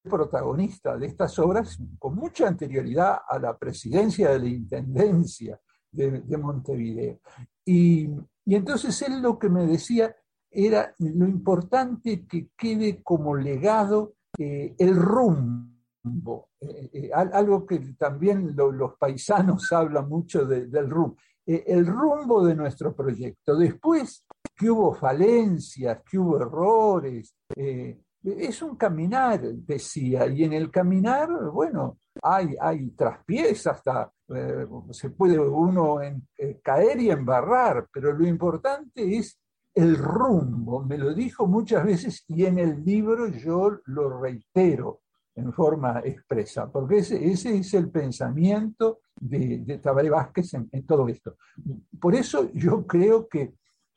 protagonista 0.06 0.98
de 0.98 1.08
estas 1.08 1.38
obras 1.40 1.78
con 2.00 2.16
mucha 2.16 2.48
anterioridad 2.48 3.20
a 3.28 3.40
la 3.40 3.58
presidencia 3.58 4.32
de 4.32 4.40
la 4.40 4.48
Intendencia 4.48 5.60
de, 5.92 6.38
Montevideo. 6.38 7.20
Y, 7.66 8.10
entonces 8.46 9.02
él 9.02 9.22
lo 9.22 9.40
que 9.40 9.50
me 9.50 9.66
decía 9.66 10.16
era 10.52 10.94
lo 11.00 11.28
importante 11.28 12.26
que 12.28 12.50
quede 12.56 13.02
como 13.02 13.36
legado 13.36 14.14
eh, 14.38 14.76
el 14.78 14.96
rumbo, 14.96 16.50
eh, 16.60 16.90
eh, 16.94 17.10
algo 17.14 17.66
que 17.66 17.80
también 17.98 18.56
los 18.56 18.96
paisanos 18.98 19.72
hablan 19.72 20.08
mucho 20.08 20.46
del 20.46 20.90
rumbo, 20.90 21.18
el 21.46 21.86
rumbo 21.86 22.46
de 22.46 22.56
nuestro 22.56 22.96
proyecto. 22.96 23.56
Después 23.56 24.26
hubo 24.62 24.94
falencias, 24.94 26.02
que 26.10 26.18
hubo 26.18 26.38
errores, 26.38 27.36
es 28.26 28.62
un 28.62 28.76
caminar, 28.76 29.42
decía, 29.42 30.28
y 30.28 30.44
en 30.44 30.54
el 30.54 30.72
caminar, 30.72 31.30
bueno, 31.52 32.00
hay, 32.24 32.56
hay 32.60 32.90
traspiés, 32.92 33.68
hasta 33.68 34.12
eh, 34.30 34.66
se 34.92 35.12
puede 35.12 35.38
uno 35.40 36.02
eh, 36.02 36.60
caer 36.64 37.00
y 37.02 37.12
embarrar, 37.12 37.88
pero 37.92 38.14
lo 38.14 38.26
importante 38.28 39.18
es 39.18 39.40
el 39.74 39.98
rumbo. 39.98 40.84
Me 40.84 40.98
lo 40.98 41.14
dijo 41.14 41.46
muchas 41.46 41.84
veces 41.86 42.24
y 42.28 42.46
en 42.46 42.60
el 42.60 42.84
libro 42.84 43.28
yo 43.28 43.80
lo 43.86 44.20
reitero 44.22 45.02
en 45.36 45.52
forma 45.52 46.00
expresa, 46.04 46.72
porque 46.72 47.00
ese, 47.00 47.24
ese 47.30 47.58
es 47.58 47.74
el 47.74 47.90
pensamiento 47.92 49.00
de, 49.20 49.60
de 49.60 49.78
Tabaré 49.80 50.10
Vázquez 50.10 50.54
en, 50.54 50.86
todo 50.86 51.08
esto. 51.10 51.36
Por 52.00 52.16
eso 52.16 52.50
yo 52.54 52.88
creo 52.88 53.28
que 53.28 53.54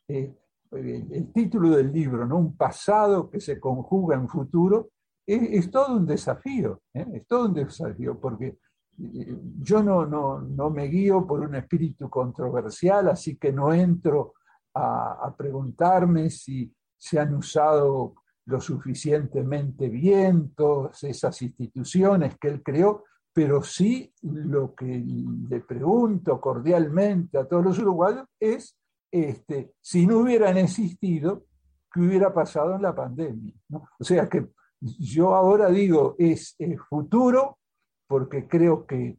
eh, 0.09 0.35
el, 0.73 1.33
título 1.33 1.71
del 1.71 1.93
libro, 1.93 2.27
¿no? 2.27 2.39
un 2.39 2.57
pasado 2.57 3.31
que 3.31 3.41
se 3.41 3.59
conjuga 3.59 4.17
en 4.17 4.29
futuro, 4.29 4.91
es, 5.27 5.71
todo 5.71 5.97
un 5.97 6.07
desafío, 6.07 6.83
¿eh? 6.95 7.07
es 7.15 7.27
todo 7.27 7.47
un 7.47 7.55
desafío, 7.55 8.19
porque 8.19 8.59
eh, 8.99 9.37
yo 9.61 9.83
no, 9.83 10.07
no, 10.07 10.41
no, 10.41 10.71
me 10.71 10.85
guío 10.85 11.27
por 11.27 11.41
un 11.41 11.55
espíritu 11.55 12.09
controversial, 12.09 13.09
así 13.09 13.37
que 13.37 13.53
no 13.53 13.73
entro 13.73 14.35
a, 14.75 15.27
a 15.27 15.37
preguntarme 15.37 16.31
si 16.31 16.73
se 16.97 17.19
han 17.19 17.35
usado 17.35 18.15
lo 18.47 18.61
suficientemente 18.61 19.91
bien 19.91 20.55
todas 20.55 21.05
esas 21.05 21.43
instituciones 21.43 22.39
que 22.39 22.49
él 22.49 22.63
creó, 22.63 23.05
pero 23.35 23.63
sí 23.63 24.11
lo 24.23 24.75
que 24.75 25.05
le 25.49 25.61
pregunto 25.61 26.41
cordialmente 26.41 27.37
a 27.37 27.47
todos 27.47 27.63
los 27.63 27.79
uruguayos 27.79 28.25
es 28.41 28.78
este, 29.11 29.73
si 29.81 30.07
no 30.07 30.19
hubieran 30.19 30.57
existido, 30.59 31.45
¿qué 31.93 32.01
hubiera 32.01 32.33
pasado 32.33 32.75
en 32.77 32.83
la 32.83 32.95
pandemia? 32.95 33.55
O 33.99 34.05
sea 34.05 34.29
que 34.29 34.49
yo 34.81 35.35
ahora 35.35 35.69
digo, 35.71 36.15
es, 36.19 36.57
futuro, 36.89 37.59
porque 38.07 38.47
creo 38.47 38.87
que, 38.87 39.19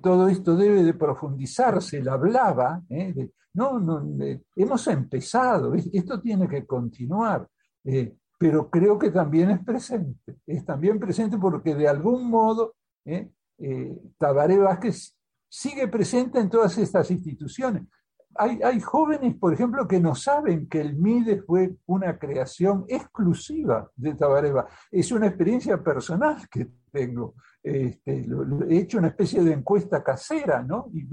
todo 0.00 0.28
esto 0.28 0.56
debe 0.56 0.82
de 0.82 0.94
profundizarse, 0.94 2.02
la 2.02 2.14
hablaba, 2.14 2.82
¿eh? 2.88 3.30
no, 3.52 4.02
hemos 4.56 4.86
empezado, 4.86 5.74
esto 5.74 6.20
tiene 6.22 6.48
que 6.48 6.64
continuar, 6.64 7.46
eh, 7.84 8.16
pero 8.38 8.70
creo 8.70 8.98
que 8.98 9.10
también 9.10 9.50
es 9.50 9.62
presente, 9.62 10.38
es 10.46 10.64
también 10.64 10.98
presente 10.98 11.36
porque 11.36 11.74
de 11.74 11.86
algún 11.86 12.30
modo 12.30 12.74
¿eh? 13.04 13.30
Tabaré 14.16 14.58
Vázquez 14.58 15.14
sigue 15.48 15.86
presente 15.88 16.40
en 16.40 16.48
todas 16.48 16.78
estas 16.78 17.10
instituciones 17.10 17.84
hay, 18.36 18.80
jóvenes, 18.80 19.36
por 19.36 19.52
ejemplo, 19.54 19.86
que 19.86 20.00
no 20.00 20.14
saben 20.14 20.68
que 20.68 20.80
el 20.80 20.96
MIDE 20.96 21.42
fue 21.42 21.76
una 21.86 22.18
creación 22.18 22.84
exclusiva 22.88 23.90
de 23.96 24.14
Tabareva. 24.14 24.66
Es 24.90 25.12
una 25.12 25.26
experiencia 25.26 25.82
personal 25.82 26.48
que 26.50 26.68
tengo. 26.90 27.34
Este, 27.62 28.26
he 28.68 28.78
hecho 28.78 28.98
una 28.98 29.08
especie 29.08 29.42
de 29.42 29.52
encuesta 29.52 30.02
casera, 30.02 30.62
¿no? 30.62 30.90
Y 30.92 31.06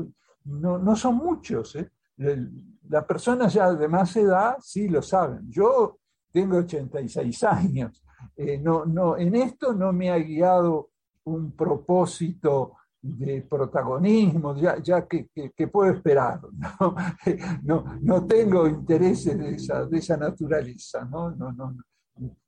no, 0.46 0.96
son 0.96 1.16
muchos. 1.16 1.76
¿eh? 1.76 1.92
Las 2.90 3.06
personas 3.06 3.54
ya 3.54 3.72
de 3.74 3.88
más 3.88 4.16
edad 4.16 4.58
sí 4.60 4.88
lo 4.88 5.02
saben. 5.02 5.50
Yo 5.50 6.00
tengo 6.32 6.58
86 6.58 7.44
años. 7.44 8.04
Eh, 8.36 8.58
no, 8.58 8.86
no, 8.86 9.18
en 9.18 9.36
esto 9.36 9.74
no 9.74 9.94
me 9.94 10.10
ha 10.12 10.18
guiado 10.18 10.90
un 11.24 11.52
propósito 11.56 12.74
de 13.02 13.42
protagonismo, 13.42 14.56
ya, 14.56 14.78
ya 14.82 15.08
que, 15.08 15.28
puedo 15.68 15.92
esperar. 15.92 16.40
¿no? 17.64 17.86
No, 18.02 18.26
tengo 18.28 18.68
intereses 18.68 19.38
de 19.38 19.56
esa, 19.56 19.86
de 19.86 19.98
esa 19.98 20.18
naturaleza. 20.18 21.06
¿no? 21.06 21.32
No, 21.32 21.52
no, 21.52 21.76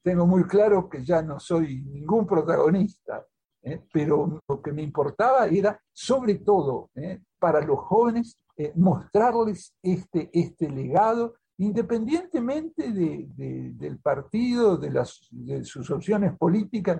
Tengo 0.01 0.27
muy 0.27 0.43
claro 0.43 0.87
que 0.89 1.03
ya 1.03 1.21
no 1.21 1.39
soy 1.39 1.81
ningún 1.81 2.27
protagonista, 2.27 3.25
¿eh? 3.63 3.83
pero 3.91 4.41
lo 4.47 4.61
que 4.61 4.71
me 4.71 4.83
importaba 4.83 5.47
era, 5.47 5.79
sobre 5.91 6.35
todo, 6.35 6.91
¿eh? 6.95 7.21
para 7.39 7.61
los 7.61 7.79
jóvenes, 7.79 8.37
eh, 8.55 8.71
mostrarles 8.75 9.73
este, 9.81 10.29
este 10.31 10.69
legado 10.69 11.35
independientemente 11.57 12.91
del 12.91 13.99
partido, 13.99 14.75
de, 14.75 14.91
las, 14.91 15.27
de 15.31 15.63
sus 15.63 15.89
opciones 15.91 16.35
políticas, 16.35 16.99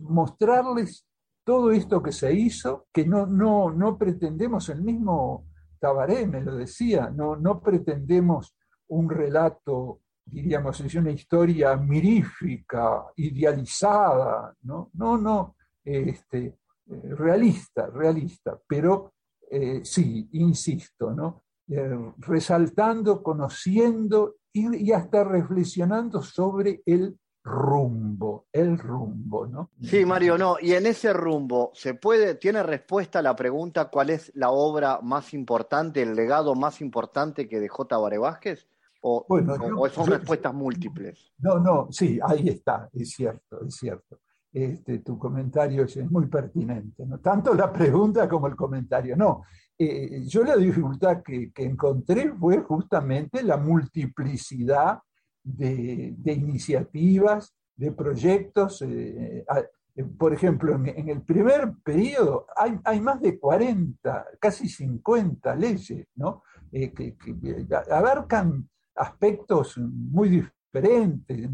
mostrarles 0.00 1.06
todo 1.44 1.72
esto 1.72 2.02
que 2.02 2.12
se 2.12 2.32
hizo, 2.32 2.86
que 2.92 3.04
no, 3.04 3.26
no, 3.26 3.70
no 3.70 3.98
pretendemos, 3.98 4.68
el 4.68 4.82
mismo 4.82 5.46
Tabaré 5.78 6.26
me 6.26 6.40
lo 6.40 6.56
decía, 6.56 7.10
no, 7.10 7.34
no 7.36 7.60
pretendemos 7.60 8.54
un 8.88 9.10
relato, 9.10 10.00
diríamos, 10.24 10.80
es 10.80 10.94
una 10.94 11.10
historia 11.10 11.76
mirífica, 11.76 13.06
idealizada, 13.16 14.54
no, 14.62 14.90
no, 14.94 15.18
no 15.18 15.56
este, 15.84 16.44
eh, 16.44 16.54
realista, 16.86 17.86
realista, 17.88 18.58
pero 18.66 19.14
eh, 19.50 19.80
sí, 19.84 20.28
insisto, 20.32 21.12
¿no? 21.12 21.42
Eh, 21.68 22.12
resaltando, 22.18 23.22
conociendo 23.22 24.36
y, 24.52 24.88
y, 24.88 24.92
hasta 24.92 25.24
reflexionando 25.24 26.22
sobre 26.22 26.82
el 26.86 27.18
rumbo, 27.44 28.46
el 28.52 28.78
rumbo, 28.78 29.46
¿no? 29.46 29.70
Sí, 29.82 30.04
Mario, 30.04 30.38
no, 30.38 30.56
y 30.60 30.72
en 30.72 30.86
ese 30.86 31.12
rumbo, 31.12 31.72
¿se 31.74 31.94
puede, 31.94 32.36
tiene 32.36 32.62
respuesta 32.62 33.18
a 33.18 33.22
la 33.22 33.34
pregunta 33.34 33.86
cuál 33.86 34.10
es 34.10 34.30
la 34.34 34.50
obra 34.50 35.00
más 35.02 35.34
importante, 35.34 36.02
el 36.02 36.14
legado 36.14 36.54
más 36.54 36.80
importante 36.80 37.48
que 37.48 37.58
dejó 37.58 37.86
Tabaré 37.86 38.18
Vázquez? 38.18 38.68
¿O, 39.04 39.26
son 39.92 40.06
respuestas 40.06 40.54
múltiples? 40.54 41.32
No, 41.38 41.58
no, 41.58 41.88
sí, 41.90 42.20
ahí 42.24 42.48
está, 42.48 42.88
es 42.92 43.10
cierto, 43.10 43.64
es 43.66 43.74
cierto. 43.74 44.20
Este, 44.52 44.98
tu 44.98 45.18
comentario 45.18 45.84
es 45.84 46.10
muy 46.10 46.26
pertinente, 46.26 47.04
¿no? 47.06 47.18
tanto 47.18 47.54
la 47.54 47.72
pregunta 47.72 48.28
como 48.28 48.46
el 48.46 48.54
comentario. 48.54 49.16
No, 49.16 49.42
eh, 49.76 50.22
yo 50.26 50.44
la 50.44 50.56
dificultad 50.56 51.22
que, 51.22 51.50
que 51.50 51.64
encontré 51.64 52.32
fue 52.32 52.58
justamente 52.58 53.42
la 53.42 53.56
multiplicidad 53.56 55.00
de, 55.42 56.14
iniciativas, 56.24 57.54
de 57.76 57.92
proyectos. 57.92 58.82
Eh, 58.82 59.44
eh, 59.94 60.04
por 60.04 60.32
ejemplo, 60.32 60.74
en, 60.74 61.08
el 61.08 61.22
primer 61.22 61.74
periodo 61.84 62.46
hay, 62.56 63.00
más 63.00 63.20
de 63.20 63.38
40, 63.38 64.26
casi 64.40 64.68
50 64.68 65.54
leyes, 65.56 66.06
¿no? 66.16 66.42
Eh, 66.70 66.92
que, 66.92 67.16
abarcan 67.90 68.68
aspectos 68.94 69.78
muy 69.78 70.28
diferentes, 70.28 71.50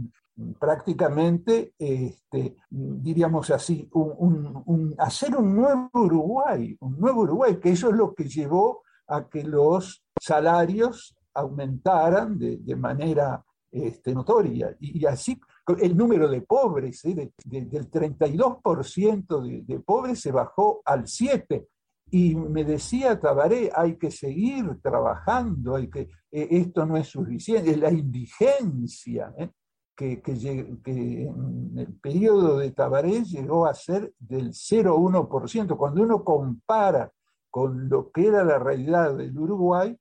prácticamente, 0.59 1.75
este, 1.79 2.57
diríamos 2.71 3.51
así, 3.51 3.89
un, 3.93 4.95
hacer 4.99 5.37
un 5.37 5.57
nuevo 5.57 5.91
Uruguay, 5.95 6.77
un 6.81 6.99
nuevo 6.99 7.23
Uruguay, 7.23 7.57
que 7.57 7.71
eso 7.71 7.91
es 7.91 7.97
lo 7.97 8.15
que 8.15 8.29
llevó 8.29 8.83
a 9.09 9.29
que 9.29 9.43
los 9.43 10.05
salarios 10.21 11.17
aumentaran 11.35 12.39
de, 12.39 12.77
manera 12.77 13.45
este, 13.71 14.15
notoria. 14.15 14.75
Y, 14.81 15.05
así 15.07 15.39
el 15.81 15.97
número 15.97 16.29
de 16.29 16.41
pobres, 16.43 17.05
¿eh? 17.05 17.33
del 17.45 17.91
32% 17.91 19.43
de, 19.43 19.63
de, 19.63 19.81
pobres 19.81 20.21
se 20.21 20.33
bajó 20.33 20.81
al 20.85 21.05
7%. 21.05 21.67
Y 22.11 22.35
me 22.35 22.65
decía 22.65 23.21
Tabaré, 23.21 23.71
hay 23.75 23.97
que 23.97 24.11
seguir 24.11 24.81
trabajando, 24.83 25.77
hay 25.77 25.91
que, 25.91 26.09
eh, 26.33 26.49
esto 26.51 26.87
no 26.87 26.97
es 26.97 27.09
suficiente, 27.09 27.77
la 27.77 27.93
indigencia, 27.93 29.35
¿eh? 29.37 29.51
que, 29.95 30.23
que, 30.23 30.33
en 30.33 31.75
el 31.77 31.93
periodo 32.01 32.59
de 32.59 32.71
Tabaré 32.71 33.25
llegó 33.25 33.67
a 33.67 33.75
ser 33.75 34.13
del 34.19 34.53
0,1%. 34.53 35.77
Cuando 35.77 36.03
uno 36.03 36.25
compara 36.25 37.13
con 37.51 37.91
lo 37.91 38.11
que 38.11 38.29
era 38.29 38.43
la 38.43 38.59
realidad 38.59 39.15
del 39.15 39.37
Uruguay, 39.37 39.95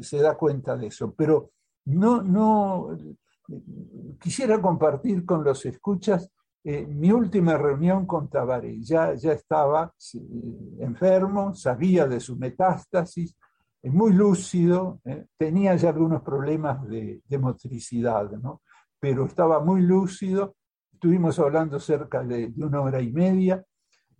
se 0.00 0.18
da 0.18 0.36
cuenta 0.36 0.76
de 0.76 0.86
eso. 0.86 1.12
Pero 1.14 1.50
no, 1.86 2.22
no 2.22 2.96
quisiera 4.20 4.60
compartir 4.60 5.24
con 5.24 5.44
los 5.44 5.64
escuchas 5.66 6.30
eh, 6.66 6.86
mi 6.86 7.12
última 7.12 7.58
reunión 7.58 8.06
con 8.06 8.30
Tabaré. 8.30 8.80
Ya, 8.80 9.14
ya 9.14 9.32
estaba 9.32 9.92
enfermo, 10.78 11.54
sabía 11.54 12.06
de 12.06 12.20
su 12.20 12.36
metástasis, 12.36 13.36
muy 13.82 14.14
lúcido, 14.14 15.00
tenía 15.36 15.76
ya 15.76 15.90
algunos 15.90 16.22
problemas 16.22 16.88
de, 16.88 17.20
de 17.28 17.38
motricidad, 17.38 18.30
¿no? 18.30 18.62
pero 19.04 19.26
estaba 19.26 19.60
muy 19.60 19.82
lúcido. 19.82 20.56
Estuvimos 20.90 21.38
hablando 21.38 21.78
cerca 21.78 22.22
de, 22.22 22.50
una 22.56 22.80
hora 22.80 23.02
y 23.02 23.12
media. 23.12 23.62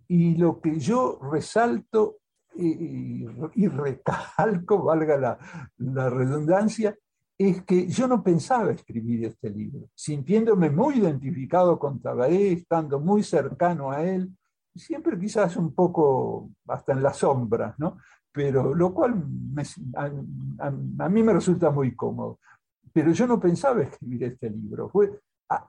Y 0.07 0.35
lo 0.35 0.61
que 0.61 0.77
yo 0.79 1.17
resalto 1.31 2.17
y, 2.53 3.25
recalco, 3.67 4.83
valga 4.83 5.39
la 5.77 6.09
redundancia, 6.11 6.95
es 7.37 7.63
que 7.63 7.87
yo 7.87 8.07
no 8.07 8.23
pensaba 8.23 8.71
escribir 8.71 9.25
este 9.25 9.49
libro, 9.49 9.89
sintiéndome 9.93 10.69
muy 10.69 10.99
identificado 10.99 11.77
con 11.77 12.01
Tabaré, 12.01 12.53
estando 12.53 12.99
muy 12.99 13.23
cercano 13.23 13.91
a 13.91 14.03
él, 14.03 14.31
siempre 14.73 15.19
quizás 15.19 15.57
un 15.57 15.73
poco 15.73 16.49
hasta 16.67 16.93
en 16.93 17.03
las 17.03 17.17
sombras, 17.17 17.77
¿no? 17.77 17.97
Pero 18.31 18.73
lo 18.73 18.93
cual 18.93 19.23
a, 19.95 21.09
mí 21.09 21.23
me 21.23 21.33
resulta 21.33 21.71
muy 21.71 21.95
cómodo 21.95 22.39
pero 22.95 23.11
yo 23.11 23.27
no 23.27 23.41
pensaba 23.41 23.81
escribir 23.81 24.23
este 24.23 24.49
libro. 24.49 24.87
Fue, 24.87 25.19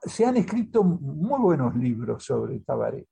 se 0.03 0.25
han 0.25 0.37
escrito 0.37 0.81
muy 0.81 1.37
buenos 1.41 1.75
libros 1.75 2.23
sobre 2.23 2.61
Tabaré, 2.61 3.05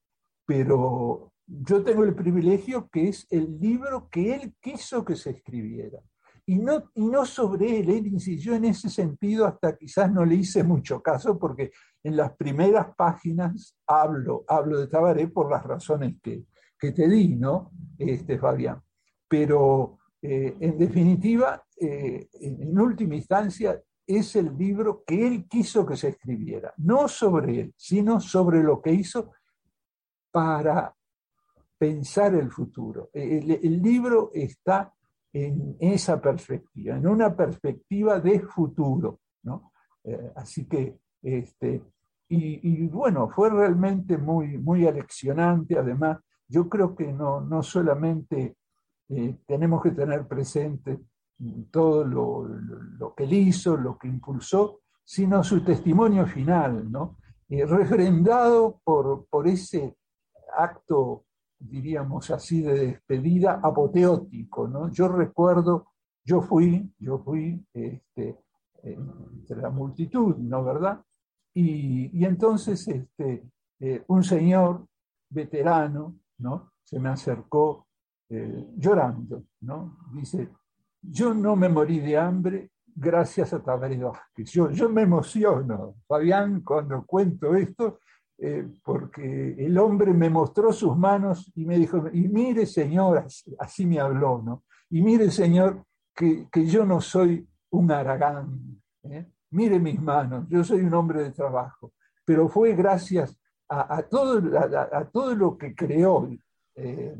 pero 0.45 1.34
yo 1.45 1.84
tengo 1.84 2.06
el 2.06 2.16
privilegio 2.16 2.88
que 2.88 3.10
es 3.10 3.28
el 3.30 3.60
libro 3.60 4.08
que 4.10 4.34
él 4.34 4.56
quiso 4.62 5.03
que 5.03 5.18
se 5.18 5.32
escribiera. 5.32 5.99
Y 6.48 6.60
no, 6.60 6.91
y 6.93 7.06
no 7.08 7.26
sobre 7.26 7.80
él, 7.80 7.89
él 7.89 8.08
insistió 8.08 8.54
en 8.54 8.66
ese 8.66 8.89
sentido, 8.89 9.48
hasta 9.48 9.76
quizás 9.76 10.12
no 10.12 10.24
le 10.24 10.36
hice 10.36 10.64
mucho 10.64 11.02
caso, 11.02 11.39
porque 11.39 11.72
en 12.04 12.16
las 12.16 12.36
primeras 12.36 12.96
páginas 12.96 13.76
hablo, 13.88 14.46
hablo 14.48 14.80
de 14.80 14.88
Tabaré 14.88 15.28
por 15.28 15.50
las 15.50 15.64
razones 15.64 16.16
que, 16.22 16.46
que 16.78 16.91
te 16.91 17.08
di, 17.08 17.36
¿no, 17.36 17.72
este, 17.98 18.38
Fabián? 18.38 18.82
Pero 19.28 19.98
eh, 20.22 20.56
en 20.60 20.78
definitiva, 20.78 21.64
eh, 21.80 22.30
en 22.41 22.80
última 22.80 23.16
instancia, 23.16 23.82
es 24.08 24.36
el 24.36 24.56
libro 24.58 25.04
que 25.06 25.28
él 25.28 25.48
quiso 25.48 25.86
que 25.86 25.96
se 25.96 26.10
escribiera, 26.10 26.74
no 26.78 27.08
sobre 27.08 27.60
él, 27.60 27.74
sino 27.78 28.20
sobre 28.20 28.62
lo 28.62 28.82
que 28.82 28.91
hizo 28.91 29.32
para 30.32 30.96
pensar 31.78 32.36
el 32.36 32.52
futuro. 32.52 33.10
El, 33.14 33.82
libro 33.82 34.32
está 34.34 34.93
en 35.36 35.76
esa 35.82 36.22
perspectiva, 36.22 36.96
en 36.96 37.06
una 37.06 37.36
perspectiva 37.36 38.22
de 38.22 38.40
futuro. 38.40 39.20
¿no? 39.44 39.74
Eh, 40.02 40.32
así 40.34 40.66
que, 40.66 40.98
este, 41.22 41.84
y, 42.30 42.88
bueno, 42.88 43.28
fue 43.28 43.50
realmente 43.50 44.18
muy, 44.18 44.58
muy 44.58 44.88
aleccionante. 44.88 45.78
Además, 45.78 46.20
yo 46.48 46.70
creo 46.70 46.96
que 46.96 47.12
no, 47.12 47.42
no 47.42 47.62
solamente 47.62 48.56
eh, 49.10 49.38
tenemos 49.46 49.84
que 49.84 49.92
tener 49.92 50.26
presente 50.26 51.02
todo 51.70 52.06
lo, 52.06 53.14
que 53.14 53.26
él 53.26 53.34
hizo, 53.34 53.76
lo 53.76 53.98
que 53.98 54.08
impulsó, 54.08 54.80
sino 55.04 55.44
su 55.44 55.64
testimonio 55.66 56.26
final, 56.26 56.90
¿no? 56.90 57.18
Eh, 57.50 57.66
refrendado 57.66 58.80
por, 58.86 59.28
por 59.30 59.48
ese 59.48 59.98
acto, 60.58 61.25
diríamos 61.70 62.30
así, 62.32 62.61
de 62.61 62.88
despedida 62.88 63.59
apoteótico. 63.61 64.68
¿no? 64.68 64.91
Yo 64.91 65.07
recuerdo, 65.07 65.88
yo 66.24 66.41
fui, 66.41 66.91
yo 66.99 67.20
fui 67.20 67.63
este, 67.74 68.38
entre 68.84 69.57
la 69.57 69.70
multitud, 69.70 70.36
¿no 70.38 70.63
verdad? 70.63 71.01
Y, 71.53 72.24
entonces 72.26 72.88
este, 72.88 73.49
eh, 73.80 74.03
un 74.07 74.24
señor 74.24 74.86
veterano, 75.30 76.16
¿no? 76.39 76.72
Se 76.84 76.99
me 76.99 77.09
acercó 77.09 77.88
eh, 78.30 78.74
llorando, 78.76 79.43
¿no? 79.61 79.97
Dice, 80.13 80.49
yo 81.01 81.34
no 81.34 81.55
me 81.55 81.70
morí 81.70 81.99
de 81.99 82.18
hambre 82.18 82.72
gracias 82.95 83.53
a 83.53 83.61
Tabaré 83.61 83.97
Vázquez. 83.97 84.51
Yo, 84.51 84.70
yo 84.72 84.89
me 84.89 85.03
emociono, 85.03 85.95
Fabián, 86.07 86.61
cuando 86.61 87.05
cuento 87.05 87.55
esto, 87.55 87.99
eh, 88.38 88.68
porque 88.84 89.56
el 89.58 89.78
hombre 89.78 90.14
me 90.14 90.30
mostró 90.30 90.74
sus 90.74 90.98
manos 90.98 91.52
y 91.56 91.66
me 91.66 91.78
dijo, 91.78 92.06
y 92.12 92.28
mire 92.28 92.66
señor, 92.66 93.26
así, 93.60 93.86
me 93.86 94.00
habló, 94.00 94.42
¿no? 94.44 94.64
Y 94.90 95.02
mire 95.02 95.32
señor, 95.32 95.84
que, 96.14 96.48
yo 96.66 96.86
no 96.86 97.02
soy 97.02 97.48
un 97.72 97.92
aragán, 97.92 98.82
¿eh? 99.04 99.26
mire 99.52 99.80
mis 99.80 100.02
manos, 100.02 100.46
yo 100.50 100.64
soy 100.64 100.82
un 100.82 100.94
hombre 100.94 101.24
de 101.24 101.32
trabajo, 101.32 101.94
pero 102.24 102.48
fue 102.48 102.74
gracias 102.74 103.38
a, 103.68 104.04
todo, 104.04 104.42
a, 104.60 105.06
todo 105.06 105.34
lo 105.34 105.58
que 105.58 105.74
creó 105.74 106.30
eh, 106.76 107.16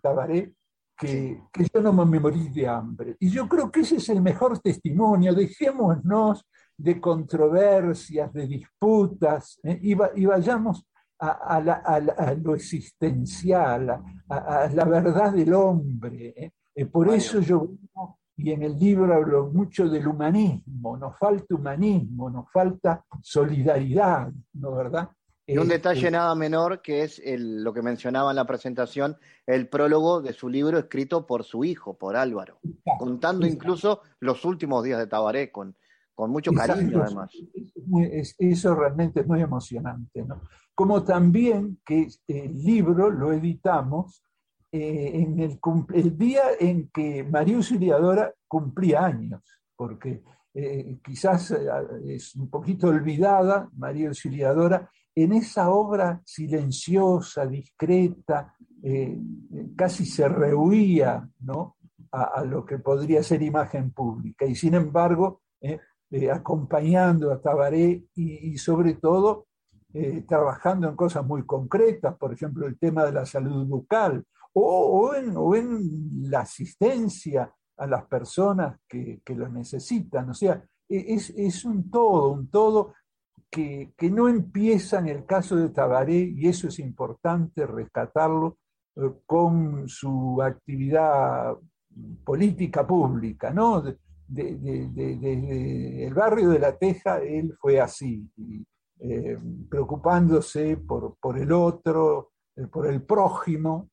Tabaré 0.00 0.54
que, 0.96 1.68
yo 1.74 1.80
no 1.80 1.92
me 1.92 2.20
morí 2.20 2.48
de 2.48 2.68
hambre. 2.68 3.16
Y 3.18 3.30
yo 3.30 3.48
creo 3.48 3.70
que 3.70 3.80
ese 3.80 3.96
es 3.96 4.08
el 4.08 4.22
mejor 4.22 4.58
testimonio. 4.60 5.34
Dejémonos 5.34 6.46
de 6.82 7.00
controversias, 7.00 8.32
de 8.32 8.46
disputas, 8.48 9.60
¿eh? 9.62 9.78
y, 9.82 9.94
vayamos 9.94 10.84
a, 11.20 12.34
lo 12.42 12.56
existencial, 12.56 14.02
a, 14.28 14.68
la 14.68 14.84
verdad 14.84 15.32
del 15.32 15.54
hombre. 15.54 16.34
¿eh? 16.36 16.50
Eh, 16.74 16.86
por 16.86 17.08
eso 17.10 17.38
yo, 17.38 17.68
y 18.36 18.50
en 18.50 18.64
el 18.64 18.76
libro 18.76 19.14
hablo 19.14 19.48
mucho 19.50 19.88
del 19.88 20.08
humanismo, 20.08 20.96
nos 20.96 21.16
falta 21.16 21.54
humanismo, 21.54 22.28
nos 22.28 22.50
falta 22.50 23.04
solidaridad, 23.22 24.32
¿no 24.54 24.74
verdad? 24.74 25.08
Y 25.46 25.58
un 25.58 25.68
detalle 25.68 26.10
nada 26.10 26.34
menor 26.34 26.82
que 26.82 27.02
es 27.02 27.22
lo 27.24 27.72
que 27.72 27.82
mencionaba 27.82 28.30
en 28.30 28.36
la 28.36 28.46
presentación, 28.46 29.18
el 29.46 29.68
prólogo 29.68 30.20
de 30.20 30.32
su 30.32 30.48
libro 30.48 30.78
escrito 30.78 31.26
por 31.26 31.44
su 31.44 31.64
hijo, 31.64 31.96
por 31.96 32.16
Álvaro, 32.16 32.58
contando 32.98 33.46
incluso 33.46 34.02
los 34.18 34.44
últimos 34.44 34.82
días 34.82 34.98
de 34.98 35.06
Tabaré 35.06 35.52
con, 35.52 35.76
con 36.14 36.30
mucho 36.30 36.52
cariño 36.52 37.02
además. 37.02 37.30
eso 38.38 38.74
realmente 38.74 39.20
es 39.20 39.26
muy 39.26 39.40
emocionante. 39.40 40.24
¿no? 40.24 40.42
Como 40.74 41.02
también 41.02 41.80
que 41.84 42.08
el 42.28 42.62
libro 42.62 43.10
lo 43.10 43.32
editamos 43.32 44.24
eh, 44.70 45.10
en 45.14 45.40
el, 45.40 45.58
el, 45.94 46.16
día 46.16 46.42
en 46.58 46.88
que 46.88 47.24
María 47.24 47.56
Auxiliadora 47.56 48.32
cumplía 48.48 49.04
años, 49.04 49.42
porque 49.76 50.22
eh, 50.54 50.98
quizás 51.02 51.50
eh, 51.52 51.66
es 52.06 52.34
un 52.36 52.50
poquito 52.50 52.88
olvidada 52.88 53.70
María 53.76 54.08
Auxiliadora 54.08 54.90
en 55.14 55.32
esa 55.32 55.70
obra 55.70 56.20
silenciosa, 56.24 57.46
discreta, 57.46 58.54
eh, 58.82 59.18
casi 59.76 60.06
se 60.06 60.28
rehuía 60.28 61.28
¿no? 61.40 61.76
a, 62.10 62.44
lo 62.44 62.64
que 62.64 62.78
podría 62.78 63.22
ser 63.22 63.42
imagen 63.42 63.92
pública. 63.92 64.44
Y 64.44 64.54
sin 64.54 64.74
embargo, 64.74 65.42
eh, 66.12 66.24
eh, 66.24 66.30
acompañando 66.30 67.32
a 67.32 67.40
Tabaré 67.40 68.04
y, 68.14 68.56
sobre 68.58 68.94
todo 68.94 69.46
trabajando 70.26 70.88
en 70.88 70.96
cosas 70.96 71.22
muy 71.26 71.44
concretas, 71.44 72.16
por 72.16 72.32
ejemplo, 72.32 72.66
el 72.66 72.78
tema 72.78 73.04
de 73.04 73.12
la 73.12 73.26
salud 73.26 73.66
bucal, 73.66 74.24
o, 74.54 75.14
en, 75.14 76.30
la 76.30 76.40
asistencia 76.40 77.52
a 77.76 77.86
las 77.86 78.06
personas 78.06 78.78
que, 78.88 79.20
lo 79.36 79.50
necesitan. 79.50 80.30
O 80.30 80.34
sea, 80.34 80.64
es, 80.88 81.28
es 81.36 81.66
un 81.66 81.90
todo, 81.90 82.32
un 82.32 82.48
todo 82.48 82.94
que, 83.52 84.10
no 84.10 84.28
empieza 84.28 84.98
en 84.98 85.08
el 85.08 85.26
caso 85.26 85.56
de 85.56 85.68
Tabaré, 85.68 86.32
y 86.34 86.48
eso 86.48 86.68
es 86.68 86.78
importante 86.78 87.66
rescatarlo, 87.66 88.56
eh, 88.96 89.10
con 89.26 89.86
su 89.88 90.40
actividad 90.42 91.54
política 92.24 92.86
pública, 92.86 93.50
¿no? 93.50 93.82
Desde 94.34 96.06
el 96.06 96.14
barrio 96.14 96.50
de 96.50 96.58
La 96.58 96.76
Teja, 96.76 97.18
él 97.18 97.54
fue 97.60 97.80
así, 97.80 98.28
eh, 99.00 99.36
preocupándose 99.68 100.76
por, 100.76 101.16
por, 101.20 101.38
el 101.38 101.52
otro, 101.52 102.32
eh, 102.56 102.66
por 102.66 102.86
el 102.86 103.02
prójimo, 103.02 103.90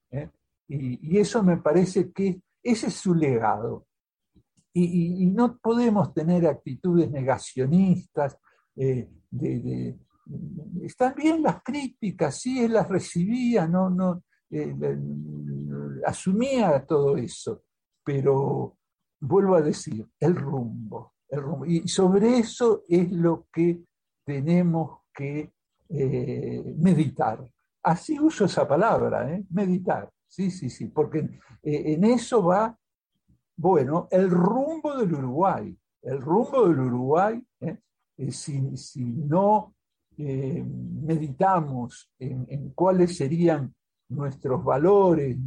y, 0.68 1.16
y, 1.16 1.18
eso 1.18 1.42
me 1.44 1.58
parece 1.58 2.12
que 2.12 2.42
ese 2.62 2.88
es 2.88 2.94
su 2.94 3.16
legado. 3.16 3.88
Y, 4.72 5.24
y 5.24 5.26
no 5.26 5.58
podemos 5.58 6.14
tener 6.14 6.46
actitudes 6.46 7.10
negacionistas, 7.10 8.38
eh, 8.76 9.10
de, 9.30 9.98
están 10.84 11.14
bien 11.16 11.44
las 11.44 11.62
críticas, 11.64 12.40
sí, 12.40 12.64
él 12.64 12.74
las 12.74 12.88
recibía, 12.88 13.68
no, 13.68 13.90
no, 13.90 14.24
eh, 14.50 14.74
asumía 16.06 16.86
todo 16.86 17.18
eso, 17.18 17.64
pero 18.04 18.78
vuelvo 19.20 19.56
a 19.56 19.62
decir, 19.62 20.08
el 20.20 20.36
rumbo, 20.36 21.14
el 21.30 21.42
rumbo. 21.42 21.66
Y 21.66 21.88
sobre 21.88 22.38
eso 22.38 22.84
es 22.88 23.12
lo 23.12 23.48
que 23.52 23.82
tenemos 24.26 25.00
que 25.14 25.52
eh, 25.90 26.76
meditar. 26.78 27.44
Así 27.84 28.20
uso 28.20 28.46
esa 28.46 28.68
palabra, 28.68 29.28
meditar. 29.52 30.10
Sí, 30.28 30.52
sí, 30.52 30.70
sí, 30.70 30.88
porque 30.88 31.28
en 31.64 32.04
eso 32.04 32.44
va, 32.44 32.78
bueno, 33.58 34.08
el 34.12 34.30
rumbo 34.30 34.96
del 34.98 35.14
Uruguay. 35.14 35.76
El 36.02 36.22
rumbo 36.22 36.68
del 36.68 36.80
Uruguay 36.80 37.44
eh, 38.20 38.32
si, 38.32 39.02
no 39.02 39.76
eh, 40.18 40.64
meditamos 40.64 42.12
en, 42.20 42.72
cuáles 42.72 43.16
serían 43.16 43.74
nuestros 44.10 44.64
valores, 44.64 45.38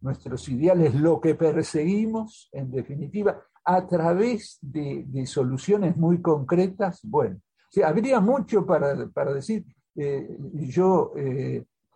nuestros 0.00 0.48
ideales, 0.48 0.94
lo 0.94 1.20
que 1.20 1.34
perseguimos, 1.34 2.48
en 2.52 2.70
definitiva, 2.70 3.40
a 3.64 3.86
través 3.86 4.58
de, 4.60 5.24
soluciones 5.26 5.96
muy 5.96 6.20
concretas, 6.20 7.00
bueno, 7.02 7.40
habría 7.84 8.20
mucho 8.20 8.64
para, 8.64 8.94
decir. 9.34 9.64
Eh, 9.96 10.36
yo 10.68 11.12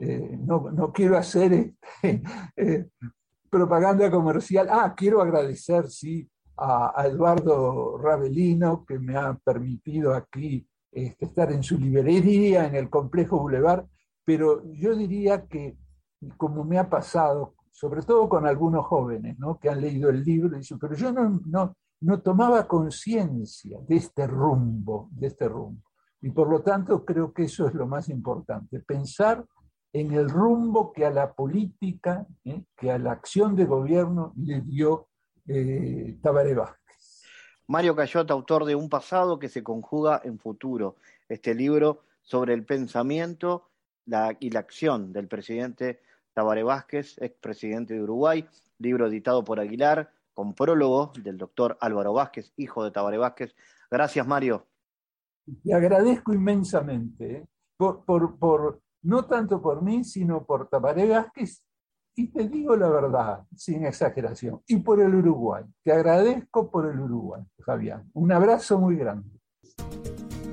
no, 0.00 0.92
quiero 0.92 1.18
hacer 1.18 1.74
este, 2.02 2.90
propaganda 3.50 4.10
comercial. 4.10 4.68
Ah, 4.70 4.94
quiero 4.96 5.20
agradecer, 5.20 5.88
sí, 5.88 6.28
a, 6.56 7.04
Eduardo 7.06 7.98
Ravelino, 7.98 8.84
que 8.86 8.98
me 8.98 9.16
ha 9.16 9.34
permitido 9.34 10.14
aquí 10.14 10.66
este, 10.92 11.26
estar 11.26 11.52
en 11.52 11.62
su 11.62 11.76
librería, 11.76 12.66
en 12.66 12.76
el 12.76 12.88
complejo 12.88 13.38
Boulevard, 13.38 13.84
pero 14.24 14.62
yo 14.72 14.94
diría 14.94 15.46
que, 15.46 15.76
como 16.36 16.64
me 16.64 16.78
ha 16.78 16.88
pasado, 16.88 17.54
sobre 17.70 18.02
todo 18.02 18.28
con 18.28 18.46
algunos 18.46 18.86
jóvenes 18.86 19.38
¿no? 19.38 19.58
que 19.58 19.68
han 19.68 19.80
leído 19.80 20.10
el 20.10 20.22
libro, 20.22 20.56
dicen, 20.56 20.78
pero 20.78 20.94
yo 20.94 21.12
no, 21.12 21.40
no, 21.46 21.76
no 22.00 22.20
tomaba 22.20 22.66
conciencia 22.66 23.78
de 23.86 23.96
este 23.96 24.26
rumbo, 24.26 25.08
de 25.12 25.28
este 25.28 25.48
rumbo. 25.48 25.82
Y 26.22 26.30
por 26.30 26.48
lo 26.50 26.62
tanto 26.62 27.04
creo 27.04 27.32
que 27.32 27.44
eso 27.44 27.66
es 27.66 27.74
lo 27.74 27.86
más 27.86 28.08
importante, 28.08 28.80
pensar 28.80 29.44
en 29.92 30.12
el 30.12 30.28
rumbo 30.28 30.92
que 30.92 31.04
a 31.04 31.10
la 31.10 31.32
política, 31.32 32.26
¿eh? 32.44 32.62
que 32.76 32.90
a 32.90 32.98
la 32.98 33.12
acción 33.12 33.56
de 33.56 33.64
gobierno 33.64 34.32
le 34.36 34.60
dio 34.60 35.08
eh, 35.46 36.16
Vázquez. 36.22 37.22
Mario 37.66 37.96
Cayota, 37.96 38.34
autor 38.34 38.64
de 38.64 38.74
Un 38.74 38.88
pasado 38.88 39.38
que 39.38 39.48
se 39.48 39.62
conjuga 39.62 40.20
en 40.24 40.38
futuro, 40.38 40.96
este 41.28 41.54
libro 41.54 42.04
sobre 42.22 42.54
el 42.54 42.64
pensamiento 42.64 43.70
y 44.38 44.50
la 44.50 44.58
acción 44.60 45.12
del 45.12 45.28
presidente 45.28 46.00
Tabaré 46.40 46.62
Vázquez, 46.62 47.18
expresidente 47.18 47.92
de 47.92 48.02
Uruguay, 48.02 48.48
libro 48.78 49.08
editado 49.08 49.44
por 49.44 49.60
Aguilar, 49.60 50.10
con 50.32 50.54
prólogo 50.54 51.12
del 51.22 51.36
doctor 51.36 51.76
Álvaro 51.82 52.14
Vázquez, 52.14 52.54
hijo 52.56 52.82
de 52.82 52.90
Tabaré 52.90 53.18
Vázquez. 53.18 53.54
Gracias, 53.90 54.26
Mario. 54.26 54.66
Te 55.62 55.74
agradezco 55.74 56.32
inmensamente, 56.32 57.30
¿eh? 57.30 57.46
por, 57.76 58.38
por, 58.38 58.80
no 59.02 59.26
tanto 59.26 59.60
por 59.60 59.82
mí, 59.82 60.02
sino 60.02 60.42
por 60.42 60.66
Tabaré 60.70 61.10
Vázquez 61.10 61.62
y 62.14 62.28
te 62.28 62.48
digo 62.48 62.74
la 62.74 62.88
verdad, 62.88 63.44
sin 63.54 63.84
exageración, 63.84 64.62
y 64.66 64.76
por 64.76 64.98
el 65.02 65.14
Uruguay. 65.14 65.64
Te 65.82 65.92
agradezco 65.92 66.70
por 66.70 66.86
el 66.86 66.98
Uruguay, 67.00 67.42
Fabián. 67.66 68.10
Un 68.14 68.32
abrazo 68.32 68.78
muy 68.78 68.96
grande. 68.96 69.28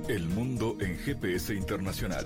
El 0.09 0.27
mundo 0.27 0.75
en 0.81 0.97
GPS 0.97 1.55
internacional. 1.55 2.25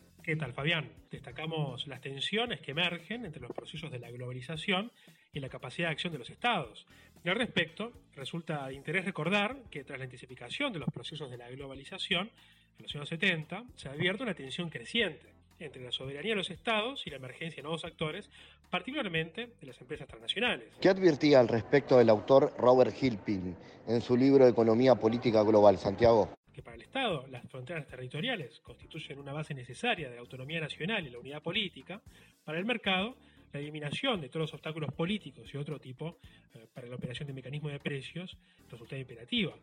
¿Qué 0.23 0.35
tal, 0.35 0.53
Fabián? 0.53 0.87
Destacamos 1.09 1.87
las 1.87 1.99
tensiones 1.99 2.61
que 2.61 2.71
emergen 2.71 3.25
entre 3.25 3.41
los 3.41 3.51
procesos 3.51 3.89
de 3.89 3.97
la 3.97 4.11
globalización 4.11 4.91
y 5.33 5.39
la 5.39 5.49
capacidad 5.49 5.87
de 5.87 5.93
acción 5.93 6.13
de 6.13 6.19
los 6.19 6.29
estados. 6.29 6.85
Y 7.25 7.29
al 7.29 7.37
respecto, 7.37 7.91
resulta 8.13 8.67
de 8.67 8.75
interés 8.75 9.03
recordar 9.03 9.57
que 9.71 9.83
tras 9.83 9.97
la 9.97 10.05
intensificación 10.05 10.73
de 10.73 10.79
los 10.79 10.89
procesos 10.89 11.31
de 11.31 11.37
la 11.37 11.49
globalización 11.49 12.29
en 12.77 12.83
los 12.83 12.95
años 12.95 13.09
70, 13.09 13.63
se 13.75 13.89
advierte 13.89 14.21
una 14.21 14.35
tensión 14.35 14.69
creciente 14.69 15.33
entre 15.57 15.83
la 15.83 15.91
soberanía 15.91 16.33
de 16.33 16.37
los 16.37 16.51
estados 16.51 17.05
y 17.07 17.09
la 17.09 17.15
emergencia 17.15 17.57
de 17.57 17.63
nuevos 17.63 17.83
actores, 17.83 18.29
particularmente 18.69 19.53
de 19.59 19.67
las 19.67 19.81
empresas 19.81 20.07
transnacionales. 20.07 20.67
¿Qué 20.79 20.89
advertía 20.89 21.39
al 21.39 21.47
respecto 21.47 21.99
el 21.99 22.09
autor 22.09 22.53
Robert 22.59 22.95
Hilpin 23.01 23.55
en 23.87 24.01
su 24.01 24.15
libro 24.15 24.47
Economía 24.47 24.93
Política 24.95 25.41
Global, 25.41 25.79
Santiago? 25.79 26.29
Que 26.53 26.61
para 26.61 26.75
el 26.75 26.83
Estado 26.83 27.25
las 27.27 27.47
fronteras 27.49 27.87
territoriales 27.87 28.59
constituyen 28.61 29.19
una 29.19 29.33
base 29.33 29.53
necesaria 29.53 30.09
de 30.09 30.15
la 30.15 30.21
autonomía 30.21 30.59
nacional 30.59 31.05
y 31.05 31.09
la 31.09 31.19
unidad 31.19 31.41
política, 31.41 32.01
para 32.43 32.59
el 32.59 32.65
mercado 32.65 33.15
la 33.53 33.59
eliminación 33.59 34.21
de 34.21 34.29
todos 34.29 34.45
los 34.45 34.53
obstáculos 34.53 34.93
políticos 34.93 35.49
y 35.53 35.57
otro 35.57 35.79
tipo 35.79 36.17
eh, 36.53 36.67
para 36.73 36.87
la 36.87 36.95
operación 36.95 37.27
de 37.27 37.33
mecanismos 37.33 37.71
de 37.71 37.79
precios 37.79 38.37
resulta 38.69 38.97
imperativa. 38.97 39.53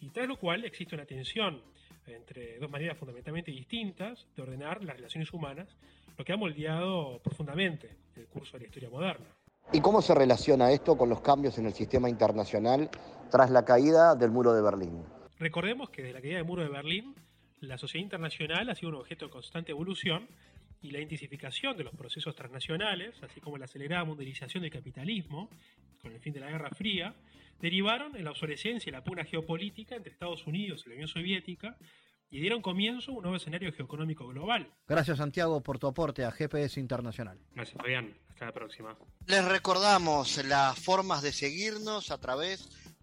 Y 0.00 0.10
tras 0.10 0.28
lo 0.28 0.36
cual 0.36 0.64
existe 0.64 0.94
una 0.94 1.04
tensión 1.04 1.60
entre 2.06 2.58
dos 2.58 2.70
maneras 2.70 2.98
fundamentalmente 2.98 3.50
distintas 3.50 4.26
de 4.36 4.42
ordenar 4.42 4.82
las 4.84 4.96
relaciones 4.96 5.32
humanas, 5.32 5.68
lo 6.16 6.24
que 6.24 6.32
ha 6.32 6.36
moldeado 6.36 7.18
profundamente 7.22 7.96
el 8.16 8.26
curso 8.26 8.52
de 8.52 8.60
la 8.60 8.66
historia 8.66 8.90
moderna. 8.90 9.26
¿Y 9.72 9.80
cómo 9.80 10.02
se 10.02 10.14
relaciona 10.14 10.70
esto 10.70 10.96
con 10.96 11.08
los 11.08 11.20
cambios 11.20 11.58
en 11.58 11.66
el 11.66 11.72
sistema 11.72 12.08
internacional 12.08 12.90
tras 13.30 13.50
la 13.50 13.64
caída 13.64 14.14
del 14.14 14.30
muro 14.30 14.52
de 14.52 14.62
Berlín? 14.62 15.02
Recordemos 15.38 15.90
que 15.90 16.02
desde 16.02 16.14
la 16.14 16.20
caída 16.20 16.36
del 16.36 16.44
muro 16.44 16.62
de 16.62 16.68
Berlín, 16.68 17.14
la 17.60 17.78
sociedad 17.78 18.04
internacional 18.04 18.68
ha 18.70 18.74
sido 18.74 18.90
un 18.90 18.96
objeto 18.96 19.26
de 19.26 19.30
constante 19.30 19.72
evolución 19.72 20.28
y 20.80 20.90
la 20.90 21.00
intensificación 21.00 21.76
de 21.76 21.84
los 21.84 21.94
procesos 21.94 22.34
transnacionales, 22.36 23.14
así 23.22 23.40
como 23.40 23.56
la 23.56 23.64
acelerada 23.64 24.04
mundialización 24.04 24.62
del 24.62 24.72
capitalismo, 24.72 25.50
con 26.02 26.12
el 26.12 26.20
fin 26.20 26.34
de 26.34 26.40
la 26.40 26.50
Guerra 26.50 26.70
Fría, 26.70 27.14
derivaron 27.60 28.14
en 28.16 28.24
la 28.24 28.30
obsolescencia 28.30 28.90
y 28.90 28.92
la 28.92 29.02
pugna 29.02 29.24
geopolítica 29.24 29.96
entre 29.96 30.12
Estados 30.12 30.46
Unidos 30.46 30.82
y 30.84 30.90
la 30.90 30.94
Unión 30.96 31.08
Soviética 31.08 31.76
y 32.30 32.40
dieron 32.40 32.60
comienzo 32.60 33.12
a 33.12 33.14
un 33.14 33.22
nuevo 33.22 33.36
escenario 33.36 33.72
geoeconómico 33.72 34.26
global. 34.26 34.68
Gracias 34.86 35.18
Santiago 35.18 35.62
por 35.62 35.78
tu 35.78 35.86
aporte 35.86 36.24
a 36.24 36.32
GPS 36.32 36.80
Internacional. 36.80 37.38
Gracias 37.54 37.78
Fabián, 37.78 38.14
hasta 38.28 38.46
la 38.46 38.52
próxima. 38.52 38.98
Les 39.26 39.44
recordamos 39.44 40.44
las 40.44 40.78
formas 40.78 41.22
de 41.22 41.32
seguirnos 41.32 42.10
a 42.10 42.18
través 42.18 42.68